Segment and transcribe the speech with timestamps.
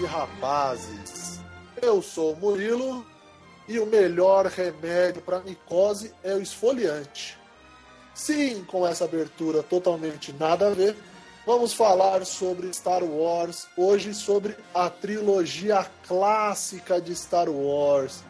[0.00, 1.40] e rapazes.
[1.80, 3.06] Eu sou o Murilo
[3.66, 7.38] e o melhor remédio para micose é o esfoliante.
[8.14, 10.96] Sim, com essa abertura totalmente nada a ver,
[11.46, 18.22] vamos falar sobre Star Wars, hoje sobre a trilogia clássica de Star Wars.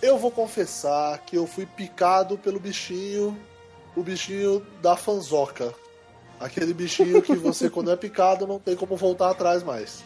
[0.00, 3.38] Eu vou confessar que eu fui picado pelo bichinho,
[3.94, 5.72] o bichinho da fanzoca.
[6.40, 10.02] Aquele bichinho que você, quando é picado, não tem como voltar atrás mais.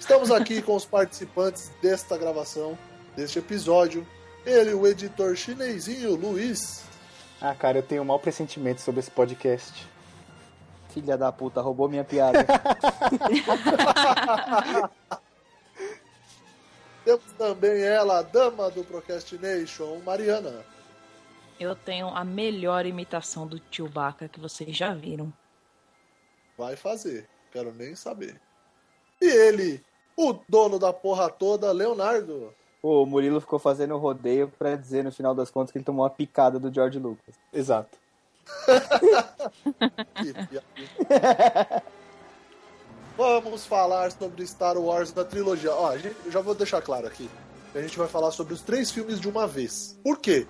[0.00, 2.78] Estamos aqui com os participantes desta gravação,
[3.14, 4.06] deste episódio.
[4.46, 6.84] Ele, o editor chinesinho, Luiz.
[7.38, 9.86] Ah, cara, eu tenho um mau pressentimento sobre esse podcast.
[10.88, 12.44] Filha da puta, roubou minha piada.
[17.04, 20.64] Temos também ela, a dama do Procrastination, Mariana.
[21.60, 25.30] Eu tenho a melhor imitação do Chewbacca que vocês já viram.
[26.56, 28.40] Vai fazer, quero nem saber.
[29.20, 29.84] E ele,
[30.28, 32.52] o dono da porra toda, Leonardo.
[32.82, 36.10] o Murilo ficou fazendo rodeio pra dizer no final das contas que ele tomou uma
[36.10, 37.34] picada do George Lucas.
[37.52, 37.98] Exato.
[43.16, 45.72] Vamos falar sobre Star Wars da trilogia.
[45.74, 47.28] Ó, a gente, eu já vou deixar claro aqui.
[47.74, 49.98] A gente vai falar sobre os três filmes de uma vez.
[50.02, 50.46] Por quê?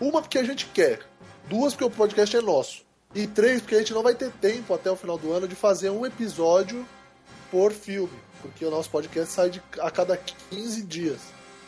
[0.00, 1.00] Uma porque a gente quer.
[1.48, 2.84] Duas porque o podcast é nosso.
[3.14, 5.54] E três porque a gente não vai ter tempo até o final do ano de
[5.54, 6.86] fazer um episódio
[7.50, 8.16] por filme.
[8.42, 11.20] Porque o nosso podcast sai de, a cada 15 dias.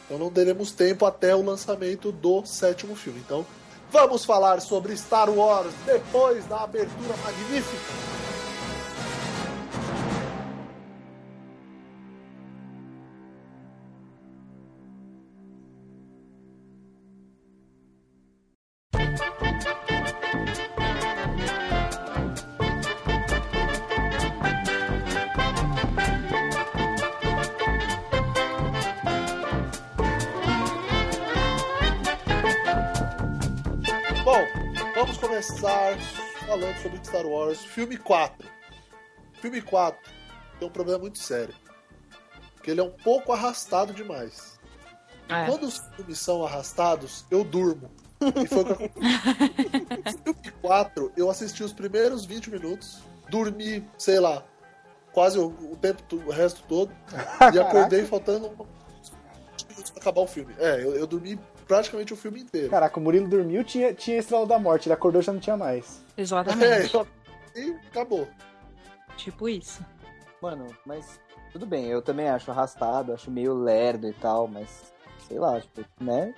[0.05, 3.21] Então não teremos tempo até o lançamento do sétimo filme.
[3.25, 3.47] Então
[3.91, 8.12] vamos falar sobre Star Wars depois da abertura magnífica.
[37.52, 38.48] Wars, filme 4.
[39.34, 40.10] Filme 4
[40.58, 41.54] tem um problema muito sério.
[42.54, 44.58] Porque ele é um pouco arrastado demais.
[45.28, 45.46] É.
[45.46, 47.90] Quando os filmes são arrastados, eu durmo.
[48.20, 50.22] E foi o que aconteceu.
[50.24, 54.44] filme 4, eu assisti os primeiros 20 minutos, dormi, sei lá,
[55.12, 56.92] quase o, o tempo, o resto todo,
[57.52, 59.10] e acordei faltando uns
[59.58, 60.54] 20 minutos pra acabar o filme.
[60.58, 62.70] É, eu, eu dormi praticamente o filme inteiro.
[62.70, 64.88] Caraca, o Murilo dormiu, tinha, tinha Estrela da Morte.
[64.88, 66.04] Ele acordou já não tinha mais.
[66.16, 66.94] É, Exatamente.
[66.94, 67.06] eu-
[67.54, 68.28] e acabou.
[69.16, 69.84] Tipo isso.
[70.40, 71.20] Mano, mas
[71.52, 74.92] tudo bem, eu também acho arrastado, acho meio lerdo e tal, mas
[75.28, 76.34] sei lá, tipo, né?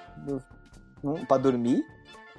[1.02, 1.84] No, pra dormir.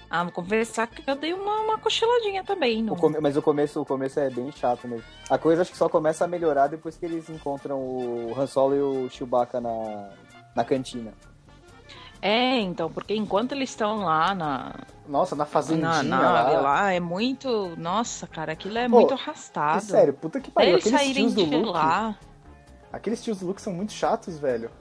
[0.10, 2.84] Ah, vou confessar que eu dei uma, uma cochiladinha também.
[2.84, 2.94] No...
[2.94, 5.04] O come- mas o começo, o começo é bem chato mesmo.
[5.30, 8.76] A coisa acho que só começa a melhorar depois que eles encontram o Han Solo
[8.76, 10.10] e o Chewbacca na,
[10.56, 11.12] na cantina.
[12.28, 14.74] É, então, porque enquanto eles estão lá na,
[15.08, 16.62] Nossa, na fazendinha na nave lá.
[16.62, 16.92] lá.
[16.94, 17.76] é muito.
[17.78, 19.84] Nossa, cara, aquilo é Pô, muito É arrastado.
[19.84, 20.72] sério, puta que pariu.
[20.74, 21.70] eles Aqueles saírem tios do de Luke.
[21.72, 22.16] lá.
[22.92, 24.72] Aqueles tios do Luke são muito chatos, velho.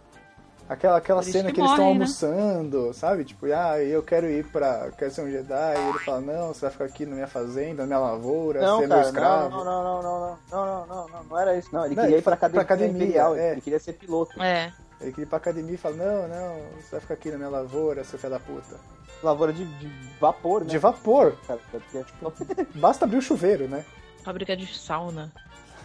[0.66, 1.90] Aquela, aquela Eles cena que que eles estão né?
[1.92, 3.22] almoçando, sabe?
[3.24, 4.90] Tipo, ah, eu quero ir pra.
[4.96, 5.74] Quero ser um Jedi.
[5.76, 8.78] E ele fala, não, você vai ficar aqui na minha fazenda, na minha lavoura, Não,
[8.80, 9.50] ser meu cara, escravo.
[9.50, 11.68] não, não, não, não, não, não, não, não, não, não era isso.
[11.70, 13.52] Não, ele Não, queria ele ir pra foi pra academia, academia, imperial, é.
[13.52, 14.42] ele queria ser piloto.
[14.42, 14.72] É.
[15.00, 17.50] Ele queria ir pra academia e fala, não, não, você vai ficar aqui na minha
[17.50, 18.76] lavoura, seu filho da puta.
[19.22, 19.88] Lavoura de, de
[20.20, 20.70] vapor, né?
[20.70, 21.36] De vapor.
[21.46, 22.32] Cara, porque, tipo,
[22.78, 23.84] Basta abrir o chuveiro, né?
[24.22, 25.32] Fábrica de sauna.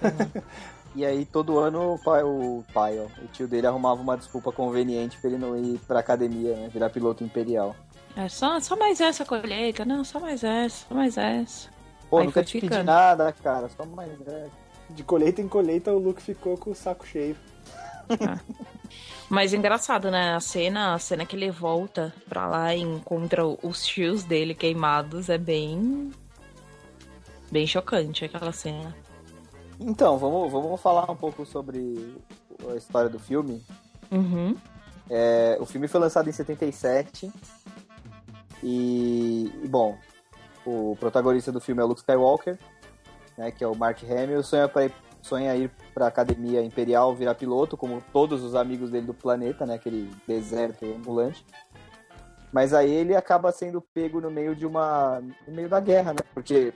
[0.95, 4.51] E aí todo ano o pai, o pai, ó, o tio dele arrumava uma desculpa
[4.51, 6.67] conveniente pra ele não ir pra academia, né?
[6.67, 7.75] Virar piloto imperial.
[8.15, 9.85] É só, só mais essa colheita.
[9.85, 11.69] Não, só mais essa, só mais essa.
[12.09, 13.69] Pô, Aí nunca te pedi nada, cara.
[13.69, 14.47] Só mais é.
[14.89, 17.35] De colheita em colheita, o Luke ficou com o saco cheio.
[19.29, 20.33] Mas engraçado, né?
[20.35, 25.29] A cena, a cena que ele volta pra lá e encontra os tios dele queimados
[25.29, 26.11] é bem.
[27.51, 28.95] Bem chocante aquela cena.
[29.79, 32.15] Então, vamos, vamos falar um pouco sobre
[32.69, 33.63] a história do filme.
[34.11, 34.55] Uhum.
[35.09, 37.31] É, o filme foi lançado em 77.
[38.63, 39.97] E, bom,
[40.65, 42.57] o protagonista do filme é o Luke Skywalker,
[43.37, 47.35] né, que é o Mark Hamill, sonha, pra ir, sonha ir pra academia imperial virar
[47.35, 51.45] piloto, como todos os amigos dele do planeta, né, aquele deserto ambulante.
[52.51, 55.21] Mas aí ele acaba sendo pego no meio de uma.
[55.47, 56.19] no meio da guerra, né?
[56.33, 56.73] Porque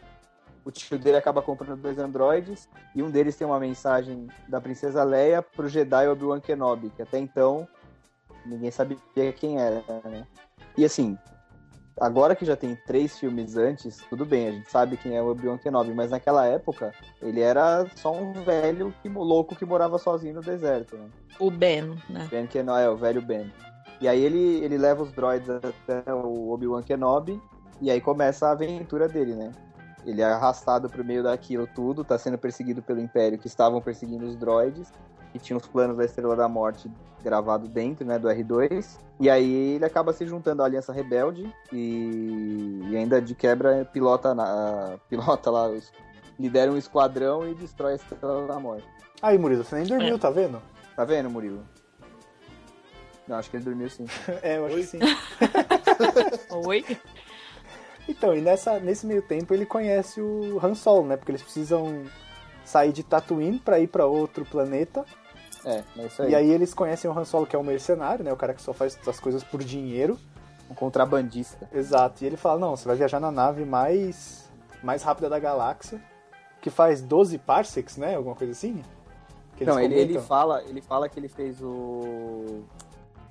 [0.63, 5.03] o tio dele acaba comprando dois androides e um deles tem uma mensagem da princesa
[5.03, 7.67] Leia pro Jedi Obi-Wan Kenobi, que até então
[8.45, 8.97] ninguém sabia
[9.35, 10.27] quem era, né?
[10.77, 11.17] E assim,
[11.99, 15.27] agora que já tem três filmes antes, tudo bem, a gente sabe quem é o
[15.27, 20.35] Obi-Wan Kenobi, mas naquela época ele era só um velho que, louco que morava sozinho
[20.35, 21.07] no deserto, né?
[21.39, 22.27] O Ben, né?
[22.29, 23.51] Ben Kenobi, é, o velho Ben.
[24.01, 27.41] E aí ele, ele leva os droids até o Obi-Wan Kenobi,
[27.81, 29.51] e aí começa a aventura dele, né?
[30.05, 34.25] Ele é arrastado pro meio daquilo tudo, tá sendo perseguido pelo Império, que estavam perseguindo
[34.25, 34.91] os droids,
[35.31, 36.91] que tinha os planos da Estrela da Morte
[37.23, 38.99] gravado dentro, né, do R2.
[39.19, 44.35] E aí ele acaba se juntando à Aliança Rebelde e, e ainda de quebra pilota,
[44.35, 44.97] na...
[45.09, 45.71] pilota lá,
[46.37, 48.87] lidera um esquadrão e destrói a Estrela da Morte.
[49.21, 50.17] Aí, Murilo, você nem dormiu, É.
[50.17, 50.61] tá vendo?
[50.95, 51.63] Tá vendo, Murilo?
[53.25, 54.05] Não, acho que ele dormiu sim.
[54.43, 54.81] É, eu acho Oi?
[54.81, 54.99] que sim.
[56.67, 56.85] Oi?
[58.07, 61.17] Então, e nessa, nesse meio tempo ele conhece o Han Solo, né?
[61.17, 62.03] Porque eles precisam
[62.65, 65.05] sair de Tatooine pra ir pra outro planeta.
[65.65, 66.31] É, é isso aí.
[66.31, 68.31] E aí eles conhecem o Han Solo, que é um mercenário, né?
[68.31, 70.17] O cara que só faz as coisas por dinheiro.
[70.69, 71.69] Um contrabandista.
[71.71, 72.23] Exato.
[72.23, 74.49] E ele fala, não, você vai viajar na nave mais,
[74.81, 76.01] mais rápida da galáxia,
[76.61, 78.15] que faz 12 parsecs, né?
[78.15, 78.83] Alguma coisa assim?
[79.61, 82.63] Não, ele, ele, fala, ele fala que ele fez o.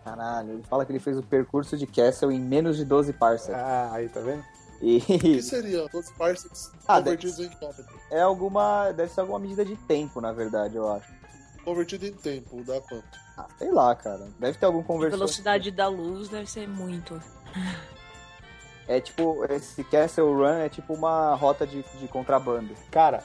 [0.04, 3.60] Caralho, ele fala que ele fez o percurso de Castle em menos de 12 parsecs.
[3.60, 4.42] Ah, aí, tá vendo?
[4.82, 8.00] E O que seria 12 parsecs Ah, convertidos em quilômetro?
[8.11, 8.90] é alguma.
[8.93, 11.08] Deve ser alguma medida de tempo, na verdade, eu acho.
[11.64, 13.06] Convertido em tempo, dá quanto?
[13.38, 14.29] Ah, sei lá, cara.
[14.40, 15.17] Deve ter algum A conversor.
[15.19, 17.23] velocidade da luz deve ser muito.
[18.88, 22.75] É tipo, esse Castle Run é tipo uma rota de, de contrabando.
[22.90, 23.23] Cara,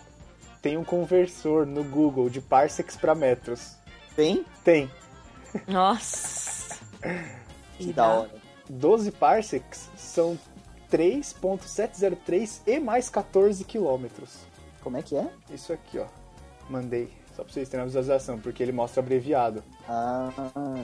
[0.62, 3.76] tem um conversor no Google de parsecs pra metros.
[4.16, 4.46] Tem?
[4.64, 4.90] Tem.
[5.68, 6.78] Nossa.
[7.78, 8.32] Que da hora.
[8.70, 10.38] 12 parsecs são
[10.92, 14.38] 3.703 e mais 14 quilômetros.
[14.82, 15.30] Como é que é?
[15.52, 16.06] Isso aqui, ó.
[16.70, 17.10] Mandei.
[17.36, 19.64] Só pra vocês terem uma visualização, porque ele mostra abreviado.
[19.88, 20.32] Ah,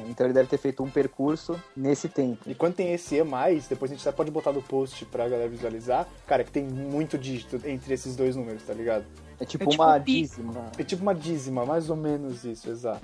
[0.08, 2.48] então ele deve ter feito um percurso nesse tempo.
[2.48, 3.24] E quando tem esse E+,
[3.68, 6.08] depois a gente até pode botar no post pra galera visualizar.
[6.28, 9.04] Cara, que tem muito dígito entre esses dois números, tá ligado?
[9.40, 10.22] É tipo É tipo uma pi.
[10.22, 10.72] dízima.
[10.78, 13.02] É tipo uma dízima, mais ou menos isso, exato.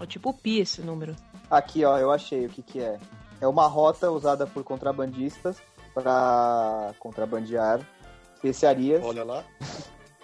[0.00, 1.14] É tipo pi esse número.
[1.48, 2.98] Aqui, ó, eu achei o que que é.
[3.40, 5.58] É uma rota usada por contrabandistas
[6.02, 7.80] para contrabandear
[8.34, 9.44] especiarias, Olha lá.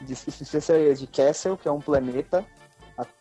[0.00, 2.44] de, especiarias de Castle, que é um planeta,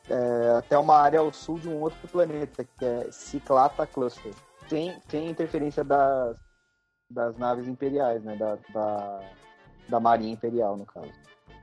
[0.09, 4.33] é, até uma área ao sul de um outro planeta, que é Ciclata Cluster.
[4.69, 6.37] Tem, tem interferência das,
[7.09, 8.35] das naves imperiais, né?
[8.35, 9.19] Da, da,
[9.89, 11.11] da Marinha Imperial, no caso.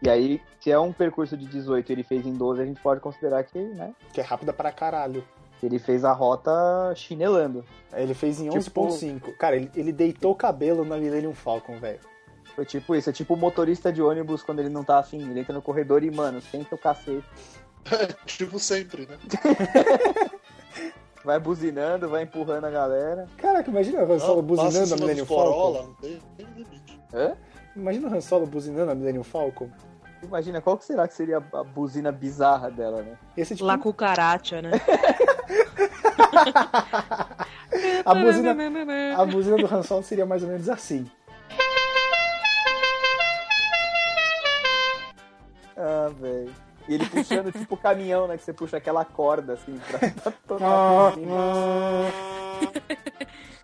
[0.03, 2.81] E aí, se é um percurso de 18 e ele fez em 12, a gente
[2.81, 3.95] pode considerar que, né?
[4.13, 5.25] Que é rápida pra caralho.
[5.67, 6.51] Ele fez a rota
[6.95, 7.65] chinelando.
[7.93, 9.33] Ele fez em Tipo- 11.5.
[9.37, 12.01] Cara, ele, ele deitou o cabelo na Millennium Falcon, velho.
[12.55, 15.21] Foi tipo isso, é tipo o motorista de ônibus quando ele não tá afim.
[15.31, 17.25] Ele entra no corredor e, mano, senta o cacete.
[18.27, 19.17] tipo sempre, né?
[21.23, 23.27] Vai buzinando, vai empurrando a galera.
[23.37, 25.89] Caraca, imagina o Han Solo em buzinando a Millennium Corolla, Falcon.
[25.89, 27.01] não tem, tem limite.
[27.13, 27.37] Hã?
[27.77, 29.69] Imagina o Han Solo buzinando a Millennium Falcon.
[30.23, 33.17] Imagina, qual que será que seria a buzina bizarra dela, né?
[33.37, 34.73] Esse tipo La cucaracha, né?
[38.05, 38.55] a buzina,
[39.17, 41.11] a buzina do Han Solo seria mais ou menos assim.
[45.77, 46.53] Ah, velho.
[46.87, 48.37] E ele puxando tipo caminhão, né?
[48.37, 51.33] Que você puxa aquela corda, assim, pra, pra tocar Ah, a buzina.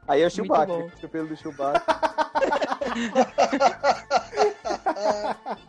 [0.09, 1.85] Aí é o Chewbacca, o pelo do Chewbacca.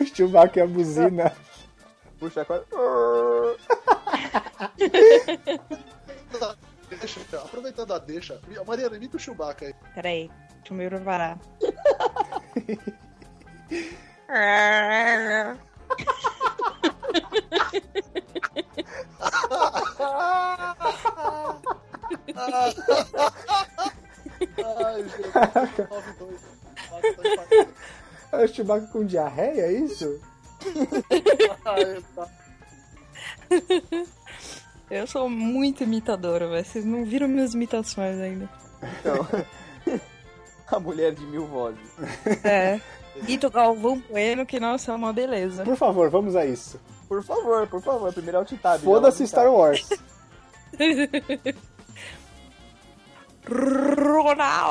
[0.00, 1.32] O Chewbacca e a buzina.
[2.18, 2.66] Puxa a corda.
[6.88, 9.74] Deixa, aproveitando a deixa, Mariana, imita o Chewbacca aí.
[9.94, 11.38] Peraí, deixa eu me preparar.
[24.68, 25.30] Ai, gente,
[28.30, 28.30] 92.
[28.30, 28.32] Nossa, tô empatado.
[28.32, 30.20] É o Chewbacca com diarreia, é isso?
[34.90, 36.64] Eu sou muito imitadora, velho.
[36.64, 38.48] Vocês não viram minhas imitações ainda.
[39.00, 39.24] Então,
[40.66, 41.78] a mulher de mil vozes.
[42.44, 42.80] É.
[43.28, 45.64] Ito Galvão Bueno, que nossa, é uma beleza.
[45.64, 46.80] Por favor, vamos a isso.
[47.08, 48.80] Por favor, por favor, primeiro alt tab.
[48.80, 49.86] Foda-se Star Wars.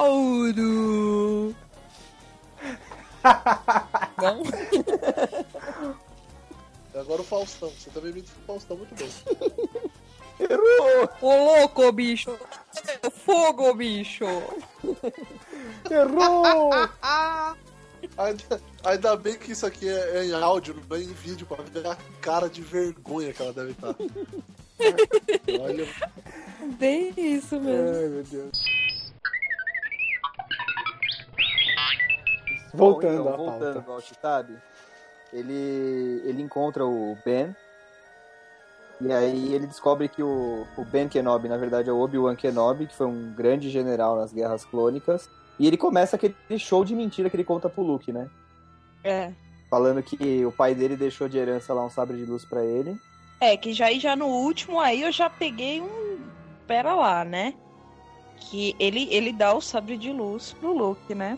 [0.10, 1.56] Ronaldo!
[4.22, 4.42] Não?
[6.94, 7.70] E agora o Faustão.
[7.70, 9.10] Você também imita o Faustão muito bem.
[10.40, 11.10] Errou!
[11.22, 12.38] Ô louco, bicho!
[13.26, 14.26] Fogo, bicho!
[15.90, 16.72] Errou!
[18.18, 21.62] Ainda, ainda bem que isso aqui é, é em áudio, não é em vídeo, pra
[21.64, 23.94] ver a cara de vergonha que ela deve estar.
[25.60, 25.86] Olha,
[26.78, 27.90] Bem isso mesmo.
[27.96, 28.64] Ai, meu Deus.
[32.74, 33.92] Voltando Bom, então, voltando pauta.
[33.92, 34.58] ao sabe?
[35.32, 37.56] Ele, ele encontra o Ben.
[39.02, 42.88] E aí ele descobre que o, o Ben Kenobi, na verdade, é o Obi-Wan Kenobi,
[42.88, 45.30] que foi um grande general nas Guerras Clônicas.
[45.58, 48.30] E ele começa aquele show de mentira que ele conta pro Luke, né?
[49.04, 49.32] É.
[49.70, 53.00] Falando que o pai dele deixou de herança lá um sabre de luz pra ele.
[53.40, 56.20] É, que já já no último aí eu já peguei um.
[56.68, 57.54] Pera lá, né?
[58.38, 61.38] Que ele, ele dá o sabre de luz pro Luke, né?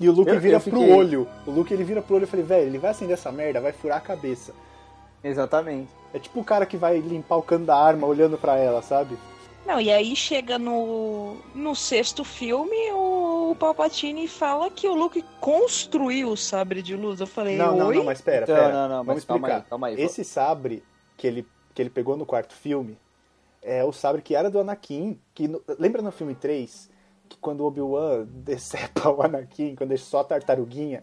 [0.00, 1.28] E o Luke Eu- vira eu pro fiquei- olho.
[1.46, 3.60] O Luke ele vira pro olho e eu falei, velho, ele vai acender essa merda,
[3.60, 4.52] vai furar a cabeça.
[5.22, 5.88] Exatamente.
[6.12, 9.16] É tipo o cara que vai limpar o cano da arma olhando pra ela, sabe?
[9.64, 16.30] Não, e aí chega no, no sexto filme, o Palpatine fala que o Luke construiu
[16.30, 17.20] o sabre de luz.
[17.20, 17.96] Eu falei, Não, não, oi?
[17.96, 18.72] não, mas pera, Então, pera.
[18.72, 19.56] não, não, Vamos mas calma explicar.
[19.64, 20.00] aí, calma aí.
[20.02, 20.82] Esse sabre
[21.16, 22.98] que ele, que ele pegou no quarto filme
[23.62, 25.16] é o sabre que era do Anakin.
[25.32, 26.90] Que no- lembra no filme 3?
[27.32, 31.02] Que quando o Obi-Wan decepa o Anakin, quando ele só a tartaruguinha,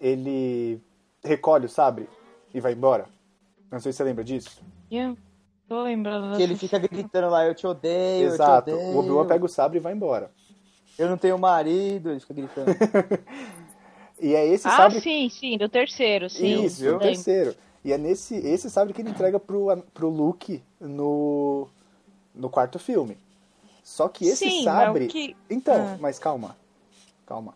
[0.00, 0.80] ele
[1.22, 2.08] recolhe o sabre
[2.54, 3.06] e vai embora.
[3.70, 4.62] Não sei se você lembra disso.
[4.90, 5.16] Eu
[5.68, 6.36] tô lembrando.
[6.36, 8.70] Que ele fica gritando lá, eu te odeio, Exato.
[8.70, 8.96] eu te odeio.
[8.96, 10.30] O Obi-Wan pega o sabre e vai embora.
[10.98, 12.70] Eu não tenho marido, ele fica gritando.
[14.20, 15.00] E é esse Ah, sabre.
[15.00, 16.64] sim, sim, do terceiro, sim.
[16.64, 16.96] Isso, viu?
[16.96, 17.54] o terceiro.
[17.84, 21.68] E é nesse esse sabre que ele entrega pro, pro Luke no,
[22.34, 23.16] no quarto filme.
[23.88, 25.06] Só que esse Sim, sabre.
[25.06, 25.34] que...
[25.48, 25.96] Então, Ah.
[25.98, 26.54] mas calma.
[27.26, 27.54] Calma.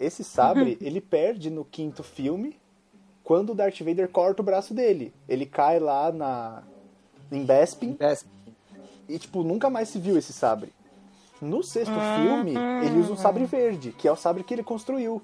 [0.00, 2.58] Esse sabre, ele perde no quinto filme
[3.22, 5.12] quando o Darth Vader corta o braço dele.
[5.28, 6.62] Ele cai lá na
[7.30, 8.24] em Bespin Desce.
[9.06, 10.72] e tipo nunca mais se viu esse sabre.
[11.40, 12.18] No sexto Ah.
[12.18, 15.20] filme, ele usa um sabre verde, que é o sabre que ele construiu.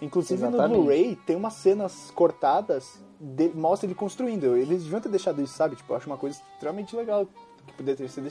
[0.00, 0.78] Inclusive no Exatamente.
[0.78, 4.56] Blu-ray tem umas cenas cortadas, de- mostra ele construindo.
[4.56, 5.74] Eles deviam ter deixado isso, sabe?
[5.74, 7.26] Tipo, eu acho uma coisa extremamente legal
[7.68, 8.28] que poderia ter sido,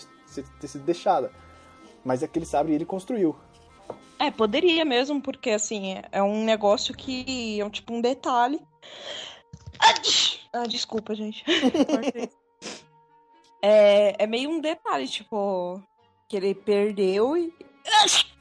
[0.59, 1.31] ter sido deixada.
[2.03, 3.35] Mas aquele sabre ele construiu.
[4.19, 8.59] É, poderia mesmo, porque assim, é- é um negócio que é um tipo um detalhe.
[9.79, 10.39] Ah, des-
[10.69, 11.43] desculpa, gente.
[13.59, 15.81] É, é meio um detalhe, tipo,
[16.29, 17.51] que ele perdeu e.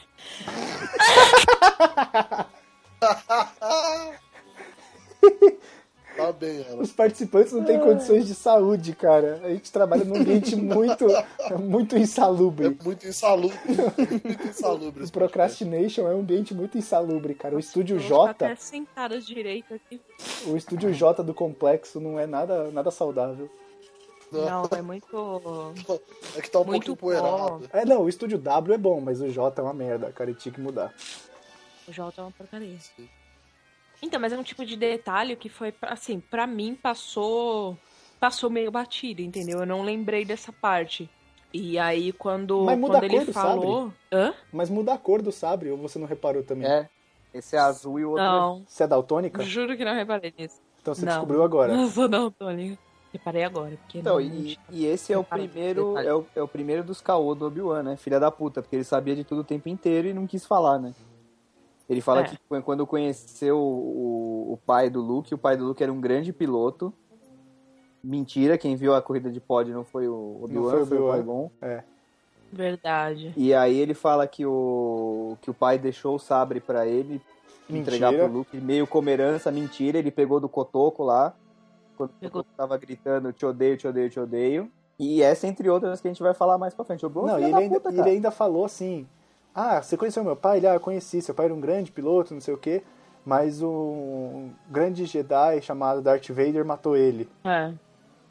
[6.16, 6.82] Tá bem, ela.
[6.82, 9.40] Os participantes não têm condições de saúde, cara.
[9.44, 11.04] A gente trabalha num ambiente muito,
[11.60, 12.76] muito É insalubre.
[12.82, 13.58] muito insalubre.
[13.66, 15.12] muito insalubre O podcast.
[15.12, 17.54] Procrastination é um ambiente muito insalubre, cara.
[17.54, 20.00] O estúdio J, até sentadas direito aqui.
[20.46, 23.50] o estúdio J do complexo não é nada, nada saudável.
[24.32, 25.74] Não, é muito.
[26.36, 27.68] É que tá um Muito pouquinho empoeirado.
[27.72, 30.34] É, não, o estúdio W é bom, mas o J é uma merda, cara, e
[30.34, 30.92] tinha que mudar.
[31.86, 32.76] O Jota é uma porcaria.
[34.06, 37.76] Então, mas é um tipo de detalhe que foi, assim, pra mim passou.
[38.20, 39.58] Passou meio batido, entendeu?
[39.60, 41.10] Eu não lembrei dessa parte.
[41.52, 43.94] E aí, quando, Mas muda quando a ele cor do falou.
[44.12, 44.34] Hã?
[44.52, 46.66] Mas muda a cor do sabre, ou você não reparou também?
[46.66, 46.88] É.
[47.34, 49.42] Esse é azul e o outro é Não, Você é daltônica?
[49.42, 50.56] juro que não reparei nisso.
[50.80, 51.12] Então você Não.
[51.12, 51.74] descobriu agora.
[51.74, 52.78] Eu sou não, Tony.
[53.12, 54.20] Reparei agora, porque Então, não.
[54.20, 57.82] e, e esse é o primeiro é o, é o primeiro dos caô do Obi-Wan,
[57.82, 57.96] né?
[57.96, 60.78] Filha da puta, porque ele sabia de tudo o tempo inteiro e não quis falar,
[60.78, 60.94] né?
[61.88, 62.24] Ele fala É.
[62.24, 66.00] que qu- quando conheceu o, o pai do Luke, o pai do Luke era um
[66.00, 66.92] grande piloto.
[68.02, 71.12] Mentira, quem viu a corrida de pod não foi o Obi-Wan, foi o foi o.
[71.12, 71.50] Qui-Gon.
[72.52, 73.32] Verdade.
[73.36, 77.20] E aí ele fala que o, que o pai deixou o sabre pra ele
[77.68, 78.28] entregar Mentira.
[78.28, 81.34] pro Luke, meio como herança, mentira, ele pegou do Cotoco lá,
[81.96, 82.42] quando o Pegou.
[82.42, 84.70] Cotoco tava gritando te odeio, te odeio, te odeio.
[84.98, 87.04] E essa entre outras que a gente vai falar mais pra frente.
[87.04, 89.06] O Bruno Não, filho ele da ainda, puta, ele ainda falou assim:
[89.58, 90.58] Ah, você conheceu meu pai?
[90.58, 91.22] Ele, ah, eu conheci.
[91.22, 92.82] Seu pai era um grande piloto, não sei o quê.
[93.24, 97.26] Mas um grande Jedi chamado Darth Vader matou ele.
[97.42, 97.72] É.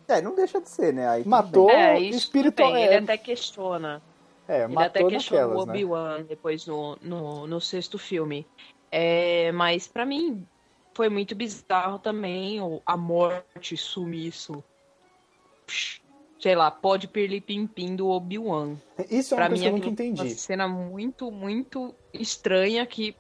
[0.07, 1.09] É, não deixa de ser, né?
[1.09, 1.69] Aí Matou.
[1.71, 4.01] É, tudo bem, é, ele até questiona.
[4.47, 5.73] é, Ele até matou questiona o né?
[5.73, 8.45] Obi-Wan depois no, no, no sexto filme.
[8.91, 10.45] É, mas pra mim
[10.93, 14.63] foi muito bizarro também o- a morte, sumiço.
[16.45, 18.75] Sei lá, pode pirlipim-pim do Obi-Wan.
[19.09, 20.21] Isso é Pra uma coisa mim que eu nunca aquilo foi entendi.
[20.21, 23.15] uma cena muito, muito estranha que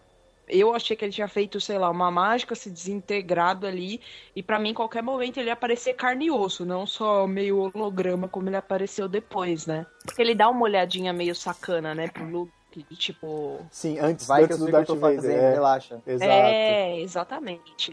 [0.47, 3.99] eu achei que ele tinha feito, sei lá, uma mágica, se desintegrado ali.
[4.35, 7.71] E pra mim, em qualquer momento, ele ia aparecer carne e osso, não só meio
[7.73, 9.87] holograma como ele apareceu depois, né?
[10.05, 12.51] Porque ele dá uma olhadinha meio sacana, né, pro Luke,
[12.95, 13.57] tipo.
[13.71, 15.15] Sim, antes, Vai que antes eu do que Darth Vader.
[15.15, 15.99] fazendo, é, relaxa.
[16.05, 16.31] exato.
[16.31, 17.91] É, exatamente.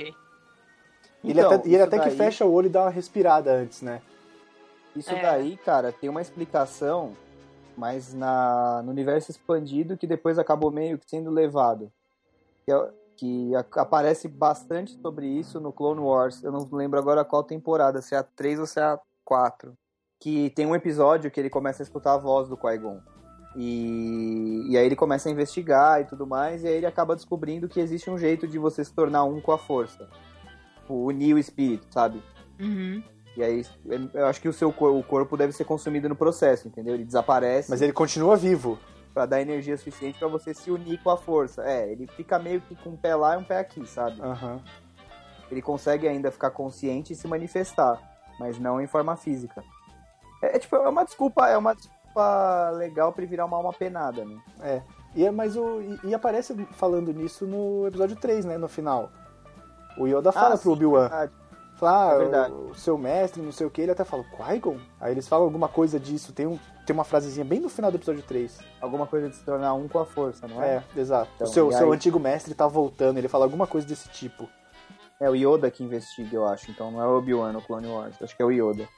[1.25, 3.51] Ele Então, até, e ele até que daí- fecha o olho e dá uma respirada
[3.51, 4.03] antes, né?
[4.95, 5.23] Isso É.
[5.23, 7.17] daí, cara, tem uma explicação,
[7.77, 11.91] mas na, no universo expandido que depois acabou meio que sendo levado.
[12.65, 16.43] Que, é- que a- aparece bastante sobre isso no Clone Wars.
[16.43, 19.77] Eu não lembro agora qual temporada, se é a 3 ou se é a 4.
[20.21, 23.01] Que tem um episódio que ele começa a escutar a voz do Qui-Gon.
[23.57, 27.69] E, e aí ele começa a investigar e tudo mais, e aí ele acaba descobrindo
[27.69, 30.09] que existe um jeito de você se tornar um com a força.
[30.77, 32.23] Tipo, unir o espírito, sabe?
[32.61, 33.03] Uhum.
[33.37, 33.65] E aí
[34.15, 36.95] eu acho que o seu o corpo deve ser consumido no processo, entendeu?
[36.95, 38.79] Ele desaparece Mas ele continua vivo.
[39.15, 41.63] pra dar energia suficiente pra você se unir com a força.
[41.65, 44.21] É, ele fica meio que com um pé lá e um pé aqui, sabe?
[44.21, 44.61] Aham.
[45.51, 47.99] Ele consegue ainda ficar consciente e se manifestar,
[48.39, 49.63] mas não em forma física.
[50.43, 53.73] É, é, tipo, é uma desculpa, é uma desculpa legal pra ele virar uma alma
[53.73, 54.83] penada, né?
[55.15, 58.57] E, é- mas o, e, e aparece falando nisso no episódio 3, né?
[58.59, 59.11] No final.
[59.99, 61.01] O Yoda fala Ah, pro Obi-Wan.
[61.09, 61.33] verdade.
[61.83, 64.79] Fala, ah, É o, o seu mestre, não sei o que, ele até fala, Qui-Gon?
[65.01, 67.97] Aí eles falam alguma coisa disso, tem, um, tem uma frasezinha bem no final do
[67.97, 68.57] episódio 3.
[68.81, 70.77] Alguma coisa de se tornar um com a força, não é?
[70.77, 71.29] É, exato.
[71.35, 74.49] Então, o seu, seu aí- antigo mestre tá voltando, ele fala alguma coisa desse tipo.
[75.21, 76.71] É o Yoda que investiga, eu acho.
[76.71, 78.17] Então não é o Obi-Wan no Clone Wars.
[78.23, 78.89] Acho que é o Yoda.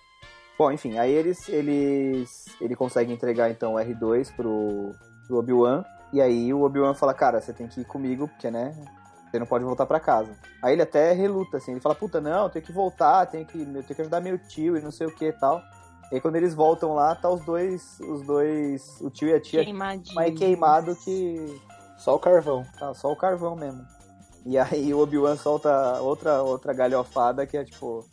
[0.58, 1.48] Bom, enfim, aí eles.
[1.48, 4.92] eles ele consegue entregar então o R2 pro,
[5.26, 5.84] pro Obi-Wan.
[6.12, 8.74] E aí o Obi-Wan fala, cara, você tem que ir comigo, porque, né?
[9.34, 10.30] Você não pode voltar pra casa.
[10.62, 11.72] Aí ele até reluta, assim.
[11.72, 14.38] Ele fala, puta, não, eu tenho que voltar, tenho que, eu tenho que ajudar meu
[14.38, 15.60] tio e não sei o que e tal.
[16.12, 17.98] E aí quando eles voltam lá, tá os dois.
[17.98, 19.00] Os dois.
[19.00, 19.64] O tio e a tia
[20.14, 21.60] mais queimado que.
[21.98, 22.64] Só o carvão.
[22.78, 23.84] Tá, só o carvão mesmo.
[24.46, 28.08] E aí o Obi-Wan solta outra, outra galhofada que é tipo.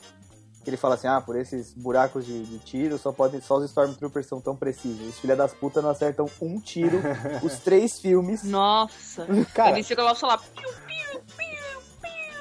[0.64, 3.42] Que ele fala assim, ah, por esses buracos de, de tiro, só podem.
[3.42, 5.10] Só os Stormtroopers são tão precisos.
[5.10, 7.00] Os filha das putas não acertam um tiro
[7.44, 8.44] os três filmes.
[8.44, 9.28] Nossa.
[9.54, 10.38] Cara, Eles ficam lá só lá.
[10.38, 10.91] Piu, piu, piu,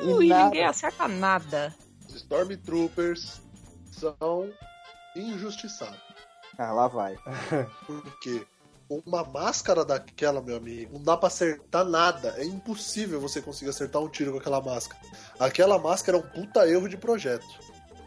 [0.02, 0.44] E nada.
[0.44, 1.74] ninguém acerta nada.
[2.08, 3.40] Os Stormtroopers
[3.92, 4.50] são
[5.16, 5.98] injustiçados.
[6.58, 7.16] Ah, lá vai.
[7.86, 8.46] Porque
[8.88, 12.34] uma máscara daquela, meu amigo, não dá pra acertar nada.
[12.38, 15.00] É impossível você conseguir acertar um tiro com aquela máscara.
[15.38, 17.46] Aquela máscara é um puta erro de projeto.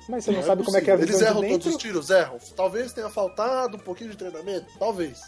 [0.10, 1.60] mas você não, Não sabe como é que é a visão Eles erram de dentro?
[1.64, 2.10] todos os tiros?
[2.10, 2.38] Erram.
[2.56, 4.68] Talvez tenha faltado um pouquinho de treinamento.
[4.78, 5.22] Talvez.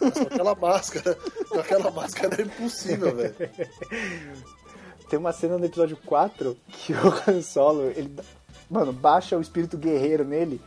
[0.00, 1.14] Mas com aquela máscara,
[1.48, 3.34] com aquela máscara é impossível, velho.
[5.08, 8.14] Tem uma cena no episódio 4 que o Han Solo, ele,
[8.70, 10.60] mano, baixa o espírito guerreiro nele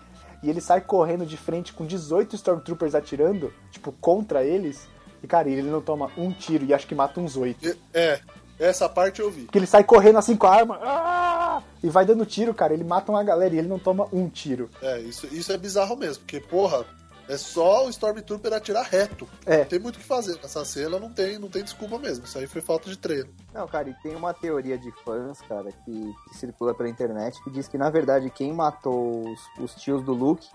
[0.43, 4.87] e ele sai correndo de frente com 18 Stormtroopers atirando, tipo, contra eles.
[5.23, 7.75] E, cara, ele não toma um tiro e acho que mata uns oito.
[7.93, 8.19] É,
[8.59, 9.43] essa parte eu vi.
[9.43, 11.61] Porque ele sai correndo assim com a arma ah!
[11.83, 12.73] e vai dando tiro, cara.
[12.73, 14.69] Ele mata uma galera e ele não toma um tiro.
[14.81, 16.85] É, isso, isso é bizarro mesmo, porque, porra,
[17.27, 19.27] é só o Stormtrooper atirar reto.
[19.45, 19.59] É.
[19.59, 20.39] Não tem muito o que fazer.
[20.41, 22.25] Nessa cena não tem, não tem desculpa mesmo.
[22.25, 23.29] Isso aí foi falta de treino.
[23.53, 27.51] Não, cara, e tem uma teoria de fãs, cara, que, que circula pela internet, que
[27.51, 30.47] diz que, na verdade, quem matou os, os tios do Luke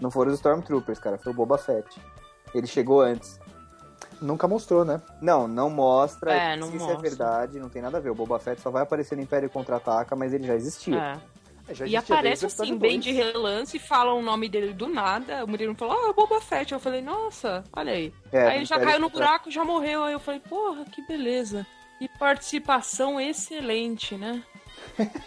[0.00, 2.00] não foram os Stormtroopers, cara, foi o Boba Fett.
[2.54, 3.40] Ele chegou antes.
[4.20, 5.02] Nunca mostrou, né?
[5.20, 6.32] Não, não mostra.
[6.32, 7.06] É, não se isso mostra.
[7.06, 8.10] é verdade, não tem nada a ver.
[8.10, 10.96] O Boba Fett só vai aparecer no Império Contra-Ataca, mas ele já existia.
[10.96, 11.20] É.
[11.80, 15.44] É, E aparece assim, bem de relance, falam o nome dele do nada.
[15.44, 16.72] O Murilo falou, ah, Boba Fett.
[16.72, 18.12] Eu falei, nossa, olha aí.
[18.30, 20.04] É, aí ele já caiu no Contra- buraco, já morreu.
[20.04, 21.66] Aí eu falei, porra, que beleza.
[22.00, 24.42] E participação excelente, né?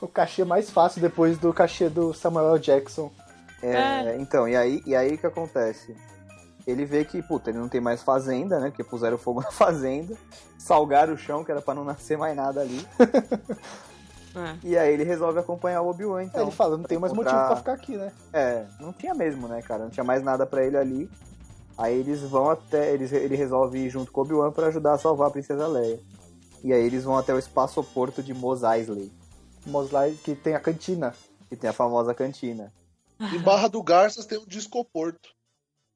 [0.00, 2.58] O cachê mais fácil depois do cachê do Samuel.
[2.58, 3.10] Jackson.
[3.62, 5.96] É, Então, e aí, e aí o que acontece?
[6.66, 8.68] Ele vê que, puta, ele não tem mais fazenda, né?
[8.68, 10.16] Porque puseram fogo na fazenda,
[10.58, 12.86] salgaram o chão, que era pra não nascer mais nada ali.
[14.36, 14.58] É.
[14.62, 16.40] E aí ele resolve acompanhar o Obi-Wan, então.
[16.40, 18.12] Aí ele fala, não tem mais encontrar- motivo pra ficar aqui, né?
[18.32, 19.84] É, não tinha mesmo, né, cara?
[19.84, 21.10] Não tinha mais nada pra ele ali.
[21.78, 22.92] Aí eles vão até.
[22.92, 25.98] Eles, ele resolve ir junto com o Obi-Wan pra ajudar a salvar a Princesa Leia.
[26.62, 29.12] E aí eles vão até o espaço-porto de Mos Eisley,
[29.66, 31.14] Moslai que tem a cantina.
[31.48, 32.72] que tem a famosa cantina.
[33.20, 35.30] Em Barra do Garças tem um discoporto.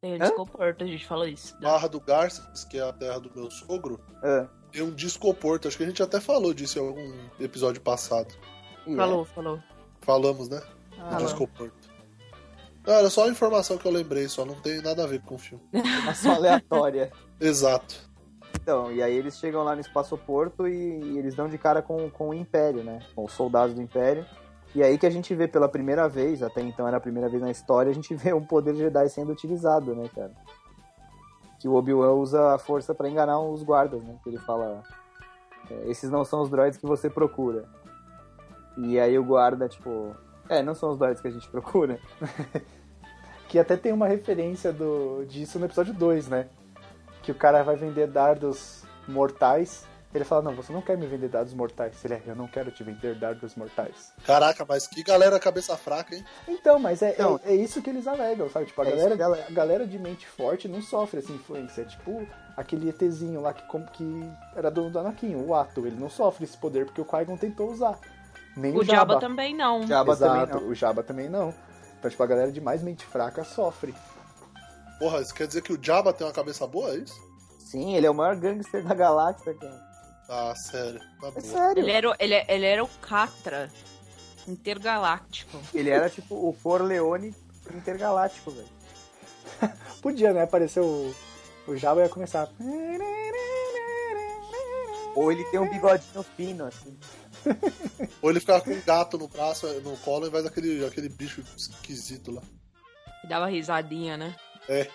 [0.02, 0.18] Tem Hã?
[0.18, 1.58] desconforto, a gente falou isso.
[1.60, 5.68] Barra do Garças, que é a terra do meu sogro, Ah, tem um discoporto.
[5.68, 8.34] Acho que a gente até falou disso em algum episódio passado.
[8.86, 8.94] é.
[8.96, 9.60] Falou, falou.
[10.00, 10.60] Falamos, né?
[10.90, 11.24] Do Falou.
[11.26, 11.90] discoporto.
[12.86, 15.34] Não, era só a informação que eu lembrei, só não tem nada a ver com
[15.34, 15.62] o filme.
[15.72, 17.12] É uma só aleatória.
[17.38, 18.08] Exato.
[18.54, 22.10] Então, e aí eles chegam lá no espaço-porto e, e eles dão de cara com,
[22.10, 23.00] com o Império, né?
[23.14, 24.24] Com os soldados do Império.
[24.74, 27.42] E aí que a gente vê pela primeira vez, até então era a primeira vez
[27.42, 30.32] na história, a gente vê um poder Jedi sendo utilizado, né, cara?
[31.60, 34.16] Que o Obi-Wan usa a força pra enganar os guardas, né?
[34.24, 34.82] Que ele fala:
[35.70, 37.64] "É, esses não são os droids que você procura.
[38.76, 40.16] E aí o guarda, tipo,
[40.48, 42.00] é, não são os droids que a gente procura.
[43.48, 46.48] Que até tem uma referência do, disso no episódio 2, né?
[47.22, 49.86] Que o cara vai vender dardos mortais.
[50.12, 52.04] Ele fala, não, você não quer me vender dardos mortais.
[52.04, 54.12] Ele é, eu não quero te vender dardos mortais.
[54.26, 56.24] Caraca, mas que galera cabeça fraca, hein?
[56.48, 58.66] Então, mas é, Então- é, é isso que eles alegam, sabe?
[58.66, 61.82] Tipo, a, É galera, a galera de mente forte não sofre essa influência.
[61.82, 65.86] É tipo aquele ETzinho lá que, que era dono do Anakin, o Ato.
[65.86, 67.96] Ele não sofre esse poder porque o Qui-Gon tentou usar.
[68.56, 69.86] Nem o, O Jabba também não.
[69.86, 70.70] Jabba Exato, também não.
[70.70, 71.54] o Jabba também não.
[72.00, 73.94] Então, tipo, a galera de mais mente fraca sofre.
[74.98, 77.14] Porra, isso quer dizer que o Jabba tem uma cabeça boa, é isso?
[77.60, 79.89] Sim, ele é o maior gangster da galáxia, cara.
[80.32, 81.00] Ah, sério.
[81.20, 81.82] Tá É sério.
[81.82, 83.68] Ele era, o- ele, ele era o Catra
[84.46, 85.60] intergaláctico.
[85.74, 87.34] Ele era tipo o Corleone
[87.74, 88.68] intergaláctico, velho.
[90.00, 90.42] Podia, né?
[90.44, 91.12] Aparecer o,
[91.66, 92.48] o Jabba e ia começar.
[95.16, 96.96] Ou ele tem um bigodinho fino, assim.
[98.22, 101.42] Ou ele ficava com um gato no braço, no colo, ao invés daquele aquele bicho
[101.56, 102.42] esquisito lá.
[103.20, 104.36] Que dava risadinha, né?
[104.68, 104.86] É.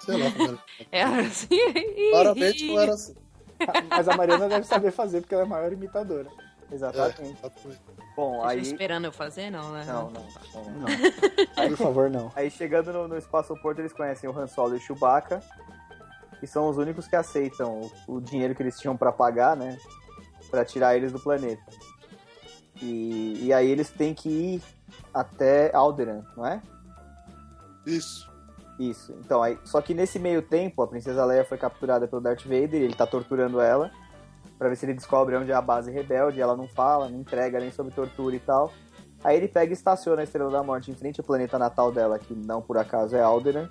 [0.00, 0.58] Sei lá como era.
[0.92, 1.48] Era assim.
[2.10, 3.14] Claramente não era assim.
[3.90, 6.28] Mas a Mariana deve saber fazer porque ela é a maior imitadora.
[6.70, 7.20] É, Exatamente.
[7.38, 7.80] exatamente.
[8.16, 8.60] Bom, Vocês aí.
[8.60, 9.84] esperando eu fazer, não, né?
[9.86, 11.68] Não, não, não, não.
[11.68, 12.32] Por favor, não.
[12.34, 15.42] Aí chegando no, no espaço-porto, eles conhecem o Han Solo e o Chewbacca,
[16.40, 19.78] que são os únicos que aceitam o, o dinheiro que eles tinham pra pagar, né?
[20.50, 21.62] Pra tirar eles do planeta.
[22.80, 24.62] E, e aí eles têm que ir
[25.12, 26.60] até Alderaan, não é?
[27.86, 28.30] Isso.
[28.78, 29.14] Isso.
[29.24, 32.74] Então, aí, só que nesse meio tempo, a princesa Leia foi capturada pelo Darth Vader
[32.74, 33.90] e ele tá torturando ela
[34.58, 36.40] pra ver se ele descobre onde é a base rebelde.
[36.40, 38.72] Ela não fala, não entrega nem sobre tortura e tal.
[39.24, 42.18] Aí ele pega e estaciona a Estrela da Morte em frente ao planeta natal dela,
[42.18, 43.68] que não por acaso é Alderaan,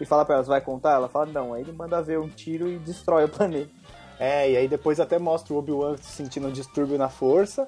[0.00, 0.94] e fala pra ela, "Você vai contar?
[0.94, 1.54] Ela fala, não.
[1.54, 3.70] Aí ele manda ver um tiro e destrói o planeta.
[4.18, 7.66] É, e aí depois até mostra o Obi-Wan sentindo um distúrbio na força.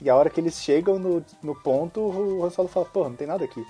[0.00, 3.16] E a hora que eles chegam no, no ponto, o Han Solo fala, porra, não
[3.16, 3.64] tem nada aqui.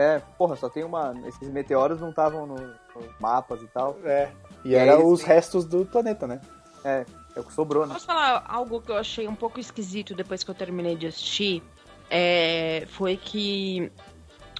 [0.00, 1.14] É, porra, só tem uma...
[1.26, 3.96] Esses meteoros não estavam no- nos mapas e tal.
[4.04, 4.30] É.
[4.64, 6.40] E, E era eles os restos do planeta, né?
[6.82, 7.04] É,
[7.36, 7.92] é o que sobrou, né?
[7.92, 11.62] Posso falar algo que eu achei um pouco esquisito depois que eu terminei de assistir?
[12.08, 13.92] É, foi que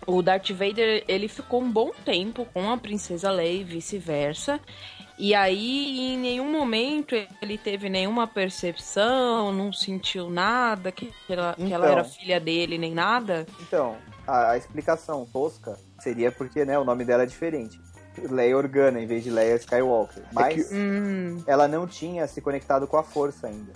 [0.07, 4.61] o Darth Vader ele ficou um bom tempo com a Princesa Leia e vice-versa.
[5.23, 11.71] E aí, em nenhum momento, ele teve nenhuma percepção, não sentiu nada, que ela, que
[11.73, 11.99] ela Então.
[11.99, 13.47] era filha dele, nem nada.
[13.61, 17.79] Então, a, a explicação tosca seria porque, né, o nome dela é diferente.
[18.31, 20.23] Leia Organa em vez de Leia Skywalker.
[20.33, 23.73] Mas que- Hum, ela não tinha se conectado com a força ainda.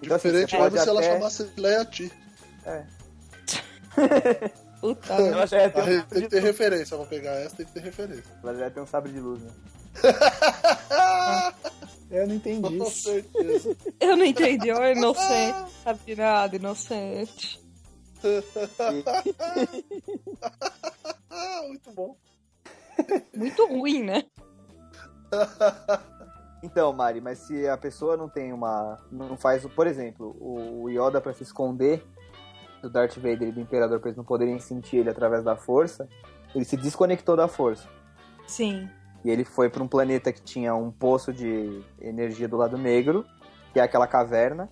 [0.00, 2.12] Então, assim, Diferente pode se ela até- chamasse Leia Ti.
[4.80, 5.12] puta.
[5.12, 7.72] Ela já ia ter um Tem que de ter referência, pra pegar essa tem que
[7.72, 8.24] ter referência.
[8.42, 9.50] Ela já tem um sabre de luz, né?
[12.10, 12.78] Eu não entendi.
[12.78, 13.76] Com certeza.
[14.00, 15.58] Eu não entendi, ô inocente.
[16.06, 17.60] De nada, inocente.
[21.68, 22.16] Muito bom.
[23.34, 24.24] Muito ruim, né?
[26.62, 28.98] Então, Mari, mas se a pessoa não tem uma.
[29.12, 29.66] Não faz.
[29.66, 32.02] o- Por exemplo, o o Yoda pra se esconder
[32.80, 36.08] do Darth Vader e do Imperador pra eles não poderem sentir ele através da força,
[36.54, 37.86] ele se desconectou da força.
[38.46, 38.88] Sim.
[39.24, 43.24] E ele foi pra um planeta que tinha um poço de energia do lado negro,
[43.72, 44.68] que é aquela caverna.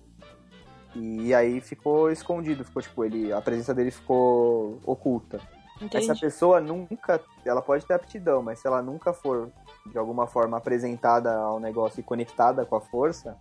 [0.95, 5.39] E aí ficou escondido, ficou tipo, ele, a presença dele ficou oculta.
[5.81, 5.97] Entendi.
[6.03, 9.51] Essa pessoa nunca, ela pode ter aptidão, mas se ela nunca for
[9.87, 13.35] de alguma forma apresentada ao negócio e conectada com a força,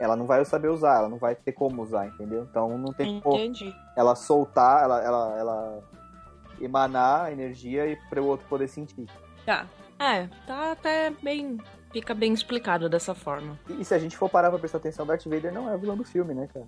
[0.00, 2.46] ela não vai saber usar, ela não vai ter como usar, entendeu?
[2.50, 3.74] Então não tem como Entendi.
[3.96, 5.82] ela soltar, ela, ela, ela
[6.60, 9.06] emanar a energia e para o outro poder sentir.
[9.44, 9.66] Tá.
[9.98, 11.58] É, tá até bem.
[11.92, 13.58] Fica bem explicado dessa forma.
[13.68, 15.78] E, e se a gente for parar pra prestar atenção, Darth Vader não é o
[15.78, 16.66] vilão do filme, né, cara?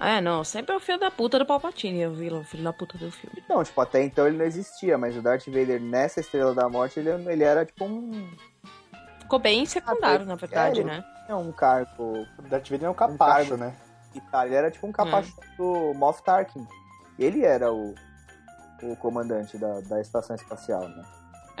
[0.00, 2.72] É, não, sempre é o filho da puta do Palpatine, o vilão, o filho da
[2.72, 3.42] puta do filme.
[3.48, 6.98] Não, tipo, até então ele não existia, mas o Darth Vader nessa Estrela da Morte,
[6.98, 8.28] ele, ele era tipo um,
[9.20, 11.04] Ficou bem secundário, na verdade, É, né?
[11.28, 13.56] é um cargo O Darth Vader é um capacho, cargo.
[13.56, 13.74] né?
[14.12, 16.66] militar, ele era tipo um capacho do Moff Tarkin.
[17.18, 17.94] Ele era o,
[18.82, 21.02] o comandante da, da estação espacial, né?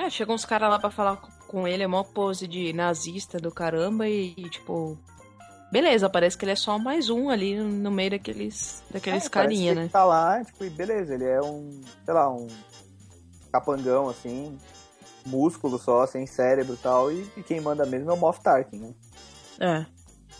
[0.02, 3.52] É, chegam uns caras lá pra falar com ele, é mó pose de nazista do
[3.52, 4.98] caramba e, e, tipo.
[5.70, 9.74] Beleza, parece que ele é só mais um ali no meio daqueles, daqueles É, carinha,
[9.74, 9.82] né?
[9.82, 12.48] Ele tá lá, tipo, e beleza, ele é um, sei lá, um
[13.52, 14.58] capangão, assim,
[15.24, 18.94] músculo só, sem cérebro e tal, e, quem manda mesmo é o Moff Tarkin, né?
[19.60, 19.86] É.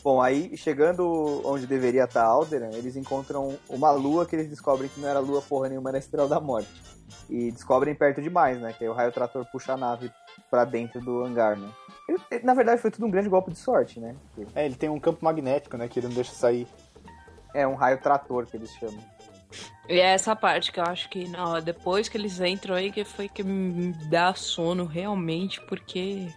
[0.03, 5.01] Bom, aí chegando onde deveria estar Alderaan, eles encontram uma lua que eles descobrem que
[5.01, 6.69] não era lua porra nenhuma, era a Estrela da Morte.
[7.35, 8.75] E descobrem perto demais, né?
[8.77, 10.13] Que aí o raio trator puxa a nave
[10.51, 11.67] pra dentro do hangar, né?
[12.07, 14.15] Ele- ele- na verdade foi tudo um grande golpe de sorte, né?
[14.35, 15.89] Porque É, ele tem um campo magnético, né?
[15.89, 16.67] Que ele não deixa sair.
[17.55, 19.03] É um raio trator que eles chamam.
[19.89, 23.03] E é essa parte que eu acho que, não, depois que eles entram aí, que
[23.05, 26.29] foi que me dá sono realmente, porque.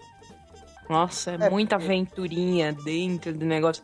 [0.89, 3.83] Nossa, é, É, muita porque- aventurinha dentro do negócio.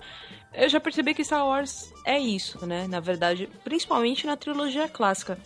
[0.54, 2.86] Eu já percebi que Star Wars é isso, né?
[2.88, 5.38] Na verdade, principalmente na trilogia clássica.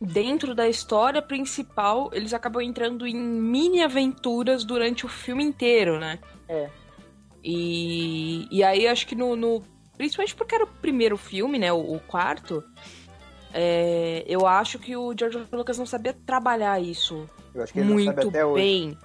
[0.00, 6.18] Dentro da história principal, eles acabam entrando em mini aventuras durante o filme inteiro, né?
[6.48, 6.68] É.
[7.42, 9.62] E, e aí acho que no, no-
[9.96, 11.72] Principalmente porque era o primeiro filme, né?
[11.72, 12.62] O, o quarto.
[13.54, 17.88] é, eu acho que o George Lucas não sabia trabalhar isso Eu acho que ele
[17.88, 18.62] não sabe muito até hoje.
[18.62, 18.98] bem.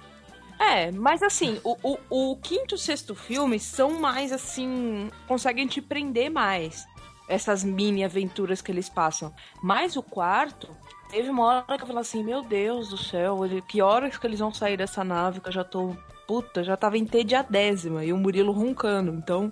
[0.60, 1.98] É, mas assim, o, o,
[2.32, 5.10] o quinto e o sexto filme são mais assim.
[5.26, 6.84] conseguem te prender mais.
[7.32, 9.32] Essas mini aventuras que eles passam.
[9.62, 10.68] Mas o quarto,
[11.10, 14.40] teve uma hora que eu falei assim: Meu Deus do céu, que horas que eles
[14.40, 15.96] vão sair dessa nave que eu já tô.
[16.26, 18.04] Puta, já tava em entediadésima.
[18.04, 19.12] E o Murilo roncando.
[19.12, 19.50] Então,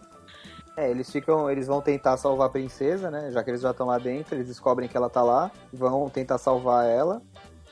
[0.77, 3.31] É, eles ficam, eles vão tentar salvar a princesa, né?
[3.31, 6.39] Já que eles já estão lá dentro, eles descobrem que ela tá lá, vão tentar
[6.39, 7.23] salvar ela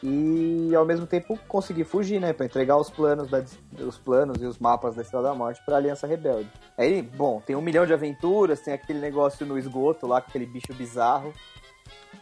[0.02, 2.32] e ao mesmo tempo conseguir fugir, né?
[2.32, 3.44] Pra entregar os planos, da,
[3.80, 6.50] os planos e os mapas da Estrela da Morte pra Aliança Rebelde.
[6.76, 10.46] Aí, bom, tem um milhão de aventuras, tem aquele negócio no esgoto lá com aquele
[10.46, 11.32] bicho bizarro,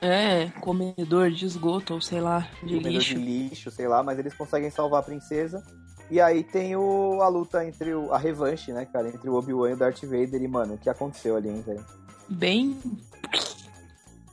[0.00, 3.14] é, comedor de esgoto, ou sei lá, de comedor lixo.
[3.14, 5.62] de lixo, sei lá, mas eles conseguem salvar a princesa.
[6.10, 9.70] E aí tem o, a luta entre o, a revanche, né, cara, entre o Obi-Wan
[9.70, 11.84] e o Darth Vader e, mano, o que aconteceu ali, hein, velho?
[12.28, 12.78] Bem.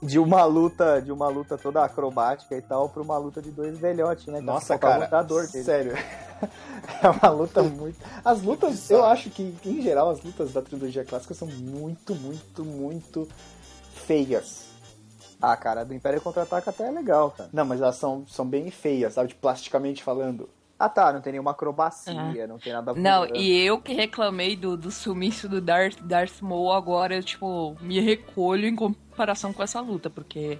[0.03, 3.77] De uma luta, de uma luta toda acrobática e tal, pra uma luta de dois
[3.77, 4.39] velhotes, né?
[4.41, 5.63] Nossa, Só faltava cara, botar a dor dele.
[5.63, 5.93] sério.
[7.01, 7.97] É uma luta muito.
[8.25, 12.65] As lutas, eu acho que, em geral, as lutas da trilogia clássica são muito, muito,
[12.65, 13.25] muito
[13.93, 14.65] feias.
[15.41, 17.49] Ah, cara, a do Império Contra-Ataca até é legal, cara.
[17.53, 19.29] Não, mas elas são, são bem feias, sabe?
[19.29, 20.49] De plasticamente falando.
[20.77, 23.37] Ah, tá, não tem nenhuma acrobacia, não tem nada Não, voando.
[23.37, 28.01] e eu que reclamei do, do sumiço do Darth, Darth Maul, agora eu, tipo, me
[28.01, 28.75] recolho em
[29.13, 30.59] comparação com essa luta, porque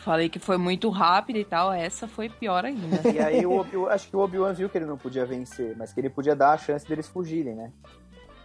[0.00, 3.08] falei que foi muito rápida e tal, essa foi pior ainda.
[3.08, 5.92] E aí o Obi acho que o Obi-Wan viu que ele não podia vencer, mas
[5.92, 7.72] que ele podia dar a chance deles fugirem, né?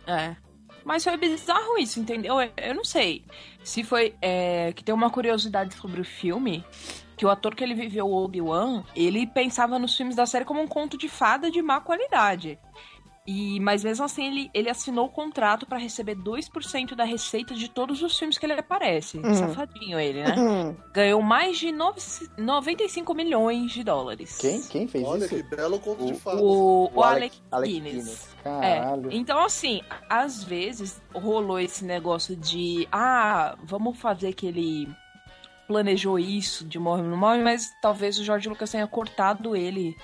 [0.06, 0.36] É.
[0.84, 2.36] Mas foi bizarro isso, entendeu?
[2.58, 3.23] Eu, não sei
[3.63, 4.13] se foi.
[4.21, 6.63] É, que tem uma curiosidade sobre o filme.
[7.15, 10.62] Que o ator que ele viveu, o Obi-Wan, ele pensava nos filmes da série como
[10.62, 12.60] um conto de fada de má qualidade.
[13.25, 17.69] E, mas mesmo assim, ele, ele assinou o contrato pra receber 2% da receita de
[17.69, 19.21] todos os filmes que ele aparece.
[19.33, 20.75] Safadinho ele, né?
[20.93, 22.01] Ganhou mais de nove-
[22.38, 24.38] 95 milhões de dólares.
[24.38, 24.62] Quem?
[24.63, 25.36] Quem fez Olha isso?
[25.36, 26.41] que belo conto de fadas.
[26.41, 27.93] O, o, O Alec, Alec- Alec Guinness.
[27.93, 28.36] Guinness.
[28.43, 29.09] É, Caralho.
[29.13, 34.89] então assim, às vezes rolou esse negócio de ah, vamos fazer que ele
[35.65, 39.95] planejou isso de morre no morre, mas talvez o George Lucas tenha cortado ele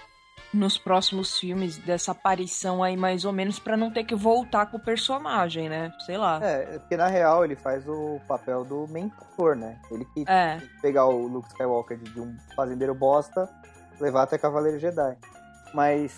[0.53, 4.77] nos próximos filmes dessa aparição aí mais ou menos pra não ter que voltar com
[4.77, 5.93] o personagem, né?
[6.05, 6.39] Sei lá.
[6.43, 9.79] É, porque na real ele faz o papel do mentor, né?
[9.91, 10.59] Ele que É.
[10.81, 13.47] pegar o Luke Skywalker de um fazendeiro bosta,
[13.99, 15.17] levar até Cavaleiro Jedi.
[15.73, 16.17] Mas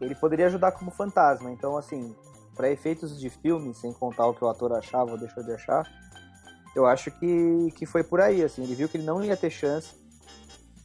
[0.00, 2.14] ele poderia ajudar como fantasma, então assim,
[2.54, 5.86] pra efeitos de filme, sem contar o que o ator achava ou deixou de achar,
[6.74, 9.50] eu acho que, que foi por aí, assim, ele viu que ele não ia ter
[9.50, 9.94] chance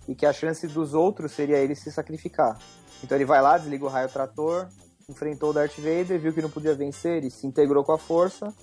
[0.07, 2.57] e que a chance dos outros seria ele se sacrificar.
[3.03, 4.67] Então ele vai lá, desliga o raio trator,
[5.09, 8.53] enfrentou o Darth Vader, viu que não podia vencer e se integrou com a força.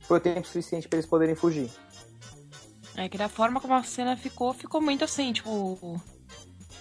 [0.00, 1.70] Foi o tempo suficiente para eles poderem fugir.
[2.96, 6.00] É que da forma como a cena ficou, ficou muito assim, tipo.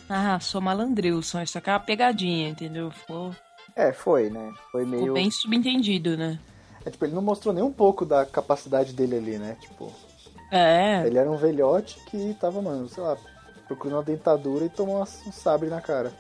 [0.08, 2.92] Ah, sou malandrilson, isso aqui é uma pegadinha, entendeu?
[2.92, 3.36] Ficou,
[3.76, 4.54] É, foi, né?
[4.72, 5.14] Foi ficou meio.
[5.14, 6.40] bem subentendido, né?
[6.86, 9.58] É, tipo, ele não mostrou nem um pouco da capacidade dele ali, né?
[9.60, 9.92] Tipo,
[10.52, 11.06] É.
[11.08, 13.18] ele era um velhote que tava, mano, sei lá,
[13.68, 16.14] procurando uma dentadura e tomou uma- um sabre na cara.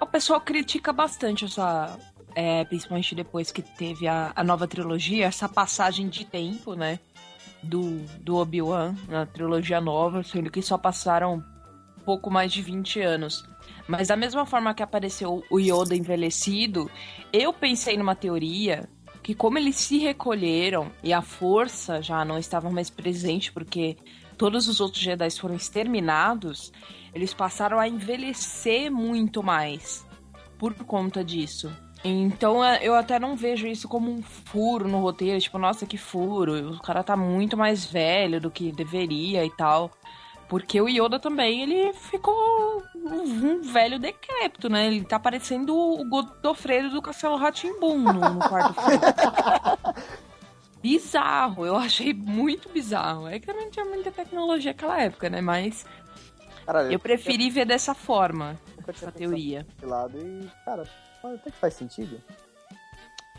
[0.00, 1.98] O pessoal critica bastante essa.
[2.34, 6.98] é, principalmente depois que teve a, a nova trilogia, essa passagem de tempo, né?
[7.62, 11.42] Do, do Obi-Wan na trilogia nova, sendo que só passaram
[12.04, 13.42] pouco mais de 20 anos.
[13.88, 16.90] Mas da mesma forma que apareceu o Yoda envelhecido,
[17.32, 18.86] eu pensei numa teoria
[19.26, 23.96] que como eles se recolheram e a força já não estava mais presente porque
[24.38, 26.72] todos os outros Jedi foram exterminados,
[27.12, 30.06] eles passaram a envelhecer muito mais
[30.56, 31.72] por conta disso.
[32.04, 35.98] Então é, eu até não vejo isso como um furo no roteiro, tipo, nossa, que
[35.98, 39.90] furo, o cara tá muito mais velho do que deveria e tal.
[40.48, 44.86] Porque o Yoda também, ele ficou um velho decrépito, né?
[44.86, 49.00] Ele tá parecendo o Godofredo do Castelo Ratimbum no, no quarto filme.
[50.80, 53.26] bizarro, eu achei muito bizarro.
[53.26, 55.40] É que também não tinha muita tecnologia naquela época, né?
[55.40, 55.84] Mas
[56.90, 59.66] eu preferi ver dessa forma, essa teoria.
[59.82, 60.84] lado e, cara,
[61.24, 62.20] até que faz sentido.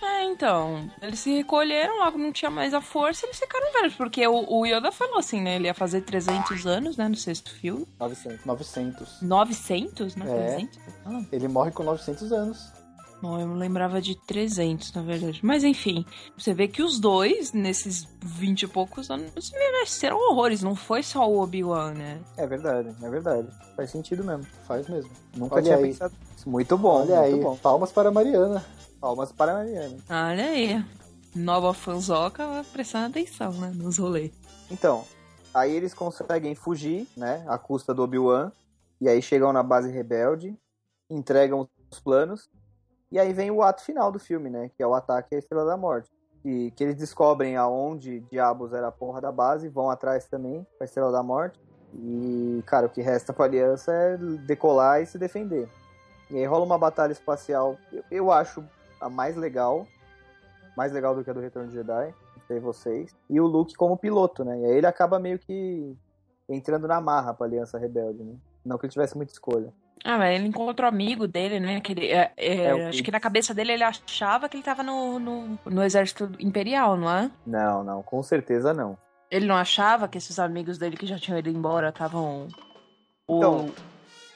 [0.01, 4.25] É, então, eles se recolheram, logo não tinha mais a força, eles ficaram velhos, porque
[4.27, 5.55] o, o Yoda falou assim, né?
[5.55, 7.85] Ele ia fazer 300 anos, né, no sexto filme.
[7.99, 8.45] 900.
[8.45, 9.21] 900.
[9.21, 10.25] 900, né?
[10.27, 10.47] É.
[10.55, 10.79] 300?
[11.05, 12.71] Ah, Ele morre com 900 anos.
[13.21, 15.39] não, eu lembrava de 300, na verdade.
[15.43, 16.05] Mas enfim,
[16.37, 21.27] você vê que os dois, nesses 20 e poucos anos, mereceram horrores, não foi só
[21.27, 22.19] o Obi-Wan, né?
[22.37, 23.47] É verdade, é verdade.
[23.75, 24.45] Faz sentido mesmo.
[24.67, 25.09] Faz mesmo.
[25.35, 25.83] Nunca Olha tinha aí.
[25.83, 26.13] pensado.
[26.45, 27.55] Muito bom, Olha muito aí, bom.
[27.57, 28.63] palmas para a Mariana.
[28.99, 29.97] Palmas para a Mariana.
[30.09, 30.85] Olha aí,
[31.35, 34.31] nova fanzoca prestando atenção, né, nos rolês.
[34.69, 35.05] Então,
[35.57, 37.43] Aí eles conseguem fugir, né?
[37.47, 38.51] À custa do Obi-Wan.
[39.01, 40.55] E aí chegam na base rebelde,
[41.09, 42.47] entregam os planos.
[43.11, 44.69] E aí vem o ato final do filme, né?
[44.77, 46.11] Que é o ataque à Estrela da Morte.
[46.43, 50.83] Que, que eles descobrem aonde diabos era a porra da base, vão atrás também com
[50.83, 51.59] a Estrela da Morte.
[51.91, 55.67] E, cara, o que resta pra aliança é decolar e se defender.
[56.29, 58.63] E aí rola uma batalha espacial, eu, eu acho
[58.99, 59.87] a mais legal.
[60.75, 62.13] Mais legal do que a do Retorno de Jedi,
[62.47, 63.15] sei vocês.
[63.29, 64.59] E o Luke como piloto, né?
[64.59, 65.95] E aí ele acaba meio que
[66.47, 68.35] entrando na marra pra Aliança Rebelde, né?
[68.63, 69.73] Não que ele tivesse muita escolha.
[70.03, 71.81] Ah, mas ele encontra o amigo dele, né?
[71.81, 74.83] Que ele, é, é, É, acho que na cabeça dele ele achava que ele tava
[74.83, 77.31] no, no, no exército imperial, não é?
[77.45, 78.97] Não, não, com certeza não.
[79.29, 82.47] Ele não achava que esses amigos dele que já tinham ido embora estavam.
[83.29, 83.69] Então,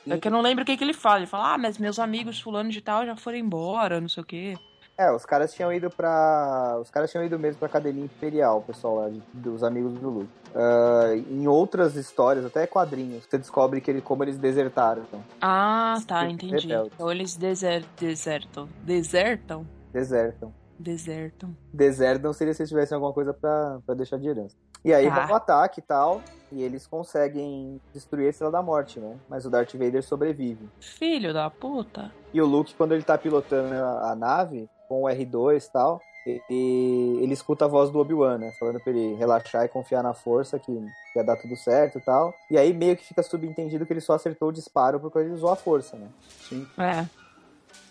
[0.07, 1.17] É que eu não lembro o que, que ele fala.
[1.19, 4.25] Ele fala, ah, mas meus amigos fulano de tal já foram embora, não sei o
[4.25, 4.57] quê.
[4.97, 6.77] É, os caras tinham ido pra.
[6.79, 10.29] Os caras tinham ido mesmo pra Academia Imperial, o pessoal lá, dos amigos do Luke.
[10.53, 15.01] Ah, em outras histórias, até quadrinhos, você descobre que ele, como eles desertaram.
[15.07, 16.67] Então, Ah, tá, Sim, entendi.
[16.67, 16.91] rebelde.
[16.93, 18.67] Então eles deser desertam.
[18.83, 19.65] Desertam?
[19.91, 20.53] desertam.
[20.77, 21.55] Desertam.
[21.73, 24.55] Desertam seria se eles tivessem alguma coisa pra, pra deixar de herança.
[24.83, 25.35] E aí Tá.
[25.35, 29.17] ataque e tal, e eles conseguem destruir a Estrela da Morte, né?
[29.29, 30.69] Mas o Darth Vader sobrevive.
[30.79, 32.11] Filho da puta.
[32.33, 36.01] E o Luke, quando ele tá pilotando a, a nave, com o R2 e tal,
[36.25, 38.51] ele, ele escuta a voz do Obi-Wan, né?
[38.59, 40.71] Falando pra ele relaxar e confiar na força, que,
[41.13, 42.33] que ia dar tudo certo e tal.
[42.49, 45.49] E aí meio que fica subentendido que ele só acertou o disparo porque ele usou
[45.49, 46.07] a força, né?
[46.47, 47.05] Sim, É.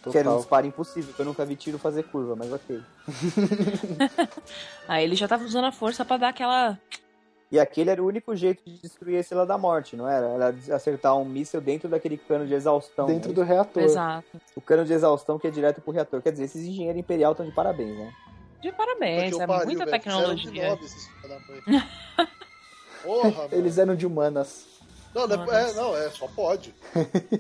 [0.02, 0.38] Que era um total.
[0.38, 2.80] disparo impossível, que eu nunca vi tiro fazer curva, mas ok.
[4.88, 6.78] Aí ele já tava usando a força pra dar aquela.
[7.50, 10.26] E aquele era o único jeito de destruir a Estrela da Morte, não era?
[10.28, 13.06] Era acertar um míssil dentro daquele cano de exaustão.
[13.06, 13.34] Dentro né?
[13.34, 13.82] do reator.
[13.82, 14.40] Exato.
[14.54, 16.22] O cano de exaustão que é direto pro reator.
[16.22, 18.12] Quer dizer, esses engenheiros imperial estão de parabéns, né?
[18.60, 19.90] De parabéns, é pariu, muita velho.
[19.90, 20.78] Tecnologia.
[23.02, 23.48] Porra, mano.
[23.50, 24.66] Eles eram de humanas.
[25.14, 26.72] Não, é, não, é, só pode.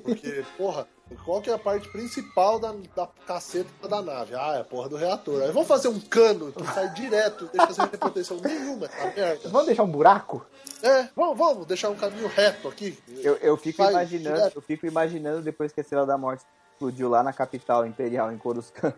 [0.02, 4.34] Porque, porra, qual que é a parte principal da, da caceta da nave?
[4.34, 5.42] Ah, é a porra do reator.
[5.42, 9.06] Aí vamos fazer um cano que sai direto, não deixa sem ter proteção nenhuma, essa
[9.14, 9.48] merda.
[9.48, 10.46] Vamos deixar um buraco?
[10.82, 12.98] É, vamos, vamos deixar um caminho reto aqui.
[13.08, 14.56] Eu, eu fico imaginando, direto.
[14.56, 18.38] eu fico imaginando depois que a Estrela da Morte explodiu lá na capital imperial, em
[18.38, 18.94] Coruscant.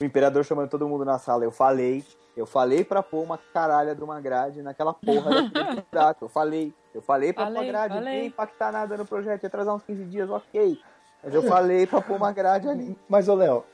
[0.00, 1.44] O imperador chamando todo mundo na sala.
[1.44, 2.04] Eu falei,
[2.36, 6.24] eu falei pra pôr uma caralha de uma grade naquela porra daquele buraco.
[6.26, 8.20] Eu falei, eu falei pra pôr Falei, grade, não falei.
[8.20, 10.78] ia impactar nada no projeto, ia atrasar uns 15 dias, ok.
[11.22, 12.96] Mas eu falei pra pôr uma grade ali.
[13.08, 13.64] Mas, ô Léo,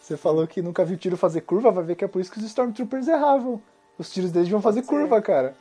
[0.00, 2.38] você falou que nunca viu tiro fazer curva, vai ver que é por isso que
[2.38, 3.60] os Stormtroopers erravam.
[3.98, 4.88] Os tiros deles vão fazer ser.
[4.88, 5.54] curva, cara.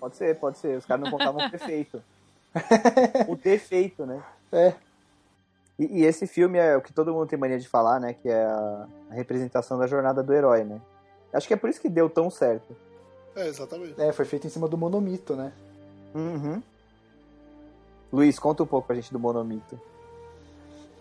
[0.00, 0.76] Pode ser, pode ser.
[0.76, 2.02] Os caras não contavam o defeito.
[3.28, 4.22] o defeito, né?
[4.52, 4.74] É.
[5.78, 8.14] E, e esse filme é o que todo mundo tem mania de falar, né?
[8.14, 10.80] Que é a, a representação da jornada do herói, né?
[11.32, 12.76] Acho que é por isso que deu tão certo.
[13.34, 14.00] É, exatamente.
[14.00, 15.52] É, foi feito em cima do monomito, né?
[16.14, 16.62] Uhum.
[18.12, 19.80] Luiz, conta um pouco pra gente do Monomito.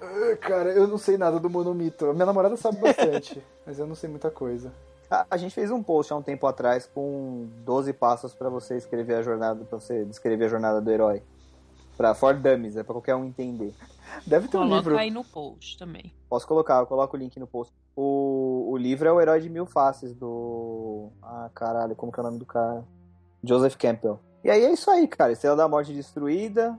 [0.04, 2.06] Ah, Cara, eu não sei nada do monomito.
[2.08, 4.72] A minha namorada sabe bastante, mas eu não sei muita coisa.
[5.10, 8.76] A, a gente fez um post há um tempo atrás com 12 passos pra você
[8.78, 11.22] escrever a jornada, pra você descrever a jornada do herói.
[11.96, 13.74] Pra For Dummies, é pra qualquer um entender.
[14.26, 14.98] Deve ter um Coloca livro.
[14.98, 16.12] aí no post também.
[16.28, 17.72] Posso colocar, eu coloco o link no post.
[17.96, 21.10] O, o livro é o Herói de Mil Faces, do.
[21.22, 22.84] Ah, caralho, como que é o nome do cara?
[23.44, 24.20] Joseph Campbell.
[24.44, 25.32] E aí é isso aí, cara.
[25.32, 26.78] Estrela da Morte destruída.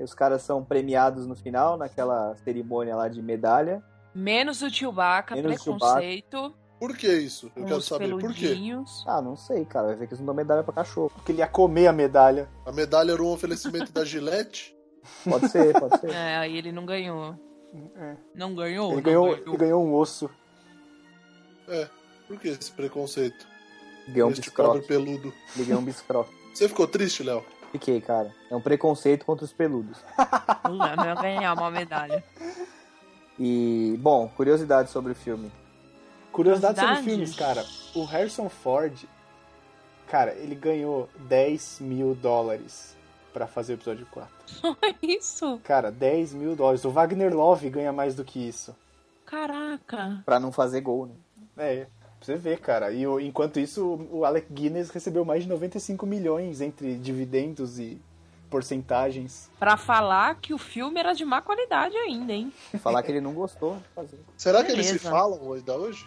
[0.00, 3.82] E os caras são premiados no final, naquela cerimônia lá de medalha.
[4.14, 6.54] Menos o Chewbacca, Menos o preconceito.
[6.78, 7.52] Por que isso?
[7.54, 8.46] Eu quero saber por quê.
[8.46, 9.04] peludinhos.
[9.06, 9.88] Ah, não sei, cara.
[9.88, 11.10] Vai ver que eles não dão medalha pra cachorro.
[11.14, 12.48] Porque ele ia comer a medalha.
[12.64, 14.74] A medalha era um oferecimento da Gillette?
[15.28, 16.08] Pode ser, pode ser.
[16.16, 17.38] É, aí ele não ganhou.
[17.94, 18.16] É.
[18.34, 18.86] Não ganhou?
[18.92, 20.30] Ele não ganhou, ele ganhou um osso.
[21.68, 21.86] É.
[22.26, 23.46] Por que esse preconceito?
[24.08, 24.86] Ganhou um biscroque.
[24.86, 25.30] peludo.
[25.54, 26.34] Ele ganhou um biscroque.
[26.54, 27.44] Você ficou triste, Léo?
[27.72, 28.34] Fiquei, cara.
[28.50, 29.98] É um preconceito contra os peludos.
[30.64, 32.22] Não, não ia ganhar uma medalha.
[33.38, 35.50] E, bom, curiosidade sobre o filme.
[36.30, 37.64] Curiosidade sobre filmes, cara.
[37.94, 38.94] O Harrison Ford,
[40.06, 42.96] cara, ele ganhou 10 mil dólares
[43.32, 44.30] pra fazer o episódio 4.
[44.46, 45.60] Só isso?
[45.64, 46.84] Cara, 10 mil dólares.
[46.84, 48.76] O Wagner Love ganha mais do que isso.
[49.24, 50.22] Caraca.
[50.24, 51.14] Pra não fazer gol, né?
[51.56, 51.86] É,
[52.20, 52.92] pra você ver, cara.
[52.92, 58.00] E o- enquanto isso, o Alec Guinness recebeu mais de 95 milhões entre dividendos e
[58.48, 59.48] porcentagens.
[59.58, 62.52] Pra falar que o filme era de má qualidade ainda, hein?
[62.80, 64.18] Falar que ele não gostou de fazer.
[64.36, 65.10] Será que eles se Beleza.
[65.10, 66.06] falam ainda hoje?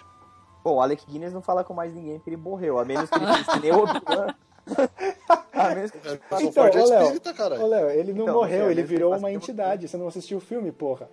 [0.63, 3.17] Bom, o Alec Guinness não fala com mais ninguém porque ele morreu, a menos que
[3.17, 4.35] ele pense que nem o Obi-Wan.
[5.51, 7.67] a menos que É, ele Então, ô, Léo, espírita, Ô.
[7.67, 9.87] Léo, ele não Então, morreu, é, ele virou uma entidade.
[9.87, 11.09] Você não assistiu o filme, porra?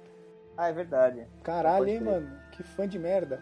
[0.56, 1.26] Ah, é verdade.
[1.42, 2.30] Caralho, hein, mano?
[2.52, 3.40] Que fã de merda.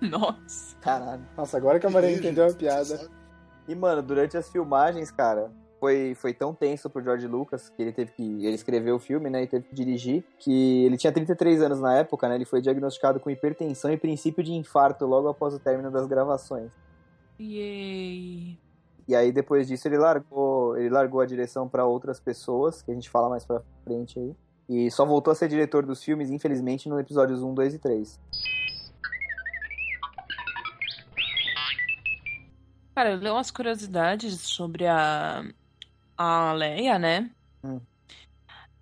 [0.10, 0.76] Nossa.
[0.80, 1.22] Caralho.
[1.36, 3.08] Nossa, agora que a Maria entendeu a piada.
[3.66, 7.92] E, mano, durante as filmagens, cara, foi, foi tão tenso pro George Lucas que ele
[7.92, 8.22] teve que.
[8.22, 9.42] Ele escreveu o filme, né?
[9.42, 10.24] E teve que dirigir.
[10.38, 12.34] Que ele tinha 33 anos na época, né?
[12.34, 16.70] Ele foi diagnosticado com hipertensão e princípio de infarto logo após o término das gravações.
[17.40, 18.58] Yay.
[19.06, 22.94] E aí, depois disso, ele largou, ele largou a direção para outras pessoas, que a
[22.94, 24.34] gente fala mais pra frente aí.
[24.68, 28.20] E só voltou a ser diretor dos filmes, infelizmente, no episódios 1, 2 e 3.
[32.98, 35.44] Cara, eu li umas curiosidades sobre a,
[36.16, 37.30] a Leia, né?
[37.62, 37.80] Hum.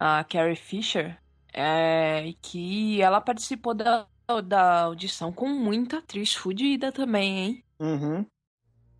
[0.01, 1.19] A Carrie Fisher.
[1.53, 4.07] É, que ela participou da,
[4.43, 7.65] da audição com muita atriz fodida também, hein?
[7.79, 8.27] Uhum.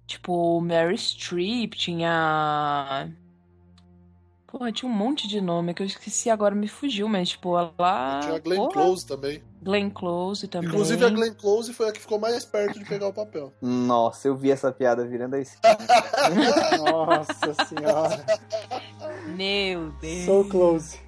[0.07, 3.11] Tipo, Mary Streep, tinha.
[4.57, 8.21] Porra, tinha um monte de nome que eu esqueci agora, me fugiu, mas, tipo, ela.
[8.23, 9.43] Tinha a Glenn porra, Close também.
[9.61, 10.71] Glenn Close também.
[10.71, 13.53] Inclusive a Glenn Close foi a que ficou mais perto de pegar o papel.
[13.61, 15.77] Nossa, eu vi essa piada virando a esquina.
[16.79, 18.25] Nossa senhora.
[19.37, 20.25] Meu Deus.
[20.25, 21.01] So close.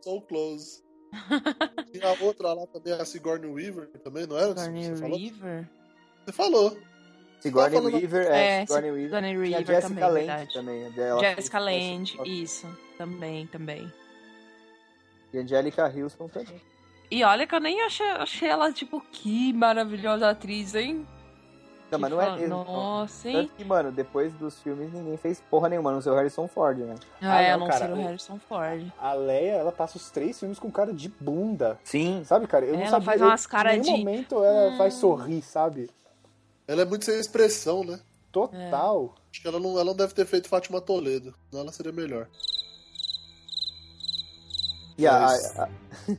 [0.00, 0.82] So close.
[1.92, 4.56] Tinha a outra lá também, a Sigourney Weaver também, não era?
[4.56, 5.18] Sigourney Você falou?
[5.18, 5.70] Weaver.
[6.24, 6.78] Você falou.
[7.42, 9.04] Sigourney falando- Weaver, é, É, Sigourney Weaver.
[9.08, 10.52] Sigourney Tinha a Weaver Jessica também, Lange verdade.
[10.54, 10.92] também.
[10.96, 11.64] Ela Jessica fez-
[11.94, 12.78] Lange, isso.
[12.98, 13.92] Também, também.
[15.32, 16.60] E Angelica Houston também.
[17.10, 21.06] E olha que eu nem achei, achei ela, tipo, que maravilhosa atriz, hein?
[21.90, 22.48] Não, mas Que não é mesmo.
[22.48, 22.64] não.
[22.64, 23.34] Nossa, hein?
[23.36, 26.78] Tanto que, mano, depois dos filmes ninguém fez porra nenhuma, não sei o Harrison Ford,
[26.78, 26.94] né?
[27.20, 28.90] Ah, Ah, é, não, não cara, ser o Harrison Ford.
[28.98, 31.78] A Leia, ela passa os três filmes com cara de bunda.
[31.84, 32.22] Sim.
[32.24, 32.64] Sabe, cara?
[32.64, 33.04] Eu não Ela sabia.
[33.06, 34.76] faz eu- umas cara Em nenhum de- momento ela Hum.
[34.78, 35.90] faz sorrir, sabe?
[36.66, 38.00] Ela é muito sem expressão, né?
[38.30, 39.14] Total.
[39.30, 41.34] Acho que ela não, ela não deve ter feito Fátima Toledo.
[41.50, 42.28] Senão ela seria melhor.
[44.96, 45.68] E a, Mas- a-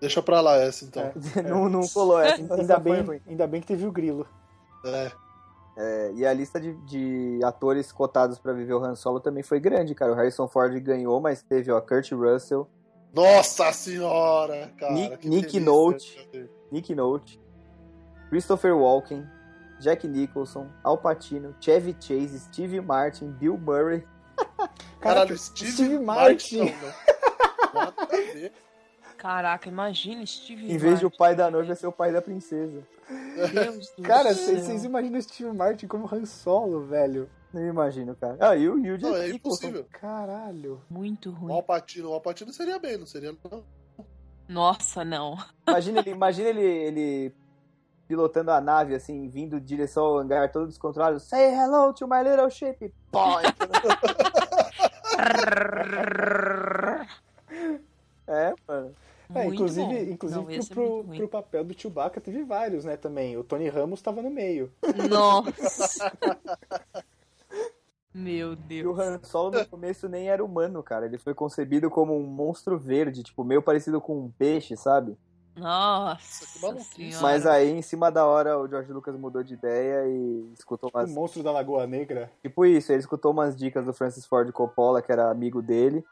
[0.00, 1.02] Deixa pra lá essa, então.
[1.36, 1.42] É.
[1.48, 2.40] não, não colou essa.
[2.40, 4.26] então Ainda bem, ainda bem que teve o grilo.
[4.84, 5.10] É.
[5.76, 9.58] É, e a lista de, de atores cotados pra viver o Han Solo também foi
[9.58, 10.12] grande, cara.
[10.12, 12.68] O Harrison Ford ganhou, mas teve, ó, Kurt Russell,
[13.12, 14.92] Nossa senhora, cara.
[14.92, 15.60] Nick- Nick delícia.
[15.60, 16.50] Nolte.
[16.70, 17.40] Nick Nolte,
[18.28, 19.26] Christopher Walken,
[19.84, 24.02] Jack Nicholson, Al Pacino, Chevy Chase, Steve Martin, Bill Murray.
[24.98, 26.72] Caralho, Steve, Steve Martin.
[27.74, 28.32] Martin.
[28.32, 28.52] ver.
[29.18, 31.18] Caraca, imagina Steve Em vez de o Martin.
[31.18, 32.82] pai da noiva ser o pai da princesa.
[33.52, 37.28] Deus Cara, vocês imaginam o Steve Martin como Han Solo, velho?
[37.52, 38.38] Não imagino, cara.
[38.40, 39.86] Ah, e o, e o Não, é impossível.
[39.92, 40.80] Caralho.
[40.88, 41.52] Muito O ruim.
[41.52, 43.62] Alpatino, o Alpatino seria bem, não seria não.
[44.48, 45.36] Nossa, não.
[45.68, 47.34] Imagina ele, imagina ele, ele
[48.06, 51.18] pilotando a nave, assim, vindo em direção ao hangar todo descontrolado.
[51.20, 52.92] Say hello to my little ship.
[53.10, 53.40] Pô,
[58.26, 58.94] é, mano.
[59.34, 60.12] É, inclusive, bom.
[60.12, 63.36] inclusive Não, ia pro, pro, pro papel do Chewbacca teve vários, né, também.
[63.36, 64.72] O Tony Ramos tava no meio.
[65.08, 66.12] Nossa.
[68.14, 68.98] Meu E o Deus.
[68.98, 71.06] Han Solo no começo nem era humano, cara.
[71.06, 75.18] Ele foi concebido como um monstro verde, tipo, meio parecido com um peixe, sabe?
[75.56, 76.94] Nossa que maluquice.
[76.94, 77.22] senhora.
[77.22, 80.98] Mas aí, em cima da hora, o George Lucas mudou de ideia e escutou O
[80.98, 81.10] umas...
[81.10, 82.30] monstro da Lagoa Negra.
[82.42, 86.04] Tipo isso, ele escutou umas dicas do Francis Ford Coppola, que era amigo dele,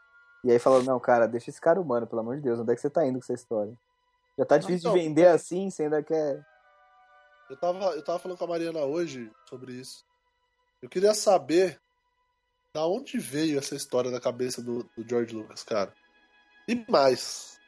[0.45, 2.75] e aí falou, não, cara, deixa esse cara humano, pelo amor de Deus, onde é
[2.75, 3.73] que você tá indo com essa história?
[4.39, 6.45] Já tá difícil Então, de vender assim, você ainda quer...
[7.51, 10.05] Eu tava, eu tava falando com a Mariana hoje sobre isso.
[10.81, 11.81] Eu queria saber
[12.73, 15.93] da onde veio essa história da cabeça do, do George Lucas, cara.
[16.67, 17.61] E mais.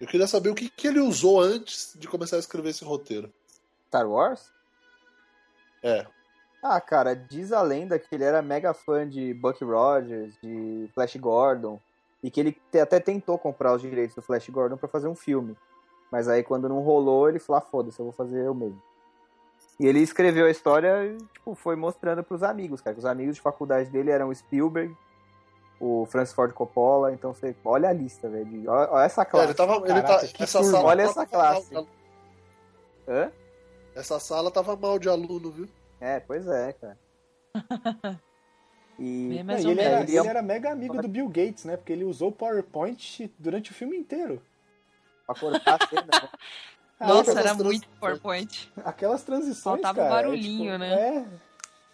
[0.00, 3.32] Eu queria saber o que, que ele usou antes de começar a escrever esse roteiro.
[3.88, 4.52] Star Wars?
[5.82, 6.06] É.
[6.62, 11.16] Ah, cara, diz a lenda que ele era mega fã de Buck Rogers, de Flash
[11.16, 11.80] Gordon,
[12.22, 15.56] e que ele até tentou comprar os direitos do Flash Gordon pra fazer um filme.
[16.10, 18.82] Mas aí quando não rolou, ele falou, ah, foda-se, eu vou fazer eu mesmo.
[19.78, 22.94] E ele escreveu a história e, tipo, foi mostrando pros amigos, cara.
[22.94, 24.96] que Os amigos de faculdade dele eram Spielberg,
[25.80, 28.44] o Francis Ford Coppola, então você olha a lista, velho.
[28.46, 29.46] de- Olha, olha essa É, classe.
[29.46, 29.74] ele tava.
[29.76, 30.82] ele Caraca, tá, que essa turma.
[30.84, 31.74] Olha tava essa classe.
[31.74, 31.86] mal
[33.08, 33.32] Hã?
[33.94, 35.68] essa sala tava mal de aluno, viu?
[36.00, 36.98] É, pois é, cara.
[39.00, 40.12] E, Não, e ele, era, menos.
[40.12, 41.76] ele era mega amigo do Bill Gates, né?
[41.76, 44.42] Porque ele usou o PowerPoint durante o filme inteiro.
[45.24, 46.28] pra cortar a cena, né?
[47.06, 48.72] Nossa, era trans- muito PowerPoint.
[48.84, 50.08] Aquelas transições, Faltava cara.
[50.08, 51.16] o é, barulhinho, tipo, né?
[51.18, 51.26] É,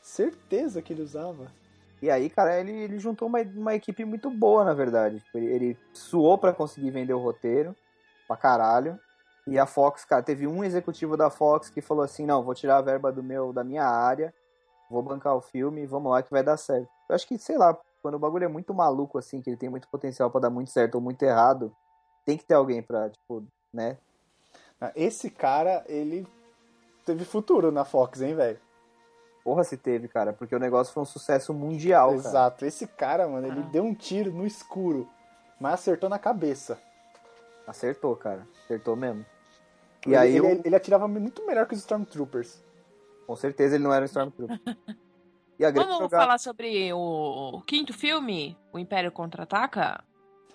[0.01, 1.53] certeza que ele usava.
[2.05, 5.21] E aí, cara, ele, ele juntou uma, uma equipe muito boa, na verdade.
[5.21, 7.75] Tipo, Ele, ele suou pra conseguir vender o roteiro,
[8.29, 9.01] pra caralho.
[9.47, 12.77] E a Fox, cara, teve um executivo da Fox que falou assim: não, vou tirar
[12.77, 14.35] a verba do meu, da minha área,
[14.91, 16.91] vou bancar o filme, vamos lá que vai dar certo.
[17.09, 19.71] Eu acho que, sei lá, quando o bagulho é muito maluco, assim, que ele tem
[19.71, 21.75] muito potencial pra dar muito certo ou muito errado,
[22.27, 23.43] tem que ter alguém pra, tipo,
[23.73, 23.97] né?
[24.79, 26.27] Ah, Esse cara, ele
[27.07, 28.61] teve futuro na Fox, hein, velho?
[29.45, 32.19] Porra, se teve, cara, porque o negócio foi um sucesso mundial, cara.
[32.19, 32.65] Exato.
[32.65, 33.69] Esse cara, mano, ele Ah.
[33.71, 35.07] deu um tiro no escuro,
[35.61, 36.79] mas acertou na cabeça.
[37.67, 38.47] Acertou, cara.
[38.65, 39.25] Acertou mesmo.
[40.07, 42.63] E ele, aí, ele, o- ele atirava muito melhor que os Stormtroopers.
[43.27, 44.61] com certeza, ele não era um Stormtrooper.
[45.59, 46.23] E a Vamos jogada...
[46.25, 50.03] falar sobre o quinto filme, O Império Contra-Ataca?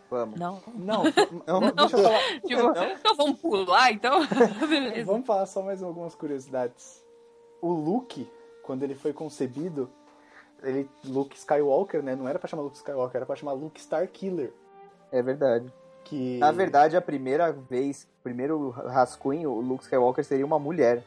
[0.10, 0.40] Vamos.
[0.40, 0.62] Não.
[0.76, 1.04] Não,
[1.48, 2.20] Não, não, deixa eu falar.
[2.46, 4.20] Tipo, então vamos pular, então?
[4.68, 5.06] Beleza.
[5.06, 7.04] Vamos falar só mais algumas curiosidades.
[7.62, 8.28] O Luke,
[8.70, 9.90] quando ele foi concebido,
[10.62, 12.16] ele Luke Skywalker, né?
[12.16, 14.54] Não era pra chamar Luke Skywalker, era pra chamar Luke Starkiller.
[15.12, 15.74] É verdade.
[16.06, 21.04] Que Na verdade, a primeira vez, o primeiro rascunho, o Luke Skywalker seria uma mulher.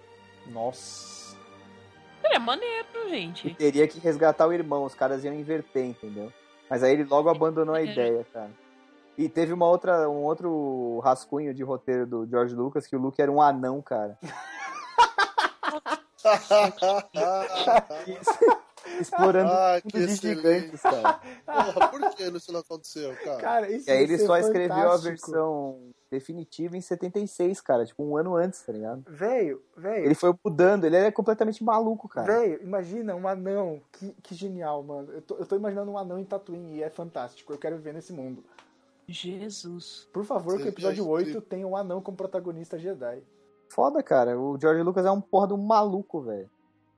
[0.49, 1.37] Nossa.
[2.25, 3.55] É maneiro, E gente.
[3.55, 6.33] teria que resgatar o irmão, os caras iam inverter, entendeu?
[6.69, 7.85] Mas aí ele logo abandonou a É.
[7.87, 8.51] ideia, cara.
[9.17, 13.23] E teve uma outra, um outro rascunho de roteiro do George Lucas que o Luke
[13.23, 14.19] era um anão, cara.
[19.01, 21.21] Explorando Ah, que gigantes, cara.
[21.47, 23.41] Porra, por que isso não aconteceu, cara?
[23.41, 25.09] Cara, isso E aí ele só escreveu a fantástico.
[25.09, 25.79] versão
[26.11, 27.87] definitiva em 76, cara.
[27.87, 29.03] Tipo, um ano antes, tá ligado?
[29.09, 30.05] Velho, velho.
[30.05, 32.27] Ele foi mudando, ele é completamente maluco, cara.
[32.27, 33.81] Velho, imagina um anão.
[33.93, 35.13] Que, que genial, mano.
[35.13, 37.53] Eu tô, eu tô imaginando um anão em Tatooine e é fantástico.
[37.53, 38.45] Eu quero viver nesse mundo.
[39.09, 40.09] Jesus.
[40.13, 41.37] Por favor, que o episódio incrível.
[41.39, 43.23] 8 tenha um anão como protagonista Jedi.
[43.73, 44.39] Foda, cara.
[44.39, 46.51] O George Lucas é um porra de um maluco, velho.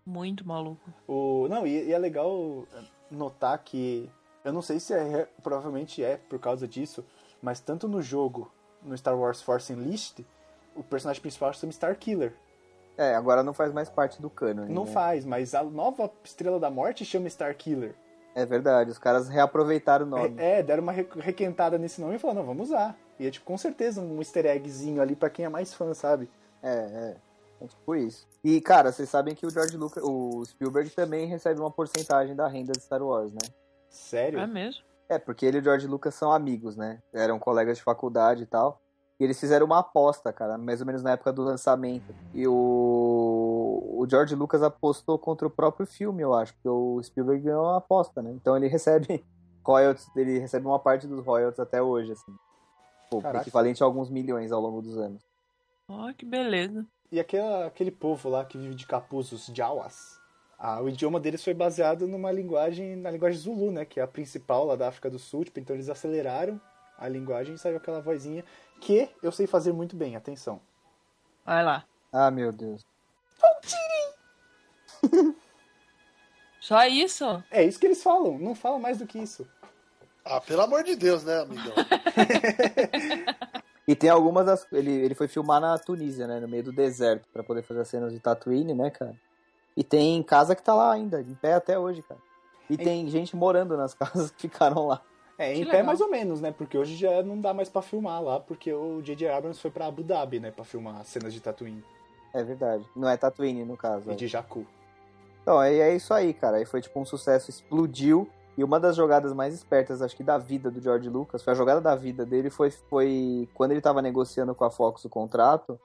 [0.05, 0.91] Muito maluco.
[1.07, 2.65] O, não, e, e é legal
[3.09, 4.11] notar que.
[4.45, 5.29] Eu não sei se é.
[5.41, 7.05] Provavelmente é por causa disso,
[7.41, 8.51] mas tanto no jogo,
[8.83, 10.27] no Star Wars Force Unleashed,
[10.75, 12.35] o personagem principal chama Starkiller.
[12.99, 14.67] É, agora não faz mais parte do canon.
[14.67, 14.91] Não né?
[14.91, 17.95] faz, mas a nova Estrela da Morte chama Starkiller.
[18.35, 20.35] É verdade, os caras reaproveitaram o nome.
[20.39, 22.97] É, deram uma re- requentada nesse nome e falaram, não, vamos usar.
[23.19, 26.29] E é tipo, com certeza um easter eggzinho ali pra quem é mais fã, sabe?
[26.65, 27.17] É, é.
[27.61, 28.27] É tipo isso.
[28.43, 32.49] E, cara, vocês sabem que o George Lucas, o Spielberg também recebe uma porcentagem da
[32.49, 33.41] renda de Star Wars, né?
[33.89, 34.39] Sério?
[34.41, 34.83] É mesmo?
[35.09, 37.01] É, porque ele e o George Lucas são amigos, né?
[37.13, 38.81] Eram colegas de faculdade e tal.
[39.19, 42.15] E eles fizeram uma aposta, cara, mais ou menos na época do lançamento.
[42.33, 42.53] E o,
[43.97, 47.77] o George Lucas apostou contra o próprio filme, eu acho, porque o Spielberg ganhou uma
[47.77, 48.33] aposta, né?
[48.33, 49.25] Então ele recebe
[49.65, 52.35] royalties, ele recebe uma parte dos royalties até hoje, assim.
[53.11, 55.23] Pô, equivalente a alguns milhões ao longo dos anos.
[55.89, 56.87] Ó, que beleza.
[57.11, 60.19] E aquela, aquele povo lá que vive de capuz, os Jawas,
[60.59, 63.85] ah, o idioma deles foi baseado numa linguagem, na linguagem Zulu, né?
[63.85, 65.45] Que é a principal lá da África do Sul.
[65.45, 66.61] Tipo, então eles aceleraram
[66.97, 68.45] a linguagem e saiu aquela vozinha
[68.81, 70.61] que eu sei fazer muito bem, atenção.
[71.45, 71.85] Vai lá.
[72.13, 72.83] Ah, meu Deus.
[76.61, 77.45] Só isso?
[77.51, 79.47] É isso que eles falam, não falam mais do que isso.
[80.25, 81.75] Ah, pelo amor de Deus, né, amigão?
[83.87, 84.67] E tem algumas das.
[84.73, 86.41] Ele, ele foi filmar na Tunísia, né?
[86.41, 89.15] No meio do deserto, pra poder fazer as cenas de Tatooine, né, cara?
[89.77, 92.21] E tem casa que tá lá ainda, em pé até hoje, cara.
[92.71, 95.03] E tem gente morando nas casas que ficaram lá.
[95.37, 96.53] É, em pé mais ou menos, né?
[96.57, 99.29] Porque hoje já não dá mais pra filmar lá, porque o J.J.
[99.29, 100.51] Abrams foi pra Abu Dhabi, né?
[100.51, 101.83] Pra filmar as cenas de Tatooine
[102.33, 102.85] É verdade.
[102.95, 104.11] Não é Tatooine, no caso.
[104.11, 104.17] e é.
[104.17, 104.65] de Jakku.
[105.43, 106.59] Então, aí é isso aí, cara.
[106.59, 108.29] Aí foi tipo um sucesso, explodiu.
[108.57, 111.57] E uma das jogadas mais espertas, acho que da vida do George Lucas, foi a
[111.57, 115.79] jogada da vida dele, foi, foi quando ele tava negociando com a Fox o contrato,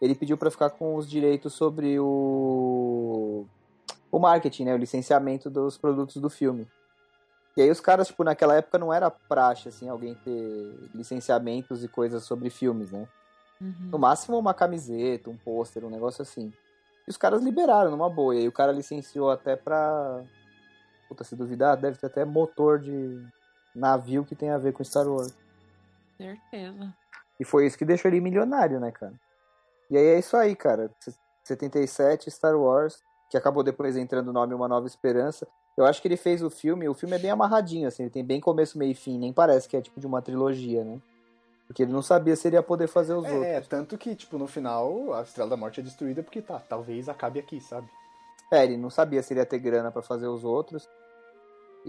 [0.00, 3.44] ele pediu pra ficar com os direitos sobre o
[4.10, 6.66] o marketing, né, o licenciamento dos produtos do filme.
[7.56, 11.88] E aí os caras, tipo, naquela época não era praxe, assim, alguém ter licenciamentos e
[11.88, 13.06] coisas sobre filmes, né?
[13.60, 13.90] Uhum.
[13.92, 16.52] No máximo uma camiseta, um pôster, um negócio assim.
[17.06, 18.34] E os caras liberaram numa boa.
[18.34, 20.22] E aí o cara licenciou até pra.
[21.10, 23.20] Puta, se duvidar, deve ter até motor de
[23.74, 25.34] navio que tem a ver com Star Wars.
[26.16, 26.94] Certeza.
[27.40, 29.14] E foi isso que deixou ele milionário, né, cara?
[29.90, 30.88] E aí é isso aí, cara.
[31.42, 35.48] 77, Star Wars, que acabou depois entrando o nome Uma Nova Esperança.
[35.76, 38.24] Eu acho que ele fez o filme, o filme é bem amarradinho, assim, ele tem
[38.24, 41.00] bem começo, meio e fim, nem parece que é tipo de uma trilogia, né?
[41.66, 43.42] Porque ele não sabia se ele ia poder fazer os outros.
[43.42, 47.08] É, tanto que, tipo, no final, a Estrela da Morte é destruída porque tá, talvez
[47.08, 47.88] acabe aqui, sabe?
[48.52, 50.88] É, ele não sabia se ele ia ter grana pra fazer os outros.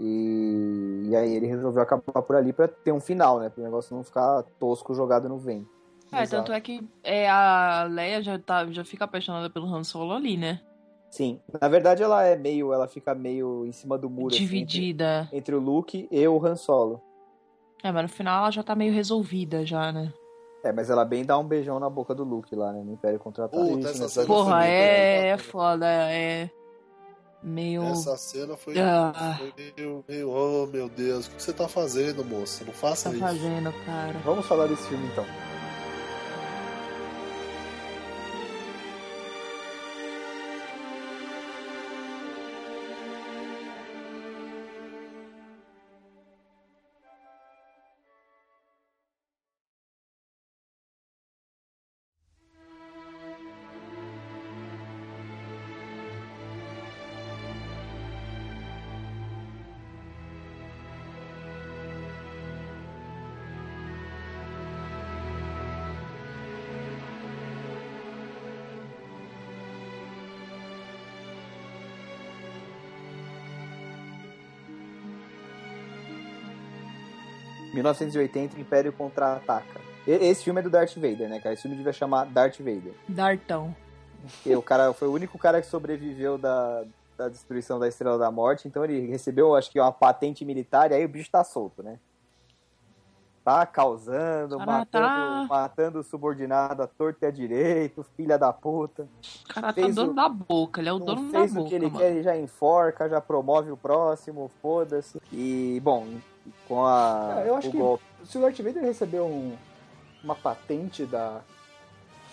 [0.02, 1.04] E...
[1.08, 3.48] e aí ele resolveu acabar por ali pra ter um final, né?
[3.48, 5.70] Pro negócio não ficar tosco jogado no vento.
[6.12, 6.42] É, Exato.
[6.42, 10.36] tanto é que é, a Leia já, tá, já fica apaixonada pelo Han Solo ali,
[10.36, 10.60] né?
[11.08, 11.40] Sim.
[11.60, 12.72] Na verdade, ela é meio.
[12.72, 14.34] Ela fica meio em cima do muro.
[14.34, 15.22] assim, Dividida.
[15.26, 17.00] entre, entre o Luke e o Han Solo.
[17.82, 20.12] É, mas no final ela já tá meio resolvida já, né?
[20.64, 22.82] É, mas ela bem dá um beijão na boca do Luke lá, né?
[22.82, 23.82] No Império Contra-Ataque.
[24.08, 26.50] Cena Porra, é, é foda, é
[27.42, 27.82] meio...
[27.84, 29.36] Essa cena foi, Ah.
[29.38, 30.30] foi meio, meio.
[30.30, 32.64] Oh, meu Deus, o que você tá fazendo, moça?
[32.64, 33.24] Não faça tá isso.
[33.24, 34.18] fazendo, cara?
[34.24, 35.26] Vamos falar desse filme então.
[77.72, 79.80] 1980, o Império Contra-Ataca.
[80.06, 81.52] E- Esse filme é do Darth Vader, né, cara?
[81.54, 82.92] Esse filme devia chamar Darth Vader.
[83.08, 83.74] Dartão.
[84.22, 86.84] Porque o cara foi o único cara que sobreviveu da,
[87.16, 90.94] da destruição da Estrela da Morte, então ele recebeu, acho que, uma patente militar, e
[90.94, 91.98] aí o bicho tá solto, né?
[93.44, 98.52] Tá causando, Cara, matando, tá- matando o subordinado à torta e à direito, filha da
[98.52, 99.08] puta.
[99.50, 101.66] O cara tá Fez dono o- da boca, ele é o dono da fez boca,
[101.66, 101.98] o que ele mano.
[101.98, 105.20] quer, ele já enforca, já promove o próximo, foda-se.
[105.32, 106.06] E, bom,
[106.68, 108.04] com a, Cara, eu acho o que- golpe.
[108.24, 109.56] Se o Darth Vader recebeu um-
[110.22, 111.40] uma patente da.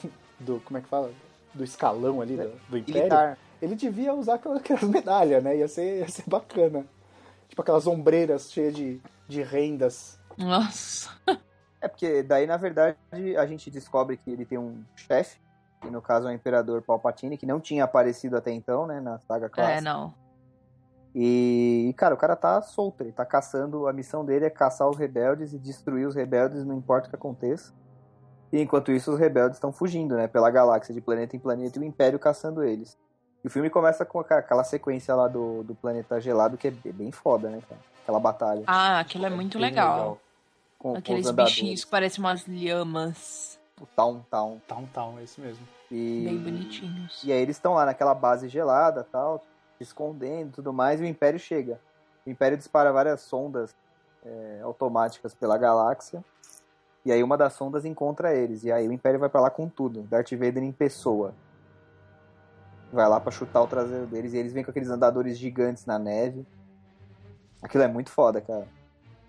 [0.40, 0.60] do.
[0.62, 1.12] como é que fala?
[1.54, 3.38] Do escalão ali do, do Império, Militar.
[3.62, 5.58] ele devia usar aquelas, aquelas medalhas, né?
[5.58, 6.86] Ia ser, ia ser bacana.
[7.48, 10.20] Tipo aquelas ombreiras cheias de, de rendas.
[10.38, 11.10] Nossa.
[11.82, 12.96] É porque daí, na verdade,
[13.38, 15.40] a gente descobre que ele tem um chefe,
[15.82, 19.18] que no caso é o Imperador Palpatine, que não tinha aparecido até então, né, na
[19.20, 19.78] saga clássica.
[19.78, 20.14] É, não.
[21.22, 24.88] E, e, cara, o cara tá solto, ele tá caçando, a missão dele é caçar
[24.90, 27.74] os rebeldes e destruir os rebeldes, não importa o que aconteça.
[28.54, 31.82] E enquanto isso, os rebeldes estão fugindo, né, pela galáxia, de planeta em planeta, e
[31.82, 32.98] o Império caçando eles.
[33.44, 37.12] E o filme começa com aquela- sequência lá do, do planeta gelado, que é bem-
[37.12, 37.82] foda, né, cara?
[38.02, 38.64] Aquela batalha.
[38.66, 40.20] Ah, aquilo é muito Bem legal.
[40.78, 41.54] Com, com Aqueles andadores.
[41.54, 43.60] bichinhos que parecem umas lhamas.
[43.80, 44.60] O Town Town.
[44.68, 45.66] Town Town, é isso mesmo.
[45.92, 46.24] E...
[46.26, 47.22] Bem bonitinhos.
[47.24, 49.44] E aí eles estão lá naquela base gelada, tal,
[49.80, 51.80] escondendo e tudo mais, e o Império chega.
[52.26, 53.76] O Império dispara várias sondas
[54.26, 56.24] é, automáticas pela galáxia.
[57.06, 58.64] E aí uma das sondas encontra eles.
[58.64, 60.02] E aí o Império vai pra lá com tudo.
[60.04, 61.34] Darth Vader em pessoa.
[62.92, 64.34] Vai lá pra chutar o traseiro deles.
[64.34, 66.46] E eles vêm com aqueles andadores gigantes na neve.
[67.62, 68.68] Aquilo é muito foda, cara.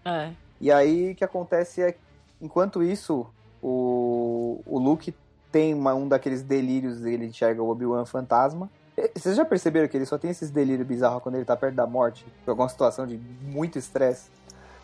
[0.05, 0.33] É.
[0.61, 1.97] E aí o que acontece é,
[2.41, 3.27] enquanto isso,
[3.63, 5.15] o, o Luke
[5.53, 8.71] tem uma- um daqueles delírios, ele enxerga o Obi-Wan fantasma.
[9.15, 11.87] Vocês já perceberam que ele só tem esses delírios bizarros quando ele tá perto da
[11.87, 12.25] morte?
[12.45, 14.29] Por alguma situação de muito estresse?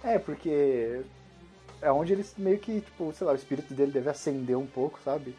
[0.05, 1.03] É, porque
[1.83, 4.99] é onde eles meio que, tipo, sei lá, o espírito dele deve acender um pouco,
[5.05, 5.31] sabe?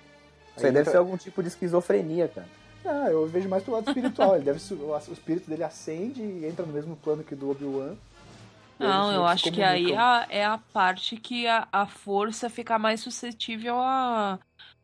[0.56, 2.48] Isso aí Aí deve entra- ser algum tipo de esquizofrenia, cara.
[2.86, 4.36] Ah, eu vejo mais pro lado espiritual.
[4.36, 7.50] Ele deve, o o espírito dele acende e entra no mesmo plano que o do
[7.52, 7.96] Obi-Wan.
[8.80, 13.00] Não, eu acho que aí a- é a parte que a, a força fica mais
[13.02, 14.40] suscetível a,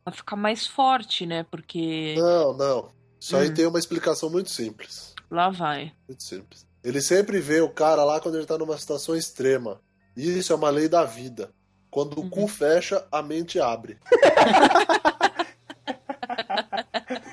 [0.05, 1.45] a ficar mais forte, né?
[1.49, 2.89] Porque Não, não.
[3.23, 3.53] Isso aí Hum.
[3.53, 5.13] tem uma explicação muito simples.
[5.31, 5.93] lá vai.
[6.07, 6.65] Muito simples.
[6.83, 9.79] Ele sempre vê o cara lá quando ele tá numa situação extrema.
[10.15, 11.51] E isso é uma lei da vida.
[11.89, 12.29] Quando o Uhum.
[12.29, 13.97] cu fecha, a mente abre.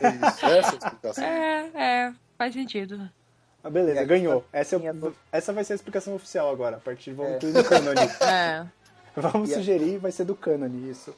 [0.01, 1.25] é isso, essa é a explicação.
[1.25, 3.11] É, é, faz sentido.
[3.63, 4.45] Ah, beleza, É, ganhou.
[4.53, 6.77] Essa, tinha é, todo- essa vai ser a explicação oficial agora.
[6.77, 7.63] A partir vamos É.
[7.65, 8.01] cânone.
[8.23, 8.67] É.
[9.17, 11.15] Vamos E a- sugerir, vai ser do cânone isso.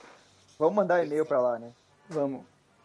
[0.59, 1.71] Vamos mandar e-mail pra lá, né?
[2.09, 2.41] Vamos.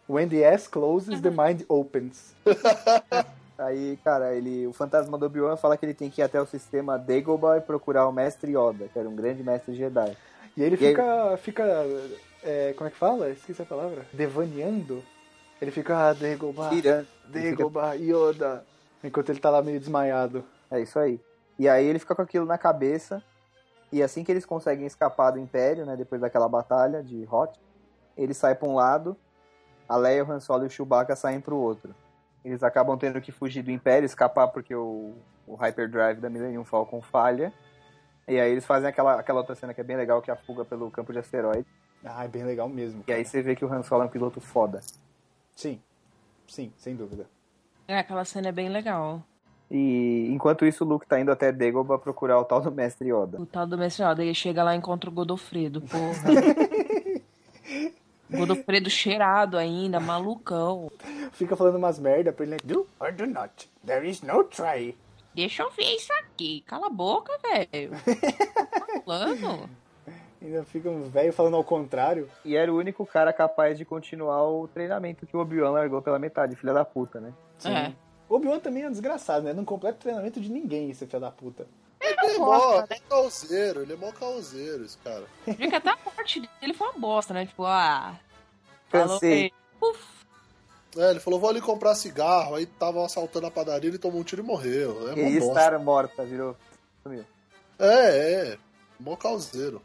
[0.08, 2.34] When the ass closes, the mind opens.
[3.58, 6.46] Aí, cara, ele, o fantasma do Obi-Wan fala que ele tem que ir até o
[6.46, 10.16] sistema Dagobah e procurar o Mestre Yoda, que era um grande mestre Jedi.
[10.56, 11.38] E aí ele E aí- fica.
[11.38, 11.64] fica
[12.44, 13.30] é, como é que fala?
[13.32, 14.06] Esqueci a palavra.
[14.14, 15.04] Devaneando.
[15.60, 17.08] Ele fica, ah, Dagobah, Tirando.
[17.34, 18.64] Ele fica Dagobah, Yoda.
[19.04, 20.44] Enquanto ele tá lá meio desmaiado.
[20.70, 21.20] É isso aí.
[21.58, 23.24] E aí ele fica com aquilo na cabeça.
[23.92, 25.96] E assim que eles conseguem escapar do Império, né?
[25.96, 27.60] Depois daquela batalha de Hot,
[28.16, 29.18] ele sai pra um lado,
[29.88, 31.96] a Leia, o Han Solo e o Chewbacca saem pro outro.
[32.44, 35.14] Eles acabam tendo que fugir do Império, escapar porque o,
[35.46, 37.54] o Hyperdrive da Millennium Falcon falha.
[38.28, 40.38] E aí eles fazem aquela, aquela outra cena que é bem legal, que é a
[40.38, 41.66] fuga pelo campo de asteroides.
[42.04, 43.04] Ah, é bem legal mesmo.
[43.08, 44.82] E aí você vê que o Han Solo é um piloto foda.
[45.56, 45.82] Sim.
[46.48, 47.26] Sim, sem dúvida.
[47.88, 49.24] É, aquela cena é bem legal.
[49.70, 53.42] E enquanto isso, o Luke tá indo até Dagobah procurar o tal do Mestre Yoda.
[53.42, 56.14] O tal do mestrado, ele chega lá e encontra o Godofredo, porra.
[58.30, 60.92] Godofredo cheirado ainda, malucão.
[61.32, 62.52] Fica falando umas merda pra ele.
[62.52, 62.58] né?
[62.64, 63.70] Do or do not.
[63.86, 64.98] There is no try.
[65.34, 66.62] Deixa eu ver isso aqui.
[66.66, 67.92] Cala a boca, velho.
[67.92, 69.70] Tá falando?
[70.42, 72.30] Ainda fica um velho falando ao contrário.
[72.44, 76.20] E era o único cara capaz de continuar o treinamento que o Obi-Wan largou pela
[76.20, 77.34] metade, filha da puta, né?
[77.66, 77.92] É.
[78.30, 79.54] O Obi-Wan também é um desgraçado, né?
[79.54, 81.66] Não completa treinamento de ninguém, esse filho da puta.
[82.00, 85.26] Ele é mó causeiro, ele é mó causeiro, esse cara.
[85.46, 87.46] Viu que até a morte dele foi uma bosta, né?
[87.46, 88.16] Tipo, ah.
[88.90, 89.34] falou Cansei.
[89.34, 89.54] aí.
[90.98, 94.24] É, ele falou, vou ali comprar cigarro, aí tava assaltando a padaria, ele tomou um
[94.24, 95.10] tiro e morreu.
[95.10, 95.62] É E mó bosta.
[95.62, 96.56] estar morta, virou.
[97.04, 97.26] Sumiu.
[97.78, 98.58] É, é.
[99.00, 99.82] Mó causeiro.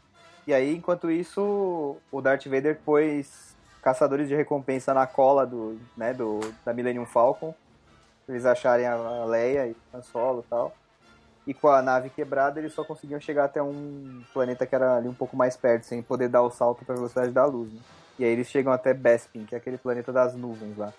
[0.47, 6.13] E aí, enquanto isso, o Darth Vader pôs caçadores de recompensa na cola do, né,
[6.13, 7.53] do, da Millennium Falcon.
[8.25, 10.73] Pra eles acharem a a Leia e o Han Solo e tal.
[11.45, 15.09] E com a nave quebrada, eles só conseguiam chegar até um planeta que era ali
[15.09, 17.79] um pouco mais perto, sem poder dar o salto pra velocidade da luz, né?
[18.17, 20.93] E aí eles chegam até Bespin, que é aquele planeta das nuvens lá.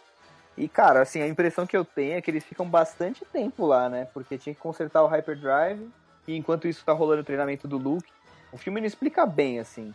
[0.56, 3.88] E, cara, assim, a impressão que eu tenho é que eles ficam bastante tempo lá,
[3.88, 4.06] né?
[4.12, 5.90] Porque tinha que consertar o Hyperdrive,
[6.28, 8.10] e enquanto isso tá rolando o treinamento do Luke,
[8.54, 9.92] O filme não explica bem, assim.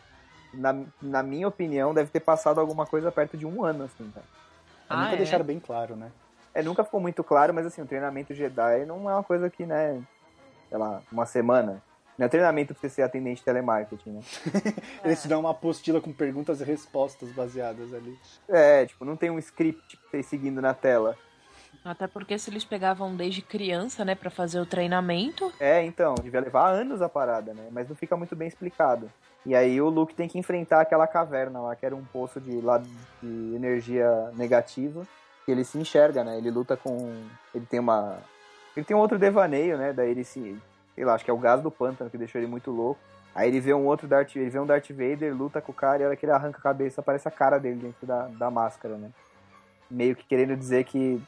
[0.54, 4.26] Na, na minha opinião, deve ter passado alguma coisa perto de um ano, assim, cara.
[4.90, 5.18] Ah, nunca é?
[5.18, 6.12] deixaram bem claro, né?
[6.54, 9.66] É, nunca ficou muito claro, mas assim, o treinamento Jedi não é uma coisa que,
[9.66, 10.02] né,
[10.70, 11.82] sei lá, uma semana.
[12.18, 14.22] Não é treinamento pra você ser atendente de telemarketing, né?
[15.04, 18.18] Eles te dão uma apostila com perguntas e respostas baseadas ali.
[18.48, 21.18] É, tipo, não tem um script pra você ir seguindo na tela.
[21.84, 25.52] Até porque se eles pegavam desde criança, né, pra fazer o treinamento.
[25.60, 27.70] É, então, devia levar anos a parada, né?
[27.72, 29.10] Mas não fica muito bem explicado.
[29.46, 32.60] E aí o Luke tem que enfrentar aquela caverna lá, que era um poço de,
[32.60, 35.08] lá, de energia negativa.
[35.46, 36.38] Que ele se enxerga, né?
[36.38, 37.24] Ele luta com.
[37.56, 38.18] Ele tem uma.
[38.80, 39.94] Ele tem um outro devaneio, né?
[39.94, 40.58] Daí ele se.
[40.96, 43.00] Sei lá, acho que é o gás do pântano que deixou ele muito louco.
[43.36, 46.02] Aí ele vê um outro Darth ele vê um Darth Vader, luta com o cara
[46.02, 48.50] e a hora que ele arranca a cabeça, aparece a cara dele dentro da, da
[48.52, 49.10] máscara, né?
[49.90, 51.22] Meio que querendo dizer que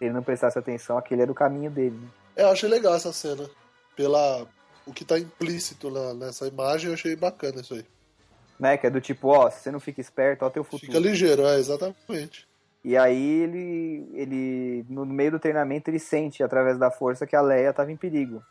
[0.00, 2.08] ele não prestasse atenção, aquele era o caminho dele, né?
[2.36, 3.48] É, eu achei legal essa cena.
[3.96, 4.46] Pela.
[4.86, 7.84] O que tá implícito na- nessa imagem, eu achei bacana isso aí.
[8.58, 8.76] né?
[8.76, 10.92] Que é do tipo, ó, se você não fica esperto, ó teu futuro.
[10.92, 12.46] Fica ligeiro, é, exatamente.
[12.84, 17.40] E aí ele, ele, no meio do treinamento, ele sente, através da força, que a
[17.40, 18.42] Leia tava em perigo.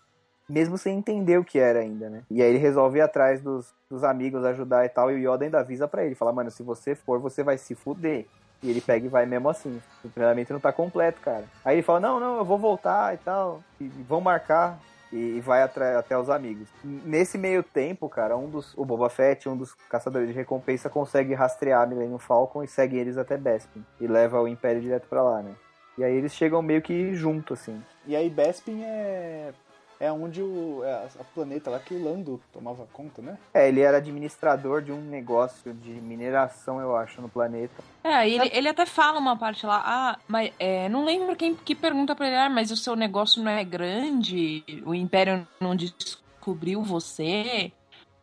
[0.47, 2.23] Mesmo sem entender o que era ainda, né?
[2.29, 5.45] E aí ele resolve ir atrás dos, dos amigos, ajudar e tal, e o Yoda
[5.45, 8.25] ainda avisa pra ele, fala, mano, se você for, você vai se fuder.
[8.61, 9.81] E ele pega e vai mesmo assim.
[10.03, 11.45] O treinamento não tá completo, cara.
[11.63, 13.63] Aí ele fala, não, não, eu vou voltar e tal.
[13.79, 14.77] E vão marcar.
[15.11, 16.69] E, vai até os amigos.
[16.83, 18.77] Nesse meio tempo, cara, um dos.
[18.77, 22.97] O Boba Fett, um dos caçadores de recompensa, consegue rastrear a Millennium Falcon e segue
[22.97, 23.83] eles até Bespin.
[23.99, 25.55] E leva o Império direto pra lá, né?
[25.97, 27.81] E aí eles chegam meio que junto, assim.
[28.05, 29.51] E aí Bespin é.
[29.99, 30.81] É onde o.
[30.83, 33.37] É a planeta lá que o Lando tomava conta, né?
[33.53, 37.83] É, ele era administrador de um negócio de mineração, eu acho, no planeta.
[38.01, 41.75] É, ele, ele até fala uma parte lá, ah, mas é, não lembro quem que
[41.75, 46.81] pergunta pra ele, ah, mas o seu negócio não é grande, o Império não descobriu
[46.81, 47.73] você.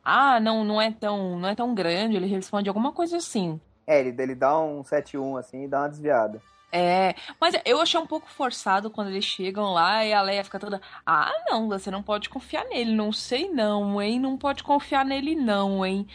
[0.02, 2.16] Ah, não, não é tão, não é tão grande.
[2.16, 3.60] Ele responde alguma coisa assim.
[3.86, 6.40] É, ele, ele dá um 7-1 assim e dá uma desviada.
[6.72, 10.58] É, mas eu achei um pouco forçado quando eles chegam lá e a Leia fica
[10.58, 15.04] toda, ah, não, você não pode confiar nele, não sei não, hein, não pode confiar
[15.04, 16.06] nele não, hein.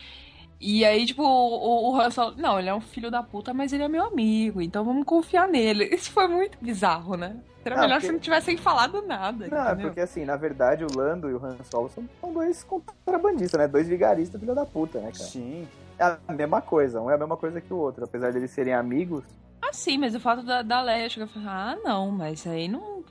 [0.60, 3.74] E aí, tipo, o, o Han Solo, não, ele é um filho da puta, mas
[3.74, 5.86] ele é meu amigo, então vamos confiar nele.
[5.95, 7.36] Isso foi muito bizarro, né?
[7.66, 9.88] Era Não, melhor porque- se não tivessem falado nada, Não, é entendeu?
[9.88, 13.68] porque assim, na verdade, o Lando e o Han Solo são, são dois contrabandistas, né?
[13.68, 15.24] Dois vigaristas filho da puta, né, cara?
[15.24, 15.68] Sim.
[15.97, 18.04] É a mesma coisa, um é a mesma coisa que o outro.
[18.04, 19.24] Apesar deles serem amigos,
[19.72, 23.04] sim, mas o fato da, da Leia chegar e falar, ah, não, mas aí não...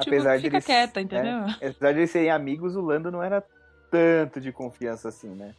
[0.00, 0.64] Tipo, apesar fica deles...
[0.64, 1.44] quieta, entendeu?
[1.60, 3.44] é, apesar de eles serem amigos, o Lando não era
[3.90, 5.54] tanto de confiança assim, né?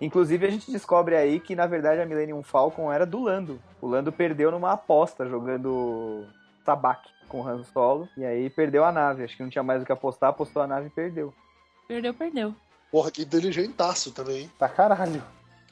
[0.00, 3.60] Inclusive, a gente descobre aí que, na verdade, a Millennium Falcon era do Lando.
[3.80, 6.24] O Lando perdeu numa aposta, jogando
[6.64, 9.24] tabaque com o Han Solo, e aí perdeu a nave.
[9.24, 11.34] Acho que não tinha mais o que apostar, apostou a nave e perdeu.
[11.86, 12.54] Perdeu, perdeu.
[12.90, 14.50] Porra, que inteligentaço também, hein?
[14.56, 15.22] Pra caralho.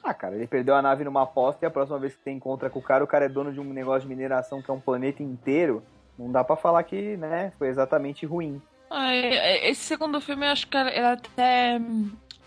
[0.03, 2.69] Ah, cara, ele perdeu a nave numa aposta e a próxima vez que você encontra
[2.69, 4.79] com o cara, o cara é dono de um negócio de mineração que é um
[4.79, 5.83] planeta inteiro.
[6.17, 8.61] Não dá pra falar que, né, foi exatamente ruim.
[8.89, 9.35] Ah, é-
[9.65, 11.79] é- Esse segundo filme eu acho que ele até.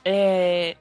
[0.05, 0.77] É,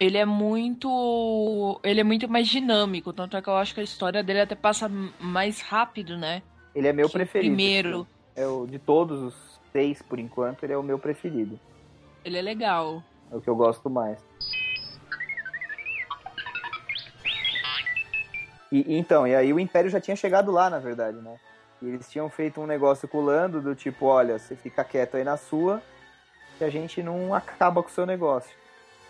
[0.00, 1.80] ele é muito.
[1.84, 3.12] Ele é muito mais dinâmico.
[3.12, 6.42] Tanto é que eu acho que a história dele até passa mais rápido, né?
[6.74, 7.54] Ele é meu preferido.
[7.54, 8.06] Primeiro.
[8.34, 11.58] É o de todos os seis, por enquanto, ele é o meu preferido.
[12.24, 13.00] Ele é legal.
[13.30, 14.18] É o que eu gosto mais.
[18.74, 21.36] E, então, e aí o Império já tinha chegado lá, na verdade, né?
[21.80, 25.16] E eles tinham feito um negócio com o Lando do tipo, olha, você fica quieto
[25.16, 25.80] aí na sua,
[26.58, 28.50] que a gente não acaba com o seu negócio.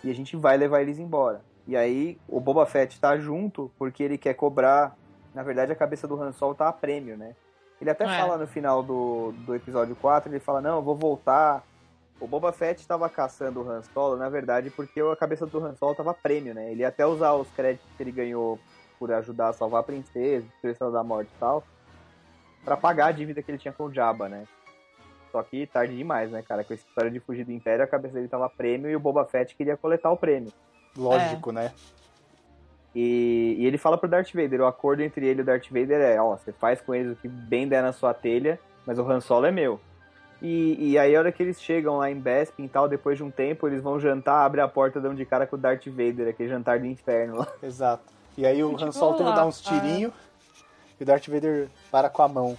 [0.03, 1.41] E a gente vai levar eles embora.
[1.67, 4.95] E aí o Boba Fett tá junto porque ele quer cobrar.
[5.33, 7.35] Na verdade, a cabeça do Han Solo tá a prêmio, né?
[7.81, 8.07] Ele até É.
[8.07, 11.63] fala no final do, do episódio 4, ele fala, não, eu vou voltar.
[12.19, 15.75] O Boba Fett estava caçando o Han Solo, na verdade, porque a cabeça do Han
[15.75, 16.71] Solo tava a prêmio, né?
[16.71, 18.59] Ele ia até usar os créditos que ele ganhou
[18.97, 21.63] por ajudar a salvar a princesa, Estrela da Morte e tal,
[22.63, 24.45] pra pagar a dívida que ele tinha com o Jabba, né?
[25.31, 26.63] Só que tarde demais, né, cara?
[26.63, 29.25] Com essa história de fugir do Império, a cabeça dele tava prêmio e o Boba
[29.25, 30.51] Fett queria coletar o prêmio.
[30.97, 31.73] Lógico, né?
[32.95, 35.99] E, e ele fala pro Darth Vader, o acordo entre ele e o Darth Vader
[35.99, 39.01] é, ó, você faz com eles o que bem der na sua telha, mas o
[39.01, 39.77] Han Solo é meu.
[40.41, 43.23] E, e aí a hora que eles chegam lá em Bespin e tal, depois de
[43.23, 46.29] um tempo, eles vão jantar, abre a porta, dão de cara com o Darth Vader,
[46.29, 47.47] aquele jantar do inferno lá.
[47.61, 48.14] Exato.
[48.37, 50.13] E aí o Tipo, Han Solo tenta dar uns tirinhos
[50.99, 52.57] e o Darth Vader para com a mão.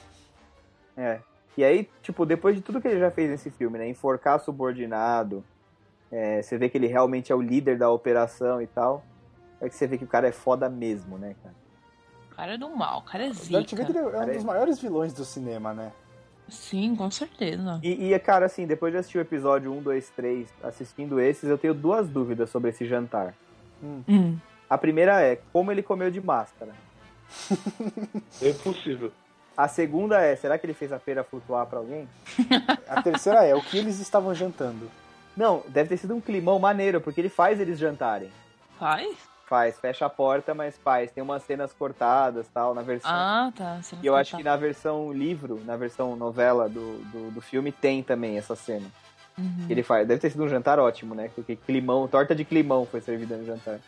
[0.97, 1.21] É.
[1.57, 3.89] E aí, tipo, depois de tudo que ele já fez nesse filme, né?
[3.89, 5.43] Enforcar subordinado,
[6.11, 9.03] é, você vê que ele realmente é o líder da operação e tal.
[9.61, 11.55] É que você vê que o cara é foda mesmo, né, cara?
[12.31, 13.83] O cara é do mal, o cara é O Darth zica.
[13.85, 15.93] Vader é um dos maiores vilões do cinema, né?
[16.49, 17.81] Sim, com certeza.
[17.83, 21.59] E, e, cara, assim, depois de assistir o episódio 1, 2, 3, assistindo esses, eu
[21.59, 23.35] tenho duas dúvidas sobre esse jantar.
[23.83, 24.37] Hum.
[24.69, 26.73] A primeira é como ele comeu de máscara.
[28.41, 29.13] É impossível.
[29.57, 32.07] A segunda é, será que ele fez a pera flutuar pra alguém?
[32.87, 34.91] A terceira é o que eles estavam jantando.
[35.35, 38.31] Não, deve ter sido um climão maneiro, porque ele faz eles jantarem.
[38.79, 39.17] Faz?
[39.47, 41.11] Faz, fecha a porta, mas faz.
[41.11, 43.11] Tem umas cenas cortadas tal, na versão.
[43.11, 43.79] Ah, tá.
[43.81, 47.41] Você não e eu acho que na versão livro, na versão novela do, do, do
[47.41, 48.87] filme, tem também essa cena.
[49.39, 49.67] Uhum.
[49.71, 50.07] Ele faz.
[50.07, 51.31] Deve ter sido um jantar ótimo, né?
[51.35, 53.79] Porque climão, torta de climão foi servida no jantar.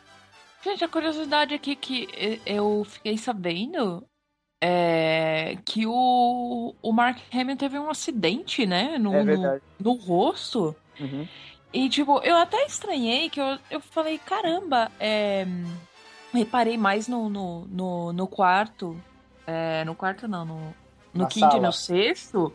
[0.68, 4.04] Gente, a curiosidade aqui que e- eu fiquei sabendo
[4.62, 8.98] é que o, o Mark Hamill teve um acidente, né?
[8.98, 10.76] No, é no, no rosto.
[11.00, 11.26] Uhum.
[11.72, 15.46] E, tipo, eu até estranhei que eu, eu falei, caramba, é...
[16.34, 19.00] Reparei mais no, no, no, no quarto.
[19.46, 20.60] É, no quarto não, no,
[21.14, 21.66] no Na quinto e sala.
[21.66, 22.52] no sexto.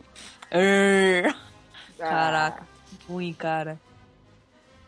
[0.51, 1.23] É,
[1.99, 2.09] Ah.
[2.09, 3.79] Caraca, que ruim, cara.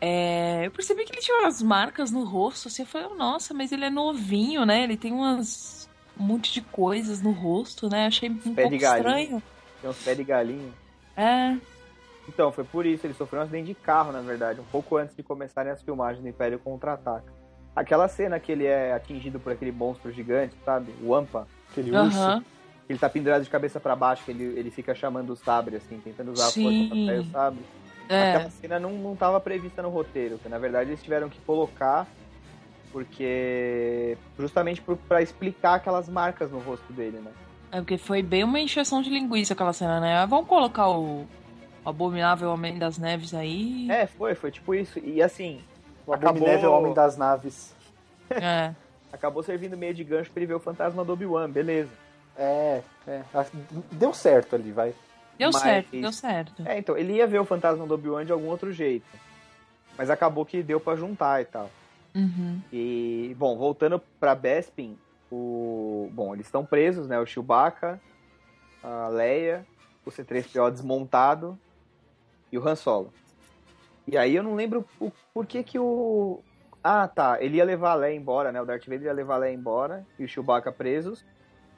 [0.00, 3.72] É, eu percebi que ele tinha umas marcas no rosto, assim, eu falei, nossa, mas
[3.72, 4.82] ele é novinho, né?
[4.82, 5.88] Ele tem umas
[6.18, 8.06] um monte de coisas no rosto, né?
[8.06, 9.42] Achei um Pé pouco estranho.
[9.80, 10.72] Tem uns pés de galinha.
[11.16, 11.56] É,
[12.28, 13.06] Então, foi por isso.
[13.06, 16.22] Ele sofreu um acidente de carro, na verdade, um pouco antes de começarem as filmagens
[16.22, 17.32] do Império Contra-Ataca.
[17.74, 20.92] Aquela cena que ele é atingido por aquele monstro gigante, sabe?
[21.02, 21.46] O Ampa.
[21.70, 22.18] Aquele urso.
[22.18, 22.44] aham.
[22.88, 26.00] Ele tá pendurado de cabeça pra baixo, que ele, ele fica chamando o sabre, assim,
[26.00, 26.60] tentando usar Sim.
[26.60, 27.60] a força pra sair o sabre.
[28.08, 31.38] É, Aquela cena não, não tava prevista no roteiro, que na verdade eles tiveram que
[31.40, 32.06] colocar
[32.92, 37.30] porque justamente por, pra explicar aquelas marcas no rosto dele, né?
[37.72, 40.16] é porque foi bem uma encheção de linguiça aquela cena, né?
[40.18, 41.22] Ah, Vamos colocar o,
[41.84, 43.90] o abominável Homem das Neves aí.
[43.90, 44.98] É, foi, foi tipo isso.
[45.00, 45.60] E assim,
[46.06, 47.74] O Acabou- abominável homem das naves.
[48.30, 48.72] É.
[49.12, 51.90] acabou servindo meio de gancho pra ele ver o fantasma do Obi-Wan, beleza.
[52.38, 53.22] É, é.
[53.92, 54.94] Deu certo ali, vai.
[55.38, 56.62] Deu Mas- certo, deu certo.
[56.64, 59.06] É, então, ele ia ver o fantasma do Obi-Wan de algum outro jeito.
[59.96, 61.70] Mas acabou que deu pra juntar e tal.
[62.14, 62.60] Uhum.
[62.72, 64.96] E, bom, voltando pra Bespin,
[65.30, 66.08] o...
[66.12, 67.18] Bom, eles estão presos, né?
[67.18, 68.00] O Chewbacca,
[68.82, 69.66] a Leia,
[70.04, 71.58] o C-3PO desmontado
[72.50, 73.12] e o Han Solo.
[74.06, 76.40] E aí eu não lembro o por que que o...
[76.82, 77.42] Ah, tá.
[77.42, 78.62] Ele ia levar a Leia embora, né?
[78.62, 81.24] O Darth Vader ia levar a Leia embora e o Chewbacca presos.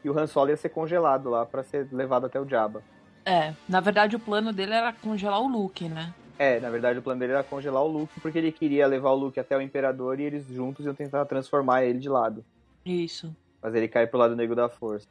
[0.05, 2.83] E o Han Solo ia ser congelado lá pra ser levado até o Jabba.
[3.29, 6.15] É, na verdade o plano dele era congelar o Luke, né?
[6.39, 9.17] É, na verdade o plano dele era congelar o Luke porque ele queria levar o
[9.17, 12.43] Luke até o Imperador e eles juntos iam tentar transformar ele de lado.
[12.87, 13.37] Isso.
[13.61, 15.07] fazer ele cair pro lado negro da força.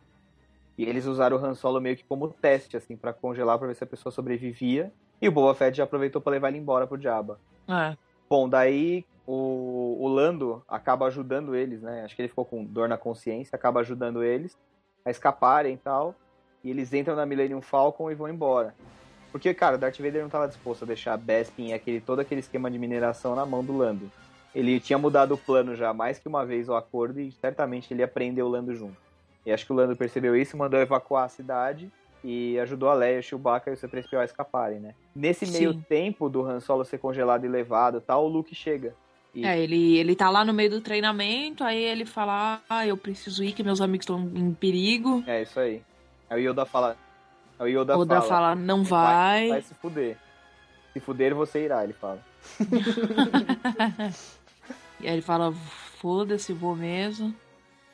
[0.77, 3.75] E eles usaram o Han Solo meio que como teste, assim, pra congelar pra ver
[3.75, 4.91] se a pessoa sobrevivia.
[5.21, 7.39] E o Boba Fett já aproveitou pra levar ele embora pro Jabba.
[7.67, 7.95] É.
[8.29, 12.03] Bom, daí o, o Lando acaba ajudando eles, né?
[12.03, 14.57] Acho que ele ficou com dor na consciência, acaba ajudando eles
[15.03, 16.15] a escaparem e tal.
[16.63, 18.73] E eles entram na Millennium Falcon e vão embora.
[19.31, 22.39] Porque, cara, Darth Vader não estava disposto a deixar a Bespin e aquele, todo aquele
[22.39, 24.11] esquema de mineração na mão do Lando.
[24.55, 28.01] Ele tinha mudado o plano já mais que uma vez o acordo e certamente ele
[28.01, 28.97] ia prender o Lando junto.
[29.45, 31.91] E acho que o Lando percebeu isso, mandou evacuar a cidade
[32.23, 34.95] e ajudou a Leia, o Chewbacca e o C-3PO a escaparem, né?
[35.15, 35.85] Nesse meio Sim.
[35.87, 38.95] tempo do Han Solo ser congelado e levado tal, o Luke chega.
[39.35, 42.97] E- É, ele, ele tá lá no meio do treinamento, aí ele fala, ah, eu
[42.97, 45.23] preciso ir, que meus amigos estão em perigo.
[45.27, 45.81] É, isso aí.
[46.29, 46.97] Aí o Yoda fala...
[47.59, 48.27] Aí o Yoda Oda fala...
[48.27, 49.49] fala, não vai, vai.
[49.49, 50.17] vai se fuder.
[50.93, 52.19] Se fuder, você irá, ele fala.
[54.99, 55.53] E aí ele fala,
[55.99, 57.33] foda-se, vou mesmo.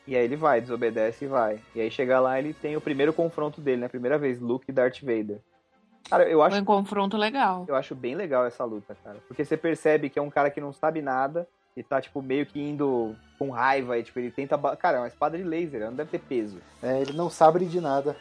[0.08, 1.60] E aí ele vai, desobedece e vai.
[1.76, 3.88] E aí chega lá, ele tem o primeiro confronto dele, né?
[3.88, 5.40] Primeira vez, Luke e Darth Vader.
[6.10, 7.66] Cara, eu acho Foi um confronto legal.
[7.68, 9.18] Eu acho bem legal essa luta, cara.
[9.28, 12.46] Porque você percebe que é um cara que não sabe nada e tá, tipo, meio
[12.46, 13.16] que indo
[13.46, 14.58] com raiva e, tipo, ele tenta.
[14.78, 16.60] Cara, é uma espada de laser, ela não deve ter peso.
[16.82, 18.16] É, ele não sabe de nada.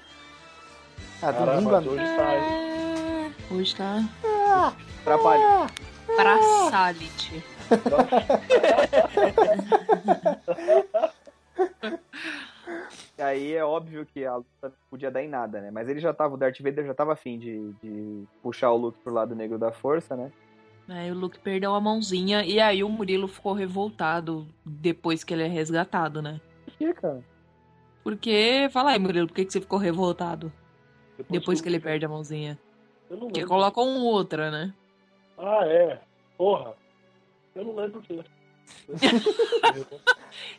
[1.22, 2.02] Ah, Caramba, domingo à noite.
[2.02, 2.42] hoje tá aí.
[2.42, 4.02] É, Hoje tá
[5.02, 5.66] Atrapalha.
[6.16, 6.38] pra
[6.70, 7.44] Salit.
[13.18, 15.70] E aí é óbvio que a luta não podia dar em nada, né?
[15.70, 18.98] Mas ele já tava, o Darth Vader já tava afim de, de puxar o Luke
[19.04, 20.30] pro lado negro da força, né?
[20.92, 25.42] Aí o Luke perdeu a mãozinha e aí o Murilo ficou revoltado depois que ele
[25.44, 26.40] é resgatado, né?
[26.64, 27.24] Por que, cara?
[28.04, 30.52] Porque, fala aí, Murilo, por que, que você ficou revoltado
[31.30, 32.58] depois que ele perde a mãozinha?
[33.08, 34.74] Eu não Porque colocam um outra, né?
[35.38, 36.00] Ah, é.
[36.36, 36.74] Porra.
[37.54, 38.22] Eu não lembro o quê.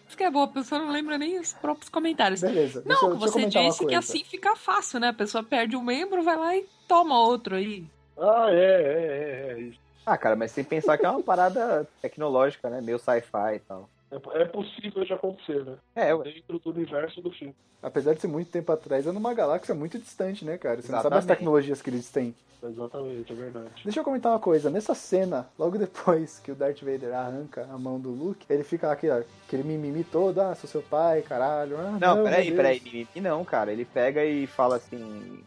[0.07, 2.41] Isso que é boa, a pessoa não lembra nem os próprios comentários.
[2.41, 2.83] Beleza.
[2.85, 5.09] Não, eu- você disse que assim fica fácil, né?
[5.09, 7.85] A pessoa perde um membro, vai lá e toma outro aí.
[8.17, 9.82] ah, é, é, é, é isso.
[10.05, 12.81] Ah, cara, mas sem pensar que é uma parada tecnológica, né?
[12.81, 13.89] Meio sci-fi e tal.
[14.11, 15.75] É, é possível de acontecer, né?
[15.95, 16.23] É, ué.
[16.25, 17.55] Dentro do universo do filme.
[17.81, 20.81] Apesar de ser muito tempo atrás, é numa galáxia muito distante, né, cara?
[20.81, 21.27] Você não sabe as Exatamente.
[21.27, 22.35] tecnologias que eles têm.
[22.61, 23.83] Exatamente, é verdade.
[23.83, 24.69] Deixa eu comentar uma coisa.
[24.69, 28.87] Nessa cena, logo depois que o Darth Vader arranca a mão do Luke, ele fica
[28.87, 31.77] lá, aquele, aquele mimimi todo, ah, sou seu pai, caralho.
[31.77, 33.71] Ah, Não, meu peraí, peraí, mimimi não, cara.
[33.71, 35.43] Ele pega e fala assim.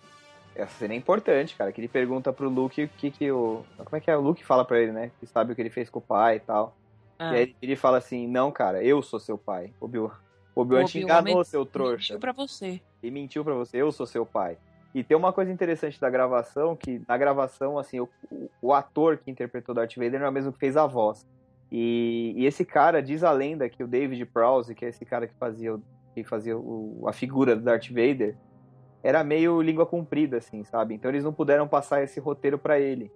[0.57, 1.71] Essa cena é importante, cara.
[1.73, 3.65] Que ele pergunta pro Luke o que que o.
[3.77, 4.17] Como é que é?
[4.17, 5.11] O Luke fala pra ele, né?
[5.21, 6.77] Que sabe o que ele fez com o pai e tal.
[7.19, 9.73] Ah, E aí ele fala assim: Não, cara, eu sou seu pai.
[9.81, 10.11] Obi-Wan.
[10.87, 12.15] Te enganou, seu trouxa.
[12.15, 12.81] mentiu pra você.
[13.03, 14.57] E mentiu pra você, eu sou seu pai.
[14.95, 18.09] E tem uma coisa interessante da gravação, que na gravação, assim, o,
[18.63, 21.27] o- ator que interpretou Darth Vader não é o mesmo que fez a voz.
[21.71, 25.27] E, e esse cara, diz a lenda que o David Prowse, que é esse cara
[25.27, 25.77] que fazia,
[26.15, 28.35] que fazia o- a figura do Darth Vader,
[29.03, 30.95] era meio língua comprida, assim, sabe?
[30.95, 33.11] Então eles não puderam passar esse roteiro pra ele.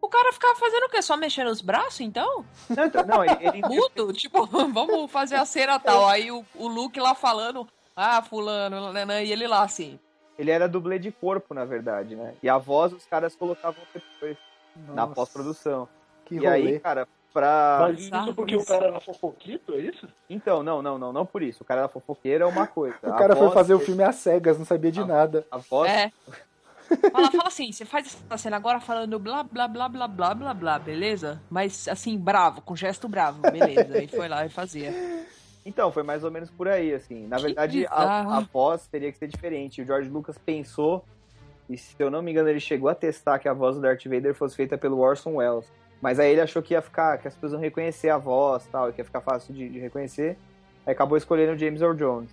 [0.00, 1.00] O cara ficava fazendo o quê?
[1.02, 2.44] Só mexendo os braços, então?
[2.70, 4.12] Não, então- não, ele, ele Mudo?
[4.14, 6.06] tipo, vamos fazer a cena tal.
[6.06, 7.66] Aí o, o Luke lá falando,
[7.96, 9.98] ah, fulano, nanã, e ele lá assim.
[10.38, 12.34] ele era dublê de corpo, na verdade, né?
[12.42, 14.36] E a voz os caras colocavam depois,
[14.88, 15.88] na Nossa, pós-produção.
[16.24, 16.50] Que E rolê.
[16.50, 17.78] aí, cara, pra.
[17.80, 18.68] Mas isso porque o isso.
[18.68, 20.08] cara era fofoquito, é isso?
[20.30, 21.62] Então, não, não, não, não por isso.
[21.62, 22.96] O cara era fofoqueiro é uma coisa.
[23.02, 25.06] O A cara foi voz fazer o filme às cegas, não sabia de Ah.
[25.06, 25.46] nada.
[25.50, 25.90] A voz.
[25.90, 26.10] É.
[27.10, 30.54] Fala, fala assim, você faz essa cena agora falando blá blá blá blá blá blá
[30.54, 31.40] blá, beleza?
[31.50, 33.96] Mas assim, bravo, com gesto bravo, beleza.
[33.98, 34.92] Aí foi lá e fazia.
[35.66, 37.26] Então, foi mais ou menos por aí, assim.
[37.26, 39.80] Na Que verdade, a, a voz teria que ser diferente.
[39.80, 41.02] O George Lucas pensou,
[41.70, 44.04] e se eu não me engano, ele chegou a testar que a voz do Darth
[44.04, 45.72] Vader fosse feita pelo Orson Welles.
[46.04, 48.90] Mas aí ele achou que ia ficar, que as pessoas iam reconhecer a voz tal,
[48.90, 50.36] e que ia ficar fácil de, de reconhecer.
[50.84, 52.28] Aí acabou escolhendo o James Earl Jones.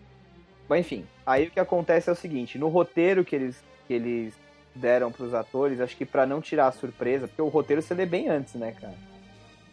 [0.68, 4.34] Mas enfim, aí o que acontece é o seguinte: no roteiro que eles, que eles
[4.76, 8.06] deram pros atores, acho que pra não tirar a surpresa, porque o roteiro você lê
[8.06, 8.94] bem antes, né, cara?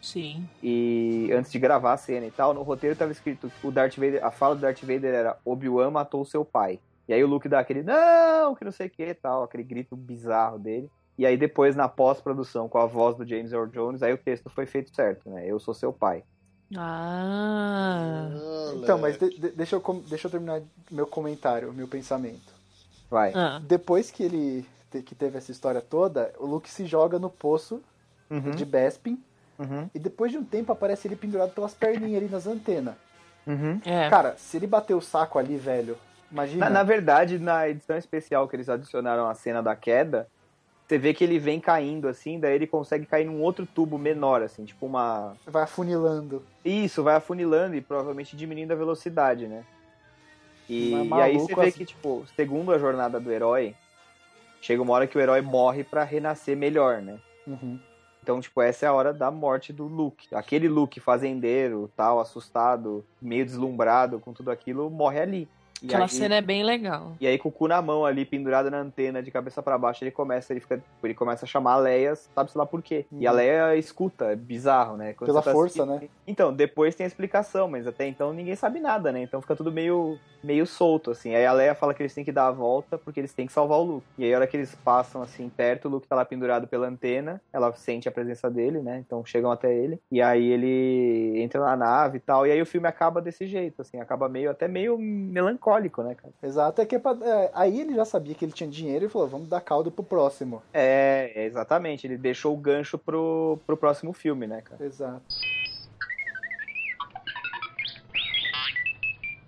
[0.01, 0.47] Sim.
[0.63, 4.25] E antes de gravar a cena e tal, no roteiro tava escrito o Darth Vader,
[4.25, 6.79] a fala do Darth Vader era Obi-Wan matou seu pai.
[7.05, 9.93] E aí o Luke dá aquele não, que não sei o que tal, aquele grito
[9.93, 10.89] bizarro dele.
[11.19, 14.49] E aí depois na pós-produção com a voz do James Earl Jones, aí o texto
[14.49, 15.45] foi feito certo, né?
[15.45, 16.23] Eu sou seu pai.
[16.77, 18.29] Ah.
[18.75, 22.53] Então, mas de- de- deixa, eu, deixa eu terminar meu comentário, meu pensamento.
[23.09, 23.33] Vai.
[23.35, 23.59] ah.
[23.63, 27.81] Depois que ele te- que teve essa história toda, o Luke se joga no poço
[28.29, 29.19] Uhum, de Bespin
[29.57, 32.93] uhum, e depois de um tempo aparece ele pendurado pelas perninhas ali nas antenas.
[33.45, 33.81] uhum.
[33.83, 34.07] É.
[34.09, 35.97] Cara, se ele bater o saco ali, velho,
[36.31, 36.65] imagina.
[36.65, 40.29] Na, na verdade, na edição especial que eles adicionaram a cena da queda,
[40.89, 44.41] você vê que ele vem caindo assim, daí ele consegue cair num outro tubo menor,
[44.41, 46.43] assim, tipo uma, Vai afunilando.
[46.65, 49.63] Isso, vai afunilando e provavelmente diminuindo a velocidade, né?
[50.67, 51.77] E, Mas e aí você vê assim.
[51.77, 53.75] que, tipo, segundo a jornada do herói,
[54.59, 57.19] chega uma hora que o herói morre pra renascer melhor, né?
[57.45, 57.79] Uhum.
[58.23, 60.33] Então, tipo, essa é a hora da morte do Luke.
[60.33, 65.47] Aquele Luke fazendeiro, tal, assustado, meio deslumbrado com tudo aquilo, morre ali.
[65.81, 67.15] E Aquela aí, cena é bem legal.
[67.19, 70.03] e aí, com o cu na mão ali, pendurado na antena, de cabeça pra baixo,
[70.03, 73.05] ele começa, ele fica, ele começa a chamar a Leia, sabe-se lá por quê.
[73.11, 73.37] E a Uhum.
[73.37, 75.13] Leia escuta, é bizarro, né?
[75.13, 76.09] Quando Pela tá força, assistindo- né?
[76.27, 79.21] Então, depois tem a explicação, mas até então ninguém sabe nada, né?
[79.21, 81.33] Então fica tudo meio, meio solto, assim.
[81.35, 83.53] Aí a Leia fala que eles têm que dar a volta porque eles têm que
[83.53, 84.05] salvar o Luke.
[84.17, 86.87] E aí, a hora que eles passam, assim, perto, o Luke tá lá pendurado pela
[86.87, 89.01] antena, ela sente a presença dele, né?
[89.05, 89.99] Então chegam até ele.
[90.11, 92.45] E aí ele entra na nave e tal.
[92.45, 93.99] E aí o filme acaba desse jeito, assim.
[93.99, 95.68] Acaba meio, até meio melancólico,
[96.03, 96.33] né, cara?
[96.41, 99.09] Exato, é que é pra- é, aí ele já sabia que ele tinha dinheiro e
[99.09, 100.61] falou, vamos dar caldo pro próximo.
[100.73, 102.05] É, exatamente.
[102.07, 104.83] Ele deixou o gancho pro, pro próximo filme, né, cara?
[104.85, 105.21] Exato.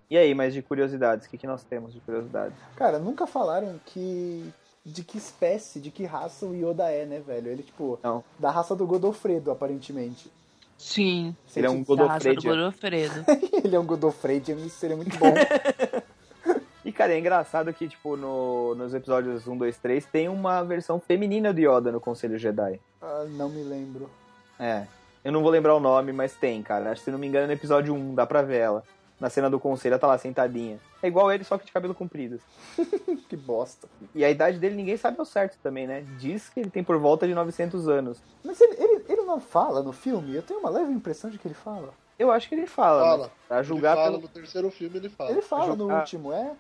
[0.10, 2.58] E aí, mas de curiosidades, o que, que nós temos de curiosidades?
[2.76, 4.52] Cara, nunca falaram que.
[4.84, 7.52] De que espécie, de que raça o Yoda é, né, velho?
[7.52, 8.24] Ele, tipo, Não.
[8.40, 10.32] da raça do Godofredo, aparentemente.
[10.76, 11.36] Sim.
[11.56, 12.52] Ele é um Da raça do Godofredian.
[12.56, 13.26] Godofredo.
[13.64, 15.28] ele é um Godofredian, isso seria muito bom.
[17.02, 21.52] Cara, é engraçado que, tipo, no, nos episódios 1, 2, 3, tem uma versão feminina
[21.52, 22.80] do Yoda no Conselho Jedi.
[23.02, 24.08] ah, não me lembro.
[24.60, 24.86] É.
[25.24, 26.92] Eu não vou lembrar o nome, mas tem, cara.
[26.92, 28.84] Acho que, se não me engano, no episódio 1, dá pra ver ela.
[29.20, 30.80] Na cena do conselho, ela tá lá sentadinha.
[31.02, 32.40] É igual ele, só que de cabelo comprido.
[33.28, 33.88] Que bosta.
[34.14, 36.04] E a idade dele ninguém sabe ao certo também, né?
[36.20, 38.22] Diz que ele tem por volta de 900 anos.
[38.44, 40.36] Mas ele, ele, ele não fala no filme?
[40.36, 41.94] Eu tenho uma leve impressão de que ele fala.
[42.20, 43.24] Eu acho que ele fala, Fala.
[43.26, 43.32] né?
[43.48, 44.22] Pra julgar ele fala pelo...
[44.22, 45.32] no terceiro filme, ele fala.
[45.32, 46.00] Ele fala no Ah.
[46.00, 46.52] último, é?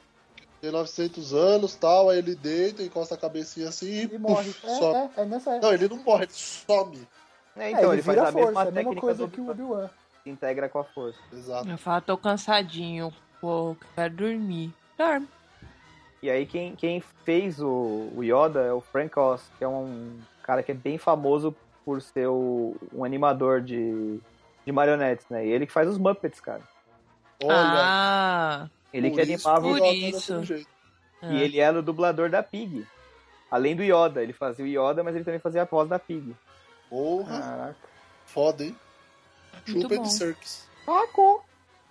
[0.61, 4.53] Tem 900 anos tal, aí ele deita, encosta a cabecinha assim E morre.
[4.53, 4.95] puf, É, some.
[4.95, 5.67] é, é nessa época.
[5.67, 7.07] Não, ele não morre, ele some.
[7.57, 9.41] É, É, então, ele, ele, faz a força, mesma é a mesma técnica coisa que
[9.41, 9.89] o Obi-Wan.
[10.23, 11.19] se integra com a força.
[11.33, 11.67] Exato.
[11.69, 13.11] Eu falo, tô cansadinho.
[13.41, 14.71] Pô, quero dormir.
[14.97, 15.27] Dorme.
[16.21, 20.19] E aí quem, quem fez o, o Yoda é o Frank Oz, que é um
[20.43, 24.19] cara que é bem famoso por ser o- um animador de,
[24.63, 25.43] de marionetes, né?
[25.43, 26.61] E ele que faz os Muppets, cara.
[27.43, 30.67] Olha, ah, Ele por que isso animava que o o Por Yoda era isso.
[31.21, 31.33] é.
[31.33, 32.85] E ele era o dublador da Pig.
[33.49, 36.35] Além do Yoda, ele fazia o Yoda, mas ele também fazia a voz da Pig.
[36.89, 37.75] Porra, Caraca.
[38.25, 38.75] foda, hein?
[39.65, 40.65] Chupa de Circus.
[40.85, 41.43] Paco!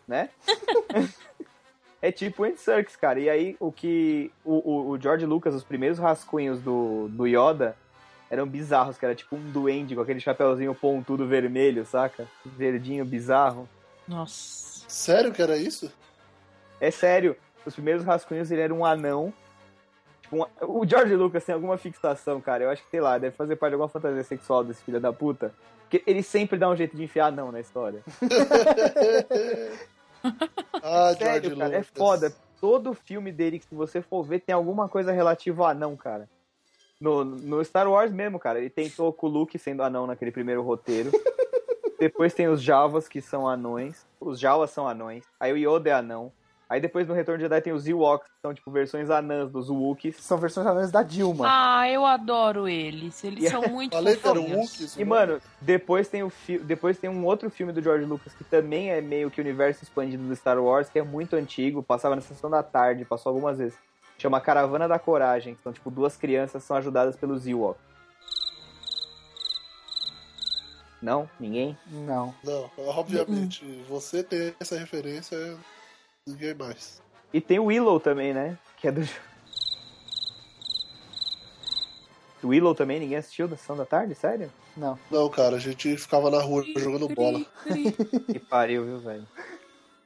[0.09, 0.29] Né?
[2.03, 3.21] é tipo Andy Serkis, cara.
[3.21, 4.33] E aí, o que.
[4.45, 7.77] O, o, o George Lucas, os primeiros rascunhos do, do Yoda
[8.29, 12.29] eram bizarros, que era tipo um duende com aquele chapéuzinho pontudo vermelho, saca?
[12.45, 13.69] Verdinho bizarro.
[14.07, 14.85] Nossa.
[14.89, 15.93] Sério que era isso?
[16.81, 19.33] É sério, os primeiros rascunhos ele era um anão.
[20.23, 20.47] Tipo, um-
[20.81, 22.65] o George Lucas tem alguma fixação, cara.
[22.65, 25.13] Eu acho que, sei lá, deve fazer parte de alguma fantasia sexual desse filho da
[25.13, 25.53] puta.
[25.83, 28.01] Porque ele sempre dá um jeito de enfiar anão na história.
[30.83, 31.93] ah, Sério, George cara, é Lucas.
[31.97, 32.33] foda.
[32.61, 36.29] Todo filme dele que se você for ver tem alguma coisa relativa ao anão, cara.
[37.01, 40.63] No, no Star Wars mesmo, cara, ele tentou com o Luke sendo anão naquele primeiro
[40.63, 41.11] roteiro.
[41.99, 44.07] depois tem os Javas, que são anões.
[44.21, 45.25] Os Jawas são anões.
[45.41, 46.31] Aí o Yoda é anão.
[46.71, 49.69] Aí depois no Retorno de Jedi tem os Ewoks, que são tipo versões anãs dos
[49.69, 50.15] Wookiees.
[50.19, 51.45] São versões anões da Dilma.
[51.49, 53.25] Ah, eu adoro eles.
[53.25, 54.09] Eles são muito era
[54.41, 54.97] um fofinhos.
[54.97, 58.45] E, mano, depois tem, o fi- depois tem um outro filme do George Lucas que
[58.45, 62.15] também é meio que o universo expandido do Star Wars, que é muito antigo, passava
[62.15, 63.77] na sessão da tarde, passou algumas vezes.
[64.17, 67.83] Chama Caravana da Coragem, que são tipo duas crianças que são ajudadas pelos Ewoks.
[71.03, 71.29] Não?
[71.41, 71.77] Ninguém?
[71.91, 72.35] Não.
[72.45, 75.37] Não, obviamente, você tem essa referência,
[76.27, 77.03] ninguém mais.
[77.33, 78.59] E tem o Willow também, né?
[78.77, 79.07] Que é do.
[82.43, 84.15] O Willow também, ninguém assistiu da sessão da tarde?
[84.15, 84.51] Sério?
[84.77, 84.99] Não.
[85.11, 87.41] Não, cara, a gente ficava na rua jogando bola.
[88.33, 89.27] Que pariu, viu, velho?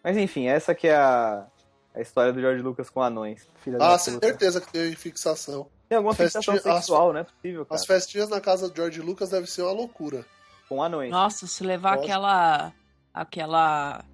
[0.02, 1.46] Mas enfim, essa que é a,
[1.94, 3.46] a história do George Lucas com anões.
[3.80, 5.68] Ah, certeza que tem fixação.
[5.88, 7.80] Tem alguma Festinha- fixação sexual, não é possível, cara.
[7.80, 10.26] As festinhas na casa do George Lucas deve ser uma loucura.
[10.68, 11.10] Com anões.
[11.10, 12.04] Nossa, se levar Nossa.
[12.04, 12.72] aquela.
[13.12, 14.04] aquela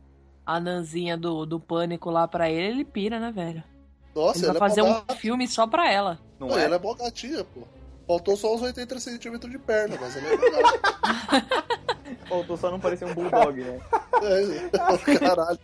[0.55, 3.63] anãzinha do, do pânico lá pra ele, ele pira, né, velho?
[4.15, 6.19] Nossa, Ele vai é fazer mó um filme só pra ela.
[6.39, 6.65] Não Pô, é?
[6.65, 7.63] Ela é mó gatinha, pô.
[8.07, 11.71] Faltou só uns 80 centímetros de perna, mas ela é.
[12.29, 13.81] Faltou só não parecer um bulldog, né?
[14.23, 15.59] É, Caralho.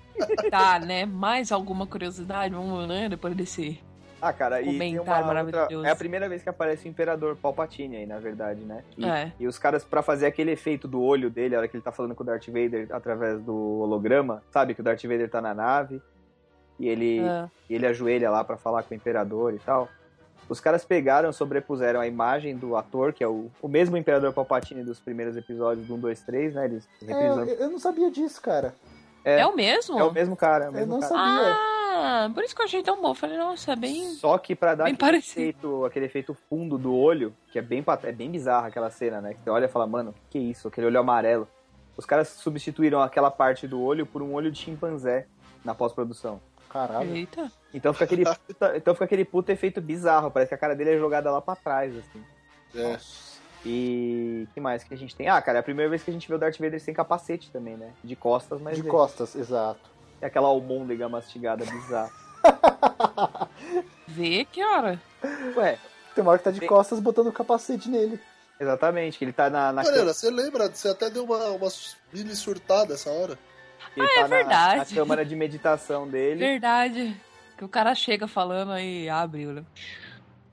[0.50, 1.04] Tá, né?
[1.04, 2.54] Mais alguma curiosidade?
[2.54, 3.08] Vamos, né?
[3.08, 3.80] Depois desse.
[4.20, 5.26] Ah, cara, e tem uma Comentário outra...
[5.52, 5.86] maravilhoso.
[5.86, 8.82] É a primeira vez que aparece o Imperador Palpatine aí, na verdade, né?
[8.96, 9.32] E, É.
[9.38, 11.92] e os caras, pra fazer aquele efeito do olho dele, a hora que ele tá
[11.92, 14.74] falando com o Darth Vader através do holograma, sabe?
[14.74, 16.00] Que o Darth Vader tá na nave
[16.78, 17.46] e ele, É.
[17.68, 19.88] e ele ajoelha lá pra falar com o Imperador e tal.
[20.48, 24.82] Os caras pegaram, sobrepuseram a imagem do ator, que é o, o mesmo Imperador Palpatine
[24.84, 26.64] dos primeiros episódios do 1, 2, 3, né?
[26.66, 28.72] Eles É, eu não sabia disso, cara.
[29.26, 29.98] É, É o mesmo?
[29.98, 31.12] é o mesmo cara, é o Eu mesmo não cara.
[31.14, 31.56] sabia.
[31.98, 33.08] Ah, por isso que eu achei tão bom.
[33.10, 34.04] Eu Falei, nossa, é bem.
[34.14, 35.40] Só que pra dar aquele parecido.
[35.40, 39.34] efeito, aquele efeito fundo do olho, que é bem, é bem bizarra aquela cena, né?
[39.34, 40.68] Que você olha e fala, mano, que isso?
[40.68, 41.48] Aquele olho amarelo.
[41.96, 45.26] Os caras substituíram aquela parte do olho por um olho de chimpanzé
[45.64, 46.40] na pós-produção.
[46.68, 47.16] Caralho.
[47.16, 47.50] Eita.
[47.72, 50.90] Então fica aquele puta, então fica aquele puta efeito bizarro, parece que a cara dele
[50.94, 52.22] é jogada lá pra trás, assim.
[52.74, 52.98] É.
[53.68, 55.28] E que mais que a gente tem?
[55.28, 57.50] Ah, cara, é a primeira vez que a gente vê o Darth Vader sem capacete
[57.50, 57.90] também, né?
[58.04, 59.80] De costas, mas De é- costas, exato.
[60.20, 62.10] é aquela almôndega mastigada bizarra.
[64.06, 65.00] Vê que hora.
[65.56, 65.78] Ué,
[66.14, 68.20] Tem uma hora que tá de Tem- costas botando o capacete nele.
[68.60, 70.68] exatamente, que ele tá na, na Mariana, você lembra?
[70.72, 71.68] Você até deu uma, uma
[72.12, 73.38] mini surtada essa hora.
[73.96, 74.78] ele tá na- verdade.
[74.94, 76.38] na câmara de meditação dele.
[76.38, 77.20] Verdade.
[77.58, 79.64] Que o cara chega falando aí, abre, olha.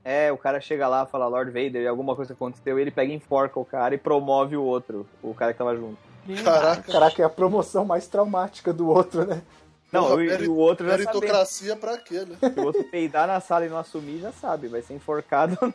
[0.04, 3.10] É, o cara chega lá, fala Lord Vader e alguma coisa aconteceu, e ele pega
[3.10, 5.96] e enforca o cara e promove o outro, o cara que tava junto.
[6.44, 9.42] Caraca, Caraca, é a promoção mais traumática do outro, né?
[9.90, 11.04] Não, Porra, e, e o outro já sabe.
[11.04, 12.36] meritocracia pra quê, né?
[12.52, 15.56] Se o outro peidar na sala e não assumir, já sabe, vai ser enforcado.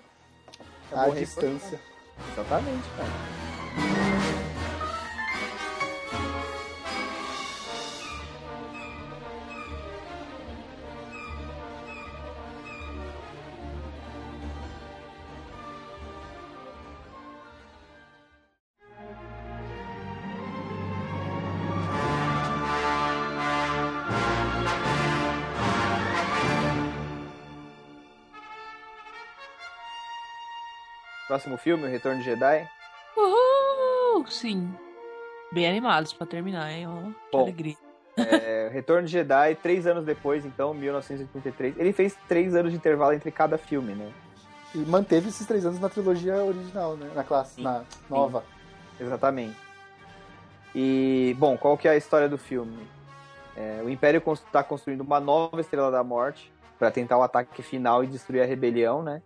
[0.92, 1.80] À distância.
[2.34, 4.09] Exatamente, cara.
[31.30, 32.68] Próximo filme, O Retorno de Jedi.
[33.16, 34.26] Uhul!
[34.26, 34.74] Sim.
[35.52, 36.88] Bem animados pra terminar, hein?
[37.30, 37.44] Que Bom.
[37.44, 37.78] alegria.
[38.18, 41.78] É, Retorno de Jedi, três anos depois, então, 1983.
[41.78, 44.12] Ele fez três anos de intervalo entre cada filme, né?
[44.74, 47.12] E manteve esses três anos na trilogia original, né?
[47.14, 47.62] Na classe, Sim.
[47.62, 48.44] na nova.
[49.00, 49.56] Exatamente.
[50.74, 52.88] E, bom, qual que é a história do filme?
[53.56, 58.04] É, o Império está construindo uma nova Estrela da Morte para tentar o ataque final
[58.04, 59.22] e destruir a rebelião, né?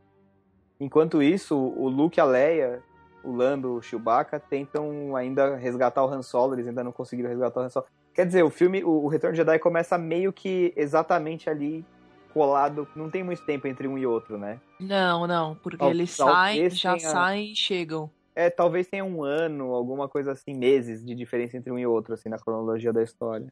[0.79, 2.81] Enquanto isso, o Luke e a Leia,
[3.23, 7.61] o Lando, o Chewbacca, tentam ainda resgatar o Han Solo, eles ainda não conseguiram resgatar
[7.61, 7.85] o Han Solo.
[8.13, 11.83] Quer dizer, o filme, o, Retorno de Jedi começa meio que exatamente ali
[12.33, 14.59] colado, não tem muito tempo entre um e outro, né?
[14.79, 18.09] Não, não, porque Tal- eles saem, já tenha- saem e chegam.
[18.35, 22.15] É, talvez tenha um ano, alguma coisa assim, meses de diferença entre um e outro,
[22.15, 23.47] assim, na cronologia da história.